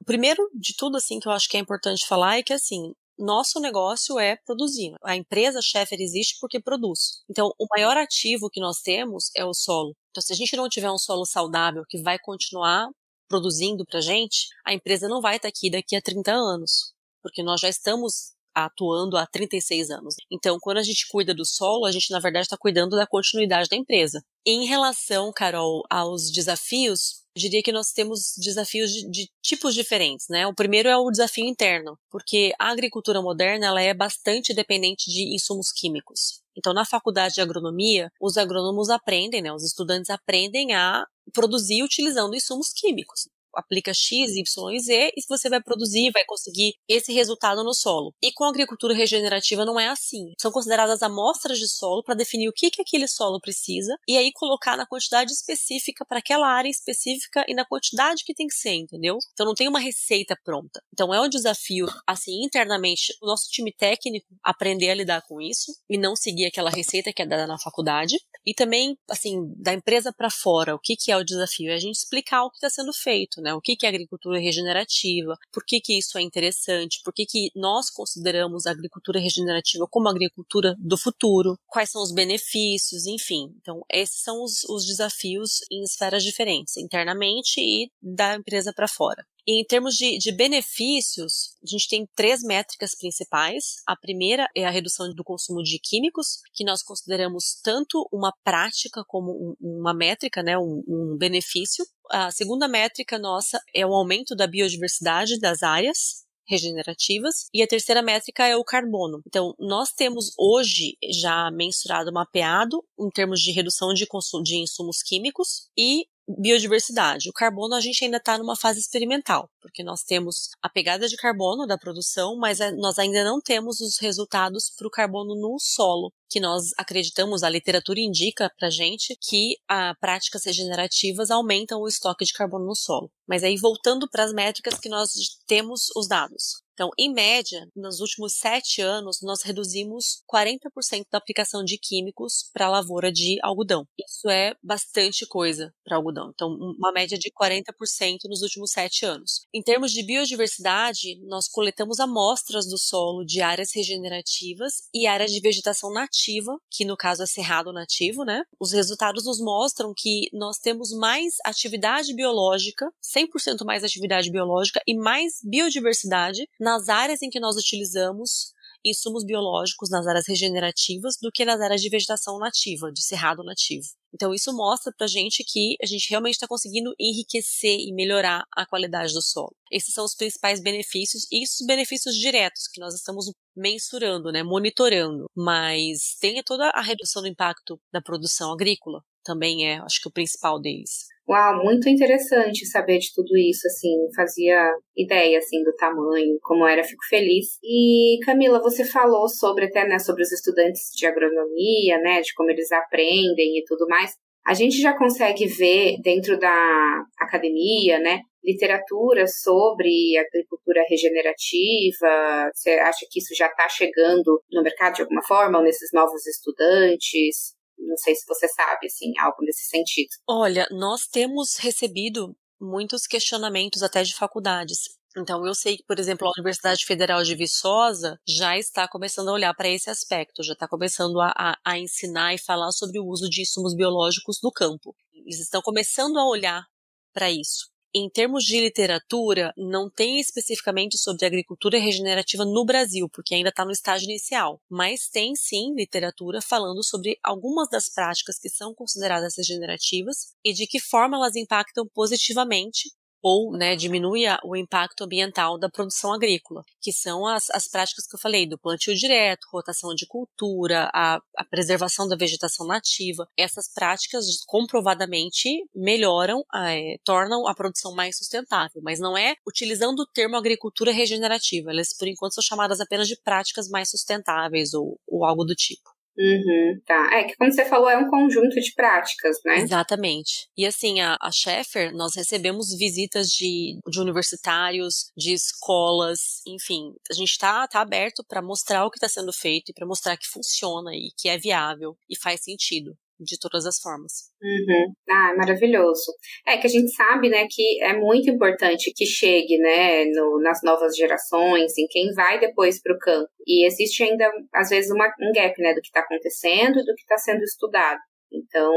O 0.00 0.04
primeiro 0.04 0.48
de 0.54 0.74
tudo, 0.76 0.96
assim, 0.96 1.20
que 1.20 1.28
eu 1.28 1.32
acho 1.32 1.48
que 1.48 1.56
é 1.56 1.60
importante 1.60 2.06
falar 2.06 2.38
é 2.38 2.42
que, 2.42 2.52
assim, 2.52 2.92
nosso 3.18 3.60
negócio 3.60 4.18
é 4.18 4.36
produzir. 4.36 4.94
A 5.02 5.16
empresa 5.16 5.60
Sheffer 5.62 6.00
existe 6.00 6.36
porque 6.40 6.60
produz. 6.60 7.22
Então, 7.28 7.52
o 7.58 7.66
maior 7.74 7.96
ativo 7.96 8.50
que 8.50 8.60
nós 8.60 8.80
temos 8.80 9.30
é 9.34 9.44
o 9.44 9.54
solo. 9.54 9.94
Então, 10.10 10.22
se 10.22 10.32
a 10.32 10.36
gente 10.36 10.56
não 10.56 10.68
tiver 10.68 10.90
um 10.90 10.98
solo 10.98 11.24
saudável 11.24 11.82
que 11.88 12.00
vai 12.02 12.18
continuar 12.18 12.88
produzindo 13.28 13.84
para 13.84 14.00
gente, 14.00 14.46
a 14.64 14.72
empresa 14.72 15.08
não 15.08 15.20
vai 15.20 15.36
estar 15.36 15.48
aqui 15.48 15.70
daqui 15.70 15.96
a 15.96 16.02
30 16.02 16.32
anos, 16.32 16.92
porque 17.22 17.42
nós 17.42 17.60
já 17.60 17.68
estamos 17.68 18.36
atuando 18.54 19.18
há 19.18 19.26
36 19.26 19.90
anos. 19.90 20.14
Então, 20.30 20.58
quando 20.58 20.78
a 20.78 20.82
gente 20.82 21.06
cuida 21.08 21.34
do 21.34 21.44
solo, 21.44 21.84
a 21.84 21.92
gente 21.92 22.10
na 22.10 22.18
verdade 22.18 22.46
está 22.46 22.56
cuidando 22.56 22.96
da 22.96 23.06
continuidade 23.06 23.68
da 23.68 23.76
empresa. 23.76 24.22
Em 24.46 24.64
relação, 24.64 25.30
Carol, 25.30 25.82
aos 25.90 26.30
desafios, 26.30 27.25
diria 27.36 27.62
que 27.62 27.72
nós 27.72 27.92
temos 27.92 28.34
desafios 28.36 28.90
de, 28.90 29.08
de, 29.10 29.30
tipos 29.42 29.74
diferentes, 29.74 30.26
né? 30.28 30.46
O 30.46 30.54
primeiro 30.54 30.88
é 30.88 30.96
o 30.96 31.10
desafio 31.10 31.44
interno, 31.44 31.98
porque 32.10 32.52
a 32.58 32.70
agricultura 32.70 33.20
moderna 33.20 33.66
ela 33.66 33.80
é 33.80 33.92
bastante 33.94 34.54
dependente 34.54 35.10
de 35.10 35.34
insumos 35.34 35.70
químicos. 35.70 36.40
Então, 36.56 36.72
na 36.72 36.84
faculdade 36.84 37.34
de 37.34 37.40
agronomia, 37.40 38.10
os 38.20 38.36
agrônomos 38.36 38.88
aprendem, 38.88 39.42
né? 39.42 39.52
Os 39.52 39.64
estudantes 39.64 40.10
aprendem 40.10 40.74
a 40.74 41.06
produzir 41.32 41.82
utilizando 41.82 42.34
insumos 42.34 42.72
químicos 42.72 43.28
aplica 43.56 43.92
X, 43.92 44.36
Y 44.36 44.74
e 44.74 44.80
Z 44.80 45.12
e 45.16 45.22
você 45.28 45.48
vai 45.48 45.62
produzir, 45.62 46.10
vai 46.12 46.24
conseguir 46.24 46.74
esse 46.88 47.12
resultado 47.12 47.64
no 47.64 47.74
solo. 47.74 48.14
E 48.22 48.32
com 48.32 48.44
a 48.44 48.48
agricultura 48.48 48.94
regenerativa 48.94 49.64
não 49.64 49.78
é 49.78 49.88
assim. 49.88 50.32
São 50.40 50.50
consideradas 50.50 51.02
amostras 51.02 51.58
de 51.58 51.68
solo 51.68 52.02
para 52.02 52.14
definir 52.14 52.48
o 52.48 52.52
que, 52.52 52.70
que 52.70 52.82
aquele 52.82 53.08
solo 53.08 53.40
precisa 53.40 53.96
e 54.08 54.16
aí 54.16 54.30
colocar 54.32 54.76
na 54.76 54.86
quantidade 54.86 55.32
específica 55.32 56.04
para 56.04 56.18
aquela 56.18 56.48
área 56.48 56.68
específica 56.68 57.44
e 57.48 57.54
na 57.54 57.64
quantidade 57.64 58.24
que 58.24 58.34
tem 58.34 58.46
que 58.46 58.54
ser, 58.54 58.74
entendeu? 58.74 59.18
Então 59.32 59.46
não 59.46 59.54
tem 59.54 59.68
uma 59.68 59.80
receita 59.80 60.36
pronta. 60.44 60.82
Então 60.92 61.12
é 61.12 61.20
um 61.20 61.28
desafio, 61.28 61.86
assim, 62.06 62.44
internamente, 62.44 63.14
o 63.22 63.26
nosso 63.26 63.48
time 63.50 63.72
técnico 63.72 64.26
aprender 64.42 64.90
a 64.90 64.94
lidar 64.94 65.22
com 65.22 65.40
isso 65.40 65.72
e 65.88 65.98
não 65.98 66.14
seguir 66.14 66.46
aquela 66.46 66.70
receita 66.70 67.12
que 67.12 67.22
é 67.22 67.26
dada 67.26 67.46
na 67.46 67.58
faculdade. 67.58 68.16
E 68.44 68.54
também, 68.54 68.96
assim, 69.10 69.52
da 69.56 69.72
empresa 69.72 70.12
para 70.12 70.30
fora, 70.30 70.74
o 70.74 70.78
que, 70.78 70.96
que 70.96 71.10
é 71.10 71.16
o 71.16 71.24
desafio? 71.24 71.70
É 71.70 71.74
a 71.74 71.78
gente 71.78 71.96
explicar 71.96 72.44
o 72.44 72.50
que 72.50 72.56
está 72.56 72.70
sendo 72.70 72.92
feito, 72.92 73.40
né? 73.40 73.45
O 73.54 73.60
que, 73.60 73.76
é 73.82 73.88
agricultura 73.88 74.38
regenerativa, 74.38 75.36
por 75.52 75.64
que, 75.64 75.80
que 75.80 75.98
isso 75.98 76.18
é 76.18 76.22
interessante, 76.22 77.00
por 77.04 77.12
que, 77.12 77.26
que 77.26 77.50
nós 77.54 77.90
consideramos 77.90 78.66
a 78.66 78.70
agricultura 78.70 79.20
regenerativa 79.20 79.86
como 79.90 80.08
agricultura 80.08 80.74
do 80.78 80.96
futuro, 80.96 81.58
quais 81.66 81.90
são 81.90 82.02
os 82.02 82.12
benefícios, 82.12 83.06
enfim. 83.06 83.52
Então, 83.60 83.82
esses 83.90 84.22
são 84.22 84.42
os, 84.42 84.64
os 84.64 84.84
desafios 84.84 85.60
em 85.70 85.82
esferas 85.82 86.22
diferentes, 86.22 86.76
internamente 86.76 87.60
e 87.60 87.90
da 88.02 88.34
empresa 88.34 88.72
para 88.72 88.88
fora. 88.88 89.24
Em 89.48 89.64
termos 89.64 89.94
de, 89.94 90.18
de, 90.18 90.32
benefícios, 90.32 91.54
a 91.62 91.66
gente 91.66 91.88
tem 91.88 92.08
três 92.16 92.42
métricas 92.42 92.96
principais. 92.96 93.76
A 93.86 93.94
primeira 93.94 94.48
é 94.56 94.64
a 94.64 94.70
redução 94.70 95.12
do 95.14 95.22
consumo 95.22 95.62
de 95.62 95.78
químicos, 95.78 96.40
que 96.52 96.64
nós 96.64 96.82
consideramos 96.82 97.60
tanto 97.62 98.08
uma 98.12 98.32
prática 98.42 99.04
como 99.06 99.30
um, 99.30 99.78
uma 99.78 99.94
métrica, 99.94 100.42
né, 100.42 100.58
um, 100.58 100.82
um 100.88 101.16
benefício. 101.16 101.86
A 102.10 102.32
segunda 102.32 102.66
métrica 102.66 103.18
nossa 103.20 103.60
é 103.72 103.86
o 103.86 103.94
aumento 103.94 104.34
da 104.34 104.48
biodiversidade 104.48 105.38
das 105.38 105.62
áreas, 105.62 106.26
regenerativas. 106.48 107.46
E 107.52 107.62
a 107.62 107.66
terceira 107.66 108.02
métrica 108.02 108.46
é 108.46 108.56
o 108.56 108.64
carbono. 108.64 109.20
Então, 109.26 109.54
nós 109.58 109.92
temos 109.92 110.32
hoje 110.38 110.96
já 111.10 111.50
mensurado, 111.50 112.12
mapeado, 112.12 112.82
em 112.98 113.10
termos 113.10 113.40
de 113.40 113.52
redução 113.52 113.92
de 113.92 114.06
consumo 114.06 114.42
de 114.42 114.56
insumos 114.56 115.02
químicos 115.02 115.68
e 115.76 116.06
biodiversidade. 116.28 117.28
O 117.28 117.32
carbono 117.32 117.74
a 117.74 117.80
gente 117.80 118.04
ainda 118.04 118.16
está 118.16 118.36
numa 118.38 118.56
fase 118.56 118.80
experimental, 118.80 119.48
porque 119.60 119.82
nós 119.82 120.02
temos 120.02 120.50
a 120.62 120.68
pegada 120.68 121.08
de 121.08 121.16
carbono 121.16 121.66
da 121.66 121.78
produção, 121.78 122.36
mas 122.36 122.58
nós 122.76 122.98
ainda 122.98 123.24
não 123.24 123.40
temos 123.40 123.80
os 123.80 123.98
resultados 123.98 124.72
para 124.76 124.86
o 124.86 124.90
carbono 124.90 125.34
no 125.34 125.56
solo, 125.58 126.12
que 126.28 126.40
nós 126.40 126.70
acreditamos, 126.76 127.42
a 127.42 127.48
literatura 127.48 128.00
indica 128.00 128.50
para 128.58 128.70
gente 128.70 129.16
que 129.22 129.56
a, 129.68 129.94
práticas 130.00 130.44
regenerativas 130.44 131.30
aumentam 131.30 131.80
o 131.80 131.88
estoque 131.88 132.24
de 132.24 132.32
carbono 132.32 132.66
no 132.66 132.74
solo. 132.74 133.10
Mas 133.26 133.44
aí 133.44 133.56
voltando 133.56 134.08
para 134.10 134.24
as 134.24 134.32
métricas 134.32 134.78
que 134.78 134.88
nós 134.88 135.10
temos 135.46 135.86
os 135.94 136.08
dados. 136.08 136.65
Então, 136.76 136.90
em 136.98 137.10
média, 137.10 137.66
nos 137.74 138.00
últimos 138.00 138.34
sete 138.34 138.82
anos, 138.82 139.20
nós 139.22 139.40
reduzimos 139.40 140.22
40% 140.30 141.06
da 141.10 141.16
aplicação 141.16 141.64
de 141.64 141.78
químicos 141.78 142.50
para 142.52 142.66
a 142.66 142.68
lavoura 142.68 143.10
de 143.10 143.38
algodão. 143.42 143.88
Isso 143.98 144.28
é 144.28 144.54
bastante 144.62 145.26
coisa 145.26 145.72
para 145.82 145.96
algodão. 145.96 146.30
Então, 146.34 146.48
uma 146.50 146.92
média 146.92 147.16
de 147.16 147.32
40% 147.32 148.18
nos 148.28 148.42
últimos 148.42 148.72
sete 148.72 149.06
anos. 149.06 149.46
Em 149.54 149.62
termos 149.62 149.90
de 149.90 150.04
biodiversidade, 150.04 151.18
nós 151.26 151.48
coletamos 151.48 151.98
amostras 151.98 152.66
do 152.66 152.76
solo 152.76 153.24
de 153.24 153.40
áreas 153.40 153.70
regenerativas 153.74 154.82
e 154.92 155.06
áreas 155.06 155.30
de 155.32 155.40
vegetação 155.40 155.90
nativa, 155.90 156.58
que 156.70 156.84
no 156.84 156.94
caso 156.94 157.22
é 157.22 157.26
cerrado 157.26 157.72
nativo, 157.72 158.22
né? 158.22 158.42
Os 158.60 158.72
resultados 158.72 159.24
nos 159.24 159.40
mostram 159.40 159.94
que 159.96 160.28
nós 160.30 160.58
temos 160.58 160.90
mais 160.92 161.36
atividade 161.42 162.14
biológica, 162.14 162.92
100% 163.02 163.64
mais 163.64 163.82
atividade 163.82 164.30
biológica 164.30 164.82
e 164.86 164.94
mais 164.94 165.40
biodiversidade 165.42 166.46
nas 166.66 166.88
áreas 166.88 167.22
em 167.22 167.30
que 167.30 167.38
nós 167.38 167.54
utilizamos 167.54 168.52
insumos 168.84 169.24
biológicos 169.24 169.88
nas 169.88 170.04
áreas 170.04 170.26
regenerativas 170.26 171.14
do 171.22 171.30
que 171.30 171.44
nas 171.44 171.60
áreas 171.60 171.80
de 171.80 171.88
vegetação 171.88 172.38
nativa, 172.38 172.90
de 172.92 173.04
cerrado 173.04 173.44
nativo. 173.44 173.86
Então 174.12 174.34
isso 174.34 174.52
mostra 174.52 174.92
pra 174.96 175.06
gente 175.06 175.44
que 175.44 175.76
a 175.80 175.86
gente 175.86 176.10
realmente 176.10 176.34
está 176.34 176.46
conseguindo 176.48 176.92
enriquecer 176.98 177.78
e 177.78 177.92
melhorar 177.92 178.44
a 178.52 178.66
qualidade 178.66 179.12
do 179.12 179.22
solo. 179.22 179.54
Esses 179.70 179.94
são 179.94 180.04
os 180.04 180.14
principais 180.14 180.60
benefícios 180.60 181.26
e 181.30 181.44
os 181.44 181.64
benefícios 181.66 182.16
diretos 182.16 182.66
que 182.66 182.80
nós 182.80 182.94
estamos 182.94 183.30
mensurando, 183.56 184.32
né, 184.32 184.42
monitorando. 184.42 185.26
Mas 185.36 186.16
tem 186.20 186.42
toda 186.42 186.68
a 186.70 186.82
redução 186.82 187.22
do 187.22 187.28
impacto 187.28 187.80
da 187.92 188.00
produção 188.00 188.52
agrícola, 188.52 189.02
também 189.26 189.68
é, 189.68 189.78
acho 189.78 190.00
que 190.00 190.08
o 190.08 190.12
principal 190.12 190.60
deles. 190.60 191.06
Uau, 191.28 191.64
muito 191.64 191.88
interessante 191.88 192.64
saber 192.66 192.98
de 192.98 193.12
tudo 193.12 193.36
isso, 193.36 193.66
assim, 193.66 193.96
fazia 194.14 194.72
ideia, 194.96 195.38
assim, 195.38 195.60
do 195.64 195.74
tamanho, 195.74 196.38
como 196.40 196.64
era, 196.64 196.84
fico 196.84 197.02
feliz. 197.08 197.58
E, 197.64 198.18
Camila, 198.24 198.62
você 198.62 198.84
falou 198.84 199.28
sobre, 199.28 199.64
até, 199.64 199.86
né, 199.88 199.98
sobre 199.98 200.22
os 200.22 200.30
estudantes 200.30 200.82
de 200.94 201.04
agronomia, 201.04 201.98
né, 201.98 202.20
de 202.20 202.32
como 202.34 202.50
eles 202.50 202.70
aprendem 202.70 203.58
e 203.58 203.64
tudo 203.66 203.88
mais. 203.88 204.12
A 204.46 204.54
gente 204.54 204.80
já 204.80 204.96
consegue 204.96 205.46
ver 205.48 205.96
dentro 206.00 206.38
da 206.38 207.02
academia, 207.18 207.98
né, 207.98 208.20
literatura 208.44 209.26
sobre 209.26 210.16
agricultura 210.16 210.84
regenerativa? 210.88 212.48
Você 212.54 212.70
acha 212.70 213.04
que 213.10 213.18
isso 213.18 213.34
já 213.34 213.48
está 213.48 213.68
chegando 213.68 214.40
no 214.52 214.62
mercado 214.62 214.94
de 214.94 215.02
alguma 215.02 215.22
forma, 215.24 215.58
ou 215.58 215.64
nesses 215.64 215.90
novos 215.92 216.24
estudantes? 216.24 217.55
Não 217.78 217.96
sei 217.96 218.14
se 218.14 218.24
você 218.26 218.48
sabe, 218.48 218.86
assim, 218.86 219.12
algo 219.18 219.38
nesse 219.42 219.68
sentido. 219.68 220.08
Olha, 220.28 220.66
nós 220.70 221.06
temos 221.06 221.56
recebido 221.56 222.36
muitos 222.60 223.06
questionamentos 223.06 223.82
até 223.82 224.02
de 224.02 224.14
faculdades. 224.14 224.96
Então, 225.16 225.46
eu 225.46 225.54
sei 225.54 225.78
que, 225.78 225.84
por 225.84 225.98
exemplo, 225.98 226.26
a 226.26 226.32
Universidade 226.36 226.84
Federal 226.84 227.22
de 227.22 227.34
Viçosa 227.34 228.20
já 228.28 228.58
está 228.58 228.86
começando 228.86 229.28
a 229.28 229.32
olhar 229.32 229.54
para 229.54 229.68
esse 229.68 229.88
aspecto, 229.88 230.42
já 230.42 230.52
está 230.52 230.68
começando 230.68 231.18
a, 231.20 231.32
a, 231.34 231.56
a, 231.64 231.78
ensinar 231.78 232.34
e 232.34 232.38
falar 232.38 232.70
sobre 232.70 233.00
o 233.00 233.06
uso 233.06 233.28
de 233.30 233.40
insumos 233.40 233.74
biológicos 233.74 234.40
no 234.42 234.52
campo. 234.52 234.94
Eles 235.14 235.40
estão 235.40 235.62
começando 235.62 236.18
a 236.18 236.28
olhar 236.28 236.66
para 237.14 237.30
isso. 237.30 237.70
Em 237.98 238.10
termos 238.10 238.44
de 238.44 238.60
literatura, 238.60 239.54
não 239.56 239.88
tem 239.88 240.20
especificamente 240.20 240.98
sobre 240.98 241.24
agricultura 241.24 241.78
regenerativa 241.78 242.44
no 242.44 242.62
Brasil, 242.62 243.08
porque 243.08 243.34
ainda 243.34 243.48
está 243.48 243.64
no 243.64 243.70
estágio 243.72 244.04
inicial. 244.04 244.60
Mas 244.68 245.08
tem 245.08 245.34
sim 245.34 245.74
literatura 245.74 246.42
falando 246.42 246.84
sobre 246.84 247.18
algumas 247.22 247.70
das 247.70 247.88
práticas 247.88 248.38
que 248.38 248.50
são 248.50 248.74
consideradas 248.74 249.38
regenerativas 249.38 250.34
e 250.44 250.52
de 250.52 250.66
que 250.66 250.78
forma 250.78 251.16
elas 251.16 251.36
impactam 251.36 251.86
positivamente 251.86 252.90
ou 253.22 253.52
né, 253.52 253.74
diminui 253.74 254.24
o 254.44 254.54
impacto 254.56 255.04
ambiental 255.04 255.58
da 255.58 255.68
produção 255.68 256.12
agrícola, 256.12 256.62
que 256.80 256.92
são 256.92 257.26
as, 257.26 257.50
as 257.50 257.66
práticas 257.68 258.06
que 258.06 258.14
eu 258.14 258.20
falei, 258.20 258.46
do 258.46 258.58
plantio 258.58 258.94
direto, 258.94 259.46
rotação 259.52 259.94
de 259.94 260.06
cultura, 260.06 260.90
a, 260.94 261.20
a 261.36 261.44
preservação 261.44 262.06
da 262.08 262.16
vegetação 262.16 262.66
nativa. 262.66 263.28
Essas 263.36 263.72
práticas 263.72 264.26
comprovadamente 264.46 265.48
melhoram, 265.74 266.44
é, 266.54 266.96
tornam 267.04 267.46
a 267.46 267.54
produção 267.54 267.94
mais 267.94 268.16
sustentável, 268.16 268.80
mas 268.82 269.00
não 269.00 269.16
é 269.16 269.34
utilizando 269.46 270.00
o 270.00 270.06
termo 270.06 270.36
agricultura 270.36 270.92
regenerativa. 270.92 271.70
Elas, 271.70 271.92
por 271.96 272.08
enquanto, 272.08 272.34
são 272.34 272.42
chamadas 272.42 272.80
apenas 272.80 273.08
de 273.08 273.16
práticas 273.16 273.68
mais 273.68 273.90
sustentáveis 273.90 274.74
ou, 274.74 275.00
ou 275.06 275.24
algo 275.24 275.44
do 275.44 275.54
tipo. 275.54 275.95
Uhum, 276.18 276.80
tá. 276.86 277.10
É 277.14 277.24
que, 277.24 277.36
como 277.36 277.52
você 277.52 277.64
falou, 277.64 277.90
é 277.90 277.96
um 277.96 278.08
conjunto 278.08 278.58
de 278.60 278.72
práticas, 278.74 279.38
né? 279.44 279.58
Exatamente. 279.58 280.48
E 280.56 280.64
assim, 280.64 281.00
a, 281.00 281.16
a 281.20 281.30
Sheffer, 281.30 281.94
nós 281.94 282.14
recebemos 282.14 282.76
visitas 282.76 283.28
de, 283.28 283.78
de 283.86 284.00
universitários, 284.00 285.10
de 285.16 285.34
escolas, 285.34 286.42
enfim. 286.46 286.94
A 287.10 287.14
gente 287.14 287.30
está 287.30 287.66
tá 287.68 287.80
aberto 287.80 288.24
para 288.24 288.40
mostrar 288.40 288.84
o 288.84 288.90
que 288.90 288.96
está 288.96 289.08
sendo 289.08 289.32
feito 289.32 289.70
e 289.70 289.74
para 289.74 289.86
mostrar 289.86 290.16
que 290.16 290.26
funciona 290.26 290.94
e 290.94 291.10
que 291.16 291.28
é 291.28 291.36
viável 291.36 291.96
e 292.08 292.16
faz 292.16 292.42
sentido 292.42 292.96
de 293.18 293.38
todas 293.38 293.66
as 293.66 293.78
formas. 293.78 294.30
Uhum. 294.42 294.92
Ah, 295.08 295.34
maravilhoso. 295.36 296.12
É 296.46 296.56
que 296.56 296.66
a 296.66 296.70
gente 296.70 296.90
sabe, 296.94 297.28
né, 297.28 297.46
que 297.50 297.82
é 297.82 297.94
muito 297.94 298.30
importante 298.30 298.92
que 298.94 299.06
chegue, 299.06 299.58
né, 299.58 300.04
no, 300.06 300.40
nas 300.40 300.60
novas 300.62 300.96
gerações, 300.96 301.76
em 301.78 301.86
quem 301.88 302.12
vai 302.12 302.38
depois 302.38 302.80
para 302.80 302.94
o 302.94 302.98
campo. 302.98 303.28
E 303.46 303.66
existe 303.66 304.02
ainda, 304.02 304.30
às 304.54 304.68
vezes, 304.68 304.90
uma, 304.90 305.06
um 305.20 305.32
gap, 305.32 305.54
né, 305.60 305.74
do 305.74 305.80
que 305.80 305.88
está 305.88 306.00
acontecendo 306.00 306.78
e 306.78 306.84
do 306.84 306.94
que 306.94 307.02
está 307.02 307.16
sendo 307.18 307.42
estudado. 307.42 308.00
Então, 308.32 308.72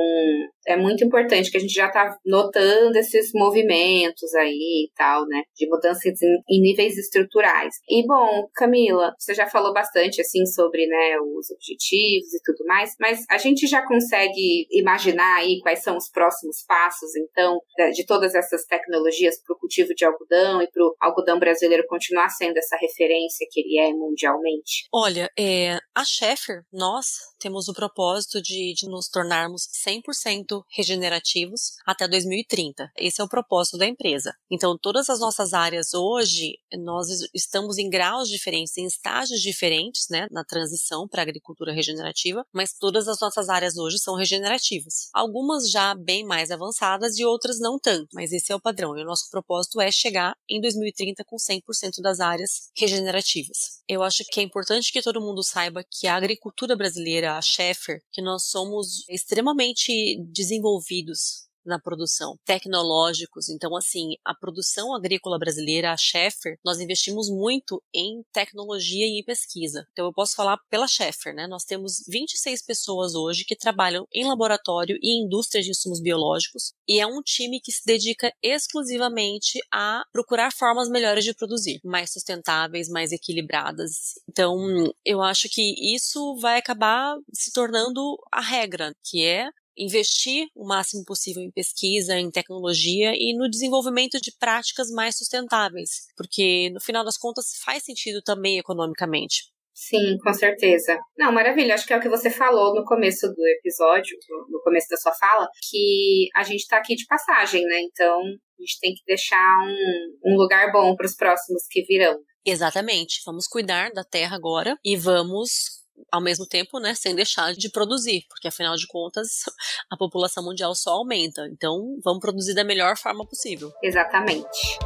é 0.67 0.75
muito 0.77 1.03
importante 1.03 1.49
que 1.51 1.57
a 1.57 1.59
gente 1.59 1.73
já 1.73 1.87
está 1.87 2.15
notando 2.25 2.97
esses 2.97 3.31
movimentos 3.33 4.33
aí 4.35 4.87
e 4.87 4.91
tal, 4.95 5.25
né? 5.25 5.43
De 5.55 5.67
mudanças 5.67 6.21
em, 6.21 6.61
níveis 6.61 6.97
estruturais. 6.97 7.75
E, 7.89 8.05
bom, 8.05 8.47
Camila, 8.53 9.13
você 9.17 9.33
já 9.33 9.47
falou 9.47 9.73
bastante, 9.73 10.21
assim, 10.21 10.45
sobre, 10.45 10.85
né, 10.87 11.17
os 11.19 11.49
objetivos 11.49 12.33
e 12.33 12.41
tudo 12.43 12.65
mais, 12.65 12.95
mas 12.99 13.25
a 13.29 13.37
gente 13.37 13.67
já 13.67 13.85
consegue 13.85 14.67
imaginar 14.71 15.37
aí 15.37 15.59
quais 15.61 15.81
são 15.81 15.97
os 15.97 16.09
próximos 16.09 16.63
passos, 16.67 17.15
então, 17.15 17.59
de 17.93 18.05
todas 18.05 18.35
essas 18.35 18.65
tecnologias 18.65 19.41
para 19.41 19.55
o 19.55 19.59
cultivo 19.59 19.93
de 19.95 20.05
algodão 20.05 20.61
e 20.61 20.69
para 20.69 20.83
o 20.83 20.95
algodão 20.99 21.39
brasileiro 21.39 21.85
continuar 21.87 22.29
sendo 22.29 22.57
essa 22.57 22.77
referência 22.77 23.47
que 23.49 23.61
ele 23.61 23.79
é 23.79 23.93
mundialmente? 23.93 24.87
Olha, 24.93 25.29
é, 25.37 25.77
a 25.95 26.03
Sheffer, 26.03 26.63
nós 26.71 27.07
temos 27.39 27.67
o 27.67 27.73
propósito 27.73 28.41
de, 28.41 28.73
de 28.73 28.87
nos 28.87 29.07
tornar 29.07 29.49
sermos 29.49 29.69
100% 29.85 30.63
regenerativos 30.69 31.73
até 31.85 32.07
2030. 32.07 32.91
Esse 32.97 33.21
é 33.21 33.23
o 33.23 33.29
propósito 33.29 33.77
da 33.77 33.87
empresa. 33.87 34.33
Então, 34.51 34.77
todas 34.77 35.09
as 35.09 35.19
nossas 35.19 35.53
áreas 35.53 35.93
hoje, 35.93 36.57
nós 36.73 37.07
estamos 37.33 37.77
em 37.77 37.89
graus 37.89 38.29
diferentes, 38.29 38.77
em 38.77 38.85
estágios 38.85 39.41
diferentes, 39.41 40.07
né, 40.09 40.27
na 40.31 40.43
transição 40.43 41.07
para 41.07 41.21
a 41.21 41.23
agricultura 41.23 41.73
regenerativa, 41.73 42.45
mas 42.53 42.73
todas 42.73 43.07
as 43.07 43.19
nossas 43.19 43.49
áreas 43.49 43.77
hoje 43.77 43.97
são 43.99 44.15
regenerativas. 44.15 45.09
Algumas 45.13 45.69
já 45.69 45.95
bem 45.95 46.25
mais 46.25 46.51
avançadas 46.51 47.17
e 47.17 47.25
outras 47.25 47.59
não 47.59 47.79
tanto, 47.79 48.09
mas 48.13 48.31
esse 48.31 48.51
é 48.51 48.55
o 48.55 48.61
padrão. 48.61 48.97
E 48.97 49.01
o 49.01 49.05
nosso 49.05 49.29
propósito 49.29 49.79
é 49.81 49.91
chegar 49.91 50.35
em 50.49 50.59
2030 50.61 51.23
com 51.25 51.37
100% 51.37 52.01
das 52.01 52.19
áreas 52.19 52.69
regenerativas. 52.75 53.79
Eu 53.87 54.03
acho 54.03 54.23
que 54.31 54.39
é 54.39 54.43
importante 54.43 54.91
que 54.91 55.01
todo 55.01 55.21
mundo 55.21 55.43
saiba 55.43 55.83
que 55.83 56.07
a 56.07 56.15
agricultura 56.15 56.75
brasileira, 56.75 57.28
a 57.37 57.41
Sheffer, 57.41 58.01
que 58.11 58.21
nós 58.21 58.45
somos 58.45 59.07
extremamente 59.09 60.17
desenvolvidos 60.31 61.48
na 61.69 61.79
produção, 61.79 62.37
tecnológicos. 62.43 63.47
Então, 63.47 63.75
assim, 63.75 64.15
a 64.25 64.33
produção 64.33 64.93
agrícola 64.93 65.39
brasileira, 65.39 65.91
a 65.91 65.97
Sheffer, 65.97 66.57
nós 66.65 66.79
investimos 66.79 67.29
muito 67.29 67.81
em 67.93 68.23
tecnologia 68.33 69.05
e 69.05 69.19
em 69.19 69.23
pesquisa. 69.23 69.87
Então, 69.93 70.05
eu 70.05 70.13
posso 70.13 70.35
falar 70.35 70.57
pela 70.69 70.87
Sheffer, 70.87 71.33
né? 71.33 71.47
Nós 71.47 71.63
temos 71.63 72.03
26 72.07 72.61
pessoas 72.63 73.15
hoje 73.15 73.45
que 73.45 73.55
trabalham 73.55 74.07
em 74.13 74.27
laboratório 74.27 74.97
e 75.01 75.23
indústria 75.23 75.63
de 75.63 75.69
insumos 75.69 76.01
biológicos, 76.01 76.73
e 76.87 76.99
é 76.99 77.07
um 77.07 77.21
time 77.21 77.61
que 77.61 77.71
se 77.71 77.85
dedica 77.85 78.33
exclusivamente 78.41 79.59
a 79.71 80.03
procurar 80.11 80.51
formas 80.51 80.89
melhores 80.89 81.23
de 81.23 81.33
produzir, 81.33 81.79
mais 81.83 82.11
sustentáveis, 82.11 82.89
mais 82.89 83.11
equilibradas. 83.11 84.15
Então, 84.27 84.57
eu 85.05 85.21
acho 85.21 85.47
que 85.49 85.95
isso 85.95 86.35
vai 86.37 86.57
acabar 86.57 87.15
se 87.33 87.51
tornando 87.51 88.17
a 88.31 88.41
regra, 88.41 88.95
que 89.03 89.23
é 89.23 89.49
investir 89.79 90.47
o 90.53 90.67
máximo 90.67 91.03
possível 91.05 91.41
em 91.41 91.51
pesquisa, 91.51 92.19
em 92.19 92.29
tecnologia 92.29 93.13
e 93.15 93.33
no 93.35 93.49
desenvolvimento 93.49 94.19
de 94.19 94.31
práticas 94.37 94.89
mais 94.91 95.17
sustentáveis, 95.17 96.07
porque 96.17 96.69
no 96.71 96.81
final 96.81 97.05
das 97.05 97.17
contas 97.17 97.53
faz 97.63 97.83
sentido 97.83 98.21
também 98.21 98.59
economicamente. 98.59 99.45
Sim, 99.73 100.17
com 100.21 100.33
certeza. 100.33 100.99
Não, 101.17 101.31
maravilha. 101.31 101.73
Acho 101.73 101.87
que 101.87 101.93
é 101.93 101.97
o 101.97 102.01
que 102.01 102.09
você 102.09 102.29
falou 102.29 102.75
no 102.75 102.83
começo 102.83 103.27
do 103.29 103.47
episódio, 103.47 104.17
no 104.49 104.61
começo 104.61 104.87
da 104.89 104.97
sua 104.97 105.13
fala, 105.13 105.47
que 105.69 106.27
a 106.35 106.43
gente 106.43 106.59
está 106.59 106.77
aqui 106.77 106.95
de 106.95 107.05
passagem, 107.05 107.63
né? 107.63 107.79
Então 107.83 108.19
a 108.19 108.61
gente 108.61 108.79
tem 108.81 108.93
que 108.93 109.01
deixar 109.07 109.55
um, 109.63 110.33
um 110.33 110.35
lugar 110.35 110.69
bom 110.73 110.93
para 110.97 111.05
os 111.05 111.15
próximos 111.15 111.63
que 111.69 111.83
virão. 111.83 112.19
Exatamente. 112.45 113.21
Vamos 113.25 113.47
cuidar 113.47 113.91
da 113.93 114.03
terra 114.03 114.35
agora 114.35 114.77
e 114.83 114.97
vamos 114.97 115.78
ao 116.11 116.21
mesmo 116.21 116.45
tempo, 116.45 116.79
né, 116.79 116.93
sem 116.93 117.15
deixar 117.15 117.53
de 117.53 117.69
produzir, 117.69 118.25
porque 118.27 118.47
afinal 118.47 118.75
de 118.75 118.87
contas 118.87 119.43
a 119.89 119.97
população 119.97 120.43
mundial 120.43 120.73
só 120.75 120.91
aumenta. 120.91 121.47
Então, 121.51 121.97
vamos 122.03 122.19
produzir 122.19 122.53
da 122.53 122.63
melhor 122.63 122.97
forma 122.97 123.25
possível. 123.25 123.71
Exatamente. 123.83 124.79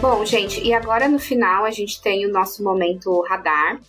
Bom, 0.00 0.24
gente, 0.26 0.62
e 0.62 0.74
agora 0.74 1.08
no 1.08 1.18
final 1.18 1.64
a 1.64 1.70
gente 1.70 2.00
tem 2.02 2.26
o 2.26 2.30
nosso 2.30 2.62
momento 2.62 3.22
radar, 3.22 3.80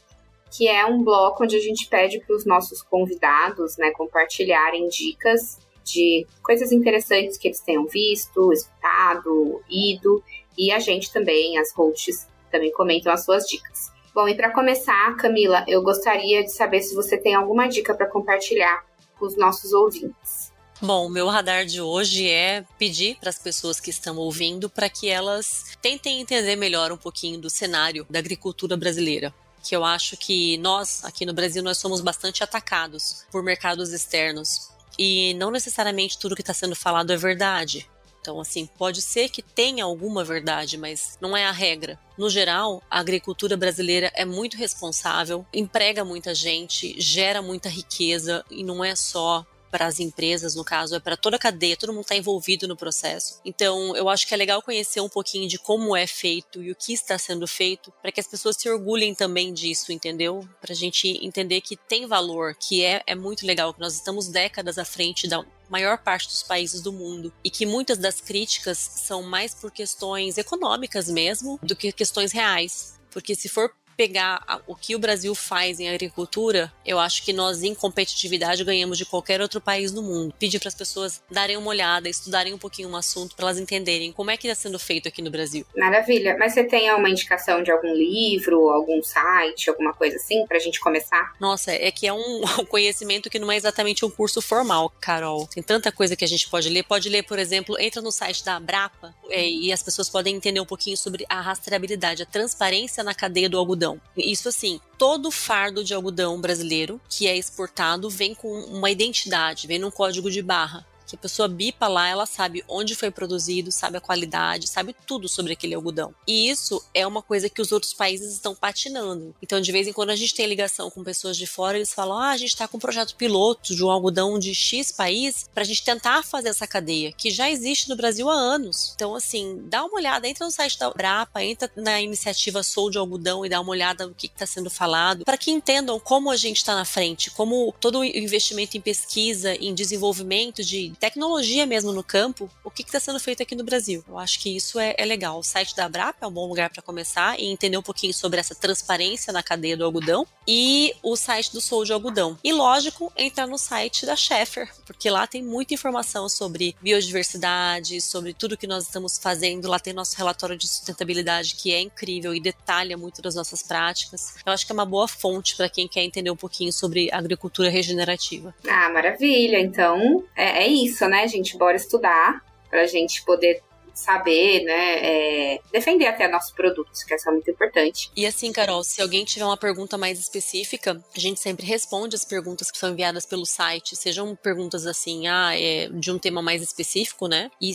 que 0.50 0.68
é 0.68 0.86
um 0.86 1.04
bloco 1.04 1.44
onde 1.44 1.58
a 1.58 1.60
gente 1.60 1.88
pede 1.88 2.20
para 2.22 2.36
os 2.36 2.46
nossos 2.46 2.82
convidados, 2.82 3.78
né, 3.78 3.92
compartilharem 3.92 4.88
dicas 4.88 5.60
de 5.84 6.26
coisas 6.42 6.72
interessantes 6.72 7.38
que 7.38 7.48
eles 7.48 7.60
tenham 7.60 7.86
visto, 7.86 8.52
escutado, 8.52 9.62
ido, 9.70 10.24
e 10.58 10.72
a 10.72 10.80
gente 10.80 11.12
também, 11.12 11.58
as 11.58 11.74
hosts, 11.74 12.28
também 12.52 12.72
comentam 12.72 13.12
as 13.12 13.24
suas 13.24 13.46
dicas. 13.46 13.92
Bom, 14.14 14.28
e 14.28 14.36
para 14.36 14.52
começar, 14.52 15.16
Camila, 15.16 15.64
eu 15.68 15.82
gostaria 15.82 16.44
de 16.44 16.52
saber 16.52 16.82
se 16.82 16.96
você 16.96 17.18
tem 17.18 17.36
alguma 17.36 17.68
dica 17.68 17.94
para 17.94 18.08
compartilhar 18.08 18.84
com 19.18 19.26
os 19.26 19.38
nossos 19.38 19.74
ouvintes. 19.74 20.52
Bom, 20.82 21.10
meu 21.10 21.28
radar 21.28 21.66
de 21.66 21.82
hoje 21.82 22.30
é 22.30 22.64
pedir 22.78 23.18
para 23.20 23.30
as 23.30 23.40
pessoas 23.40 23.80
que 23.80 23.90
estão 23.90 24.16
ouvindo 24.18 24.70
para 24.70 24.90
que 24.90 25.10
elas 25.10 25.78
tentem 25.82 26.22
entender 26.22 26.56
melhor 26.56 26.92
um 26.92 26.98
pouquinho 26.98 27.40
do 27.40 27.50
cenário 27.50 28.06
da 28.10 28.20
agricultura 28.20 28.78
brasileira 28.78 29.34
que 29.68 29.76
eu 29.76 29.84
acho 29.84 30.16
que 30.16 30.58
nós, 30.58 31.04
aqui 31.04 31.26
no 31.26 31.34
Brasil, 31.34 31.62
nós 31.62 31.78
somos 31.78 32.00
bastante 32.00 32.44
atacados 32.44 33.26
por 33.30 33.44
mercados 33.44 33.92
externos. 33.92 34.70
E 34.98 35.34
não 35.36 35.52
necessariamente 35.52 36.18
tudo 36.18 36.36
que 36.36 36.42
está 36.42 36.54
sendo 36.54 36.76
falado 36.76 37.12
é 37.12 37.18
verdade. 37.18 37.90
Então, 38.28 38.42
assim, 38.42 38.68
pode 38.78 39.02
ser 39.02 39.30
que 39.30 39.42
tenha 39.42 39.86
alguma 39.86 40.22
verdade, 40.22 40.78
mas 40.78 41.18
não 41.22 41.36
é 41.36 41.46
a 41.46 41.52
regra. 41.52 41.98
No 42.18 42.30
geral, 42.30 42.84
a 42.92 43.00
agricultura 43.00 43.56
brasileira 43.56 44.12
é 44.14 44.26
muito 44.26 44.58
responsável, 44.58 45.46
emprega 45.54 46.04
muita 46.04 46.36
gente, 46.36 47.00
gera 47.00 47.42
muita 47.42 47.70
riqueza 47.70 48.44
e 48.52 48.66
não 48.66 48.84
é 48.84 48.98
só 48.98 49.46
para 49.72 49.86
as 49.86 50.00
empresas, 50.00 50.56
no 50.56 50.64
caso, 50.64 50.96
é 50.96 51.00
para 51.00 51.18
toda 51.18 51.36
a 51.36 51.40
cadeia, 51.40 51.78
todo 51.78 51.94
mundo 51.94 52.04
está 52.04 52.16
envolvido 52.16 52.68
no 52.68 52.76
processo. 52.76 53.40
Então, 53.44 53.96
eu 53.96 54.10
acho 54.10 54.28
que 54.28 54.34
é 54.34 54.38
legal 54.38 54.62
conhecer 54.62 55.02
um 55.02 55.10
pouquinho 55.10 55.48
de 55.48 55.58
como 55.58 55.96
é 55.96 56.08
feito 56.08 56.62
e 56.62 56.72
o 56.72 56.76
que 56.76 56.94
está 56.94 57.18
sendo 57.18 57.48
feito, 57.48 57.92
para 58.02 58.12
que 58.12 58.20
as 58.20 58.28
pessoas 58.28 58.56
se 58.58 58.70
orgulhem 58.70 59.14
também 59.14 59.54
disso, 59.54 59.92
entendeu? 59.92 60.48
Para 60.62 60.74
a 60.74 60.76
gente 60.76 61.08
entender 61.26 61.62
que 61.62 61.76
tem 61.76 62.06
valor, 62.06 62.56
que 62.56 62.84
é, 62.84 63.02
é 63.06 63.16
muito 63.16 63.46
legal, 63.46 63.74
que 63.74 63.80
nós 63.80 63.94
estamos 63.94 64.28
décadas 64.28 64.78
à 64.78 64.86
frente 64.86 65.28
da 65.28 65.44
maior 65.70 65.98
parte 65.98 66.28
dos 66.28 66.44
países 66.44 66.82
do 66.82 66.94
mundo 66.94 67.34
e 67.44 67.50
que 67.50 67.66
muitas 67.66 67.98
das 67.98 68.22
críticas 68.22 68.78
são 68.78 69.22
mais 69.22 69.54
por 69.54 69.72
questões 69.72 70.38
econômicas 70.38 71.10
mesmo 71.10 71.60
do 71.62 71.76
que 71.76 71.92
questões 71.92 72.32
reais. 72.32 72.98
Porque 73.12 73.36
se 73.36 73.50
for 73.50 73.72
pegar 73.98 74.62
o 74.68 74.76
que 74.76 74.96
o 74.96 75.00
Brasil 75.00 75.34
faz 75.34 75.80
em 75.80 75.90
agricultura, 75.90 76.72
eu 76.86 77.00
acho 77.00 77.24
que 77.24 77.34
nós, 77.34 77.64
em 77.64 77.74
competitividade, 77.74 78.64
ganhamos 78.64 78.98
de 78.98 79.06
qualquer 79.06 79.42
outro 79.42 79.60
país 79.60 79.92
do 79.92 80.04
mundo. 80.04 80.34
Pedir 80.38 80.60
para 80.60 80.68
as 80.68 80.76
pessoas 80.76 81.22
darem 81.32 81.58
uma 81.58 81.70
olhada, 81.70 82.08
estudarem 82.08 82.54
um 82.54 82.58
pouquinho 82.60 82.90
o 82.90 82.92
um 82.92 82.96
assunto, 82.96 83.36
para 83.36 83.46
elas 83.46 83.58
entenderem 83.58 84.12
como 84.12 84.30
é 84.30 84.38
que 84.38 84.48
está 84.48 84.62
sendo 84.62 84.78
feito 84.78 85.08
aqui 85.08 85.22
no 85.22 85.32
Brasil. 85.32 85.66
Maravilha. 85.76 86.38
Mas 86.38 86.54
você 86.54 86.64
tem 86.64 86.94
uma 86.94 87.10
indicação 87.10 87.64
de 87.64 87.72
algum 87.72 87.94
livro, 87.94 88.70
algum 88.70 89.02
site, 89.02 89.70
alguma 89.70 89.94
coisa 89.94 90.18
assim, 90.18 90.46
para 90.46 90.58
a 90.58 90.60
gente 90.60 90.80
começar? 90.80 91.34
Nossa, 91.40 91.72
é 91.72 91.90
que 91.90 92.06
é 92.06 92.14
um 92.14 92.44
conhecimento 92.70 93.30
que 93.30 93.40
não 93.40 93.52
é 93.52 93.58
exatamente 93.58 94.06
um 94.06 94.12
curso 94.12 94.42
formal, 94.42 94.94
Carol. 95.02 95.48
Tem 95.48 95.64
tanta 95.64 95.92
coisa 95.92 96.16
que 96.16 96.24
a 96.24 96.28
gente 96.28 96.48
pode 96.50 96.70
ler. 96.70 96.84
Pode 96.84 97.10
ler, 97.10 97.24
por 97.24 97.40
exemplo, 97.40 97.76
entra 97.80 98.02
no 98.02 98.12
site 98.12 98.46
da 98.46 98.58
Abrapa 98.58 99.16
é, 99.30 99.48
e 99.50 99.74
as 99.74 99.82
pessoas 99.82 100.08
podem 100.08 100.36
entender 100.36 100.60
um 100.60 100.66
pouquinho 100.66 100.96
sobre 100.96 101.26
a 101.28 101.42
rastreabilidade, 101.42 102.22
a 102.22 102.26
transparência 102.26 103.04
na 103.04 103.16
cadeia 103.16 103.50
do 103.50 103.58
algodão 103.58 103.87
algodão. 103.88 104.02
Isso 104.16 104.50
assim, 104.50 104.80
todo 104.98 105.32
fardo 105.32 105.84
de 105.84 105.94
algodão 105.94 106.40
brasileiro 106.40 107.00
que 107.10 107.28
é 107.28 107.36
exportado 107.36 108.10
vem 108.10 108.36
com 108.36 108.52
uma 108.66 108.92
identidade, 108.92 109.68
vem 109.68 109.80
num 109.80 109.92
código 109.92 110.30
de 110.30 110.42
barra 110.42 110.86
que 111.08 111.16
a 111.16 111.20
pessoa 111.20 111.48
bipa 111.48 111.88
lá, 111.88 112.08
ela 112.08 112.26
sabe 112.26 112.64
onde 112.68 112.96
foi 112.96 113.10
produzido, 113.10 113.72
sabe 113.72 113.98
a 113.98 114.02
qualidade, 114.02 114.68
sabe 114.68 114.96
tudo 115.06 115.30
sobre 115.30 115.54
aquele 115.54 115.74
algodão. 115.74 116.14
E 116.28 116.50
isso 116.50 116.84
é 116.94 117.08
uma 117.08 117.22
coisa 117.22 117.50
que 117.50 117.62
os 117.62 117.72
outros 117.72 117.94
países 117.94 118.34
estão 118.34 118.54
patinando. 118.54 119.34
Então, 119.42 119.62
de 119.62 119.72
vez 119.72 119.88
em 119.88 119.94
quando 119.94 120.10
a 120.10 120.16
gente 120.16 120.36
tem 120.36 120.46
ligação 120.46 120.92
com 120.92 121.04
pessoas 121.04 121.38
de 121.38 121.48
fora, 121.48 121.78
eles 121.78 121.94
falam: 121.94 122.18
"Ah, 122.18 122.32
a 122.32 122.38
gente 122.38 122.50
está 122.50 122.68
com 122.68 122.78
um 122.78 122.80
projeto 122.80 123.16
piloto 123.16 123.74
de 123.74 123.84
um 123.84 123.90
algodão 123.90 124.38
de 124.38 124.54
X 124.54 124.92
país 124.92 125.50
para 125.54 125.64
a 125.64 125.66
gente 125.66 125.84
tentar 125.84 126.24
fazer 126.24 126.50
essa 126.50 126.68
cadeia, 126.68 127.12
que 127.12 127.32
já 127.32 127.50
existe 127.50 127.90
no 127.90 127.96
Brasil 127.96 128.30
há 128.30 128.34
anos". 128.34 128.92
Então, 128.96 129.16
assim, 129.16 129.64
dá 129.70 129.86
uma 129.86 129.96
olhada, 129.96 130.28
entra 130.28 130.46
no 130.46 130.52
site 130.52 130.78
da 130.78 130.90
Brapa, 130.90 131.44
entra 131.44 131.72
na 131.76 132.02
iniciativa 132.02 132.62
Sou 132.64 132.90
de 132.90 132.98
Algodão 132.98 133.46
e 133.46 133.50
dá 133.50 133.62
uma 133.62 133.72
olhada 133.72 134.06
no 134.06 134.14
que 134.14 134.28
está 134.28 134.46
sendo 134.46 134.70
falado, 134.70 135.24
para 135.24 135.38
que 135.38 135.52
entendam 135.52 136.00
como 136.00 136.30
a 136.30 136.36
gente 136.36 136.58
está 136.58 136.76
na 136.76 136.86
frente, 136.86 137.32
como 137.32 137.74
todo 137.80 138.00
o 138.00 138.04
investimento 138.04 138.76
em 138.76 138.82
pesquisa, 138.82 139.56
em 139.56 139.74
desenvolvimento 139.74 140.64
de 140.64 140.94
tecnologia 140.98 141.66
mesmo 141.66 141.92
no 141.92 142.04
campo, 142.04 142.50
o 142.64 142.70
que 142.70 142.82
está 142.82 143.00
sendo 143.00 143.20
feito 143.20 143.42
aqui 143.44 143.56
no 143.56 143.64
Brasil. 143.64 144.04
Eu 144.08 144.18
acho 144.18 144.40
que 144.40 144.56
isso 144.56 144.80
é, 144.80 144.96
é 144.98 145.06
legal. 145.06 145.40
O 145.40 145.44
site 145.44 145.76
da 145.76 145.86
Abrap 145.86 146.18
é 146.22 146.28
um 146.28 146.32
bom 146.32 146.48
lugar 146.48 146.70
para 146.70 146.82
começar 146.82 147.40
e 147.40 147.46
entender 147.46 147.78
um 147.78 147.84
pouquinho 147.84 148.14
sobre 148.14 148.40
essa 148.40 148.56
transparência 148.56 149.32
na 149.32 149.44
cadeia 149.44 149.78
do 149.78 149.86
algodão 149.86 150.26
e 150.48 150.94
o 151.04 151.16
site 151.16 151.52
do 151.54 151.62
Sou 151.62 151.84
de 151.84 151.94
Algodão. 151.94 152.38
E 152.44 152.52
lógico, 152.52 153.12
entrar 153.18 153.48
no 153.48 153.58
site 153.58 154.06
da 154.06 154.16
Sheffer, 154.16 154.70
porque 154.86 155.10
lá 155.10 155.28
tem 155.28 155.44
muita 155.44 155.74
informação 155.74 156.28
sobre 156.28 156.76
biodiversidade, 156.82 158.02
sobre 158.02 158.34
tudo 158.34 158.58
que 158.58 158.68
nós 158.68 158.86
estamos 158.86 159.18
fazendo. 159.18 159.68
Lá 159.68 159.80
tem 159.80 159.94
nosso 159.94 160.18
relatório 160.18 160.58
de 160.58 160.68
sustentabilidade 160.68 161.56
que 161.56 161.74
é 161.74 161.82
incrível 161.82 162.34
e 162.34 162.40
detalha 162.40 162.98
muito 162.98 163.22
das 163.22 163.36
nossas 163.36 163.62
práticas. 163.62 164.36
Eu 164.46 164.54
acho 164.54 164.66
que 164.66 164.72
é 164.72 164.76
uma 164.76 164.86
boa 164.86 165.08
fonte 165.08 165.56
para 165.56 165.70
quem 165.70 165.88
quer 165.88 166.04
entender 166.04 166.32
um 166.32 166.36
pouquinho 166.36 166.72
sobre 166.72 167.10
agricultura 167.12 167.70
regenerativa. 167.70 168.56
Ah, 168.68 168.90
maravilha! 168.90 169.60
Então 169.60 170.24
é, 170.36 170.64
é 170.64 170.68
isso 170.68 170.87
isso, 170.88 171.08
né, 171.08 171.28
gente? 171.28 171.58
Bora 171.58 171.76
estudar 171.76 172.42
pra 172.70 172.86
gente 172.86 173.24
poder 173.24 173.62
saber, 173.98 174.64
né, 174.64 175.54
é, 175.56 175.60
defender 175.72 176.06
até 176.06 176.28
nossos 176.28 176.52
produtos, 176.52 177.04
que 177.04 177.16
isso 177.16 177.28
é 177.28 177.32
muito 177.32 177.50
importante. 177.50 178.12
E 178.16 178.28
assim, 178.28 178.52
Carol, 178.52 178.84
se 178.84 179.02
alguém 179.02 179.26
tiver 179.26 179.44
uma 179.44 179.58
pergunta 179.58 179.98
mais 179.98 180.20
específica, 180.20 181.04
a 181.16 181.20
gente 181.20 181.40
sempre 181.40 181.66
responde 181.66 182.16
as 182.16 182.24
perguntas 182.24 182.70
que 182.70 182.78
são 182.78 182.92
enviadas 182.92 183.26
pelo 183.26 183.46
site, 183.46 183.96
sejam 183.96 184.36
perguntas 184.36 184.86
assim, 184.86 185.28
ah, 185.28 185.60
é, 185.60 185.90
de 185.90 186.12
um 186.12 186.20
tema 186.20 186.44
mais 186.44 186.62
específico, 186.62 187.28
né, 187.28 187.50
e 187.60 187.74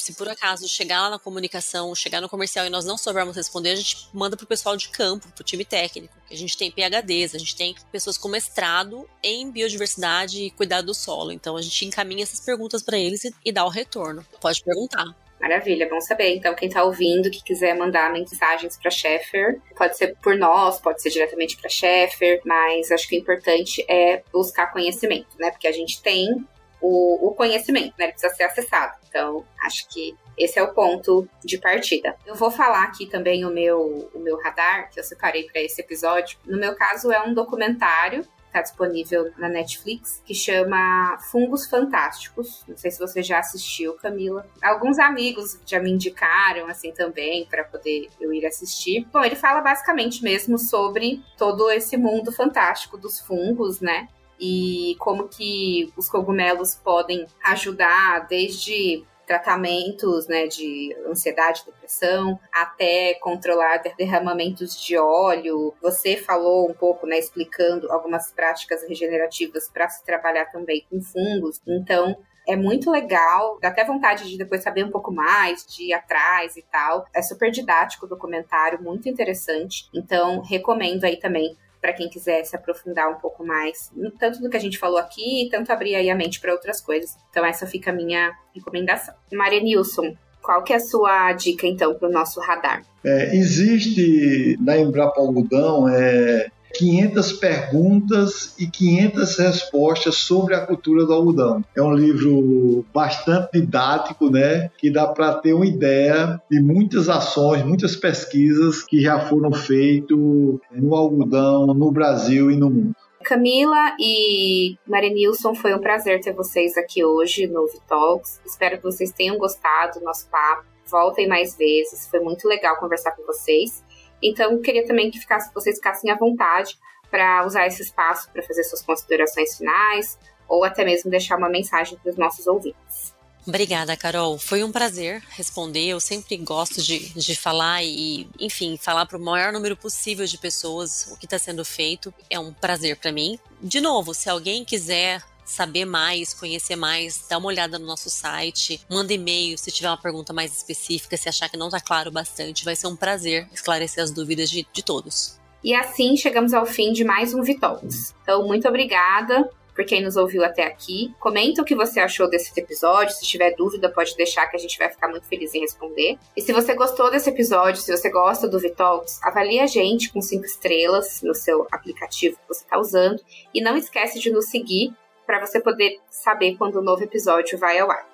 Se 0.00 0.14
por 0.14 0.28
acaso 0.28 0.66
chegar 0.66 1.02
lá 1.02 1.10
na 1.10 1.18
comunicação, 1.18 1.94
chegar 1.94 2.20
no 2.20 2.28
comercial 2.28 2.66
e 2.66 2.70
nós 2.70 2.84
não 2.84 2.96
soubermos 2.96 3.36
responder, 3.36 3.72
a 3.72 3.76
gente 3.76 4.08
manda 4.12 4.36
pro 4.36 4.46
pessoal 4.46 4.76
de 4.76 4.88
campo, 4.88 5.28
pro 5.32 5.44
time 5.44 5.64
técnico. 5.64 6.14
A 6.30 6.34
gente 6.34 6.56
tem 6.56 6.70
PHDs, 6.70 7.34
a 7.34 7.38
gente 7.38 7.54
tem 7.54 7.74
pessoas 7.92 8.16
com 8.16 8.28
mestrado 8.28 9.08
em 9.22 9.50
biodiversidade 9.50 10.44
e 10.44 10.50
cuidado 10.50 10.86
do 10.86 10.94
solo. 10.94 11.32
Então 11.32 11.56
a 11.56 11.62
gente 11.62 11.84
encaminha 11.84 12.22
essas 12.22 12.40
perguntas 12.40 12.82
para 12.82 12.98
eles 12.98 13.24
e, 13.24 13.34
e 13.44 13.52
dá 13.52 13.64
o 13.64 13.68
retorno. 13.68 14.24
Pode 14.40 14.62
perguntar. 14.62 15.04
Maravilha, 15.40 15.88
bom 15.88 16.00
saber. 16.02 16.36
Então, 16.36 16.54
quem 16.54 16.68
está 16.68 16.84
ouvindo, 16.84 17.30
que 17.30 17.42
quiser 17.42 17.74
mandar 17.74 18.12
mensagens 18.12 18.76
para 18.76 18.90
Sheffer, 18.90 19.58
pode 19.74 19.96
ser 19.96 20.14
por 20.22 20.36
nós, 20.36 20.78
pode 20.78 21.00
ser 21.00 21.08
diretamente 21.08 21.56
para 21.56 21.70
Sheffer, 21.70 22.42
mas 22.44 22.92
acho 22.92 23.08
que 23.08 23.16
o 23.16 23.20
importante 23.20 23.82
é 23.88 24.22
buscar 24.30 24.70
conhecimento, 24.70 25.28
né? 25.38 25.50
Porque 25.50 25.66
a 25.66 25.72
gente 25.72 26.02
tem 26.02 26.46
o, 26.80 27.28
o 27.28 27.34
conhecimento, 27.34 27.94
né? 27.98 28.06
Ele 28.06 28.12
precisa 28.12 28.34
ser 28.34 28.44
acessado. 28.44 28.98
Então, 29.08 29.44
acho 29.64 29.88
que 29.88 30.16
esse 30.38 30.58
é 30.58 30.62
o 30.62 30.72
ponto 30.72 31.28
de 31.44 31.58
partida. 31.58 32.16
Eu 32.26 32.34
vou 32.34 32.50
falar 32.50 32.84
aqui 32.84 33.06
também 33.06 33.44
o 33.44 33.50
meu, 33.50 34.10
o 34.14 34.18
meu 34.18 34.38
radar, 34.40 34.90
que 34.90 34.98
eu 34.98 35.04
separei 35.04 35.44
para 35.44 35.60
esse 35.60 35.80
episódio. 35.80 36.38
No 36.46 36.58
meu 36.58 36.74
caso, 36.74 37.12
é 37.12 37.20
um 37.20 37.34
documentário 37.34 38.26
está 38.50 38.60
disponível 38.60 39.30
na 39.38 39.48
Netflix, 39.48 40.20
que 40.26 40.34
chama 40.34 41.16
Fungos 41.30 41.66
Fantásticos. 41.66 42.64
Não 42.68 42.76
sei 42.76 42.90
se 42.90 42.98
você 42.98 43.22
já 43.22 43.38
assistiu, 43.38 43.94
Camila. 43.94 44.46
Alguns 44.60 44.98
amigos 44.98 45.58
já 45.64 45.80
me 45.80 45.90
indicaram, 45.90 46.66
assim, 46.66 46.92
também, 46.92 47.46
para 47.46 47.64
poder 47.64 48.08
eu 48.20 48.32
ir 48.32 48.44
assistir. 48.44 49.06
Bom, 49.12 49.24
ele 49.24 49.36
fala 49.36 49.60
basicamente 49.60 50.22
mesmo 50.22 50.58
sobre 50.58 51.22
todo 51.38 51.70
esse 51.70 51.96
mundo 51.96 52.32
fantástico 52.32 52.98
dos 52.98 53.20
fungos, 53.20 53.80
né? 53.80 54.08
E 54.40 54.96
como 54.98 55.28
que 55.28 55.92
os 55.96 56.08
cogumelos 56.08 56.74
podem 56.74 57.26
ajudar 57.44 58.26
desde 58.26 59.04
tratamentos 59.30 60.26
né, 60.26 60.48
de 60.48 60.92
ansiedade, 61.06 61.64
depressão, 61.64 62.36
até 62.52 63.14
controlar 63.14 63.80
derramamentos 63.96 64.74
de 64.80 64.98
óleo. 64.98 65.72
Você 65.80 66.16
falou 66.16 66.68
um 66.68 66.74
pouco, 66.74 67.06
né, 67.06 67.16
explicando 67.16 67.92
algumas 67.92 68.32
práticas 68.32 68.82
regenerativas 68.88 69.68
para 69.68 69.88
se 69.88 70.04
trabalhar 70.04 70.46
também 70.46 70.84
com 70.90 71.00
fungos. 71.00 71.60
Então, 71.64 72.16
é 72.48 72.56
muito 72.56 72.90
legal, 72.90 73.56
dá 73.62 73.68
até 73.68 73.84
vontade 73.84 74.28
de 74.28 74.36
depois 74.36 74.64
saber 74.64 74.84
um 74.84 74.90
pouco 74.90 75.12
mais, 75.12 75.64
de 75.64 75.90
ir 75.90 75.92
atrás 75.92 76.56
e 76.56 76.62
tal. 76.62 77.06
É 77.14 77.22
super 77.22 77.52
didático 77.52 78.06
o 78.06 78.08
documentário, 78.08 78.82
muito 78.82 79.08
interessante. 79.08 79.88
Então, 79.94 80.40
recomendo 80.40 81.04
aí 81.04 81.16
também 81.16 81.56
para 81.80 81.92
quem 81.92 82.08
quiser 82.08 82.44
se 82.44 82.54
aprofundar 82.54 83.10
um 83.10 83.16
pouco 83.16 83.44
mais, 83.44 83.90
tanto 84.18 84.40
do 84.40 84.50
que 84.50 84.56
a 84.56 84.60
gente 84.60 84.78
falou 84.78 84.98
aqui, 84.98 85.48
tanto 85.50 85.72
abrir 85.72 85.94
aí 85.94 86.10
a 86.10 86.14
mente 86.14 86.40
para 86.40 86.52
outras 86.52 86.80
coisas. 86.80 87.16
Então 87.30 87.44
essa 87.44 87.66
fica 87.66 87.90
a 87.90 87.94
minha 87.94 88.32
recomendação. 88.54 89.14
Maria 89.32 89.60
Nilson, 89.60 90.14
qual 90.42 90.62
que 90.62 90.72
é 90.72 90.76
a 90.76 90.80
sua 90.80 91.32
dica 91.32 91.66
então 91.66 91.94
para 91.94 92.08
o 92.08 92.12
nosso 92.12 92.40
radar? 92.40 92.82
É, 93.04 93.34
existe 93.34 94.56
na 94.60 94.76
Embrapa 94.76 95.20
Algodão 95.20 95.88
é, 95.88 96.50
500 96.74 97.32
perguntas 97.34 98.54
e 98.58 98.66
500 98.66 99.38
respostas 99.38 100.16
sobre 100.16 100.54
a 100.54 100.66
cultura 100.66 101.04
do 101.04 101.12
algodão. 101.12 101.64
É 101.76 101.82
um 101.82 101.92
livro 101.92 102.84
bastante 102.92 103.60
didático, 103.60 104.30
né, 104.30 104.70
que 104.78 104.90
dá 104.90 105.06
para 105.06 105.34
ter 105.34 105.52
uma 105.52 105.66
ideia 105.66 106.40
de 106.50 106.60
muitas 106.60 107.08
ações, 107.08 107.64
muitas 107.64 107.96
pesquisas 107.96 108.82
que 108.82 109.00
já 109.00 109.20
foram 109.20 109.52
feitas 109.52 110.16
no 110.16 110.94
algodão 110.94 111.66
no 111.66 111.90
Brasil 111.90 112.50
e 112.50 112.56
no 112.56 112.70
mundo. 112.70 112.94
Camila 113.22 113.94
e 113.98 114.78
Marenilson, 114.86 115.54
foi 115.54 115.74
um 115.74 115.78
prazer 115.78 116.20
ter 116.20 116.32
vocês 116.32 116.76
aqui 116.76 117.04
hoje 117.04 117.46
no 117.46 117.66
Vitalks. 117.66 118.40
Espero 118.46 118.78
que 118.78 118.82
vocês 118.82 119.12
tenham 119.12 119.36
gostado 119.36 119.98
do 119.98 120.04
nosso 120.04 120.28
papo. 120.28 120.64
Voltem 120.86 121.28
mais 121.28 121.56
vezes, 121.56 122.08
foi 122.08 122.20
muito 122.20 122.48
legal 122.48 122.76
conversar 122.76 123.12
com 123.12 123.24
vocês. 123.24 123.84
Então, 124.22 124.60
queria 124.60 124.86
também 124.86 125.10
que 125.10 125.18
ficasse, 125.18 125.52
vocês 125.54 125.76
ficassem 125.76 126.10
à 126.10 126.16
vontade 126.16 126.78
para 127.10 127.44
usar 127.44 127.66
esse 127.66 127.82
espaço 127.82 128.30
para 128.30 128.42
fazer 128.42 128.62
suas 128.64 128.82
considerações 128.82 129.56
finais 129.56 130.18
ou 130.48 130.64
até 130.64 130.84
mesmo 130.84 131.10
deixar 131.10 131.36
uma 131.36 131.48
mensagem 131.48 131.98
para 131.98 132.10
os 132.10 132.16
nossos 132.16 132.46
ouvintes. 132.46 133.14
Obrigada, 133.46 133.96
Carol. 133.96 134.38
Foi 134.38 134.62
um 134.62 134.70
prazer 134.70 135.22
responder. 135.30 135.86
Eu 135.86 136.00
sempre 136.00 136.36
gosto 136.36 136.82
de, 136.82 137.08
de 137.14 137.34
falar 137.34 137.82
e, 137.82 138.28
enfim, 138.38 138.76
falar 138.76 139.06
para 139.06 139.16
o 139.16 139.20
maior 139.20 139.52
número 139.52 139.76
possível 139.76 140.26
de 140.26 140.36
pessoas 140.36 141.08
o 141.10 141.16
que 141.16 141.24
está 141.24 141.38
sendo 141.38 141.64
feito. 141.64 142.12
É 142.28 142.38
um 142.38 142.52
prazer 142.52 142.96
para 142.96 143.10
mim. 143.10 143.38
De 143.60 143.80
novo, 143.80 144.12
se 144.12 144.28
alguém 144.28 144.64
quiser 144.64 145.22
saber 145.50 145.84
mais, 145.84 146.32
conhecer 146.32 146.76
mais, 146.76 147.24
dá 147.28 147.38
uma 147.38 147.48
olhada 147.48 147.78
no 147.78 147.86
nosso 147.86 148.08
site, 148.08 148.80
manda 148.88 149.12
e-mail 149.12 149.58
se 149.58 149.70
tiver 149.70 149.88
uma 149.88 150.00
pergunta 150.00 150.32
mais 150.32 150.56
específica, 150.56 151.16
se 151.16 151.28
achar 151.28 151.48
que 151.48 151.56
não 151.56 151.66
está 151.66 151.80
claro 151.80 152.10
bastante, 152.10 152.64
vai 152.64 152.76
ser 152.76 152.86
um 152.86 152.96
prazer 152.96 153.48
esclarecer 153.52 154.02
as 154.02 154.10
dúvidas 154.10 154.48
de, 154.50 154.66
de 154.72 154.82
todos. 154.82 155.38
E 155.62 155.74
assim 155.74 156.16
chegamos 156.16 156.54
ao 156.54 156.64
fim 156.64 156.92
de 156.92 157.04
mais 157.04 157.34
um 157.34 157.42
Vitalks. 157.42 158.14
Então, 158.22 158.46
muito 158.46 158.66
obrigada 158.66 159.50
por 159.74 159.84
quem 159.84 160.02
nos 160.02 160.16
ouviu 160.16 160.44
até 160.44 160.64
aqui. 160.64 161.14
Comenta 161.18 161.62
o 161.62 161.64
que 161.64 161.74
você 161.74 162.00
achou 162.00 162.28
desse 162.28 162.58
episódio. 162.58 163.14
Se 163.14 163.26
tiver 163.26 163.54
dúvida, 163.56 163.88
pode 163.90 164.16
deixar 164.16 164.46
que 164.46 164.56
a 164.56 164.58
gente 164.58 164.78
vai 164.78 164.90
ficar 164.90 165.08
muito 165.08 165.26
feliz 165.26 165.54
em 165.54 165.60
responder. 165.60 166.18
E 166.36 166.42
se 166.42 166.52
você 166.52 166.74
gostou 166.74 167.10
desse 167.10 167.30
episódio, 167.30 167.80
se 167.80 167.94
você 167.94 168.10
gosta 168.10 168.48
do 168.48 168.58
Vitalks, 168.58 169.18
avalie 169.22 169.60
a 169.60 169.66
gente 169.66 170.12
com 170.12 170.20
cinco 170.20 170.44
estrelas 170.44 171.22
no 171.22 171.34
seu 171.34 171.66
aplicativo 171.70 172.36
que 172.36 172.48
você 172.48 172.62
está 172.64 172.78
usando. 172.78 173.20
E 173.54 173.62
não 173.62 173.76
esquece 173.76 174.18
de 174.18 174.30
nos 174.30 174.50
seguir 174.50 174.92
para 175.30 175.46
você 175.46 175.60
poder 175.60 176.00
saber 176.10 176.56
quando 176.56 176.74
o 176.74 176.80
um 176.80 176.82
novo 176.82 177.04
episódio 177.04 177.56
vai 177.56 177.78
ao 177.78 177.88
ar. 177.88 178.04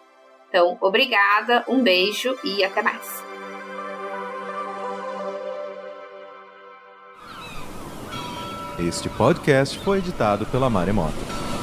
Então, 0.51 0.77
obrigada, 0.83 1.65
um 1.67 1.83
beijo 1.83 2.37
e 2.45 2.63
até 2.63 2.83
mais. 2.83 3.25
Este 8.79 9.09
podcast 9.09 9.79
foi 9.79 9.97
editado 9.97 10.45
pela 10.45 10.69
Maremoto. 10.69 11.56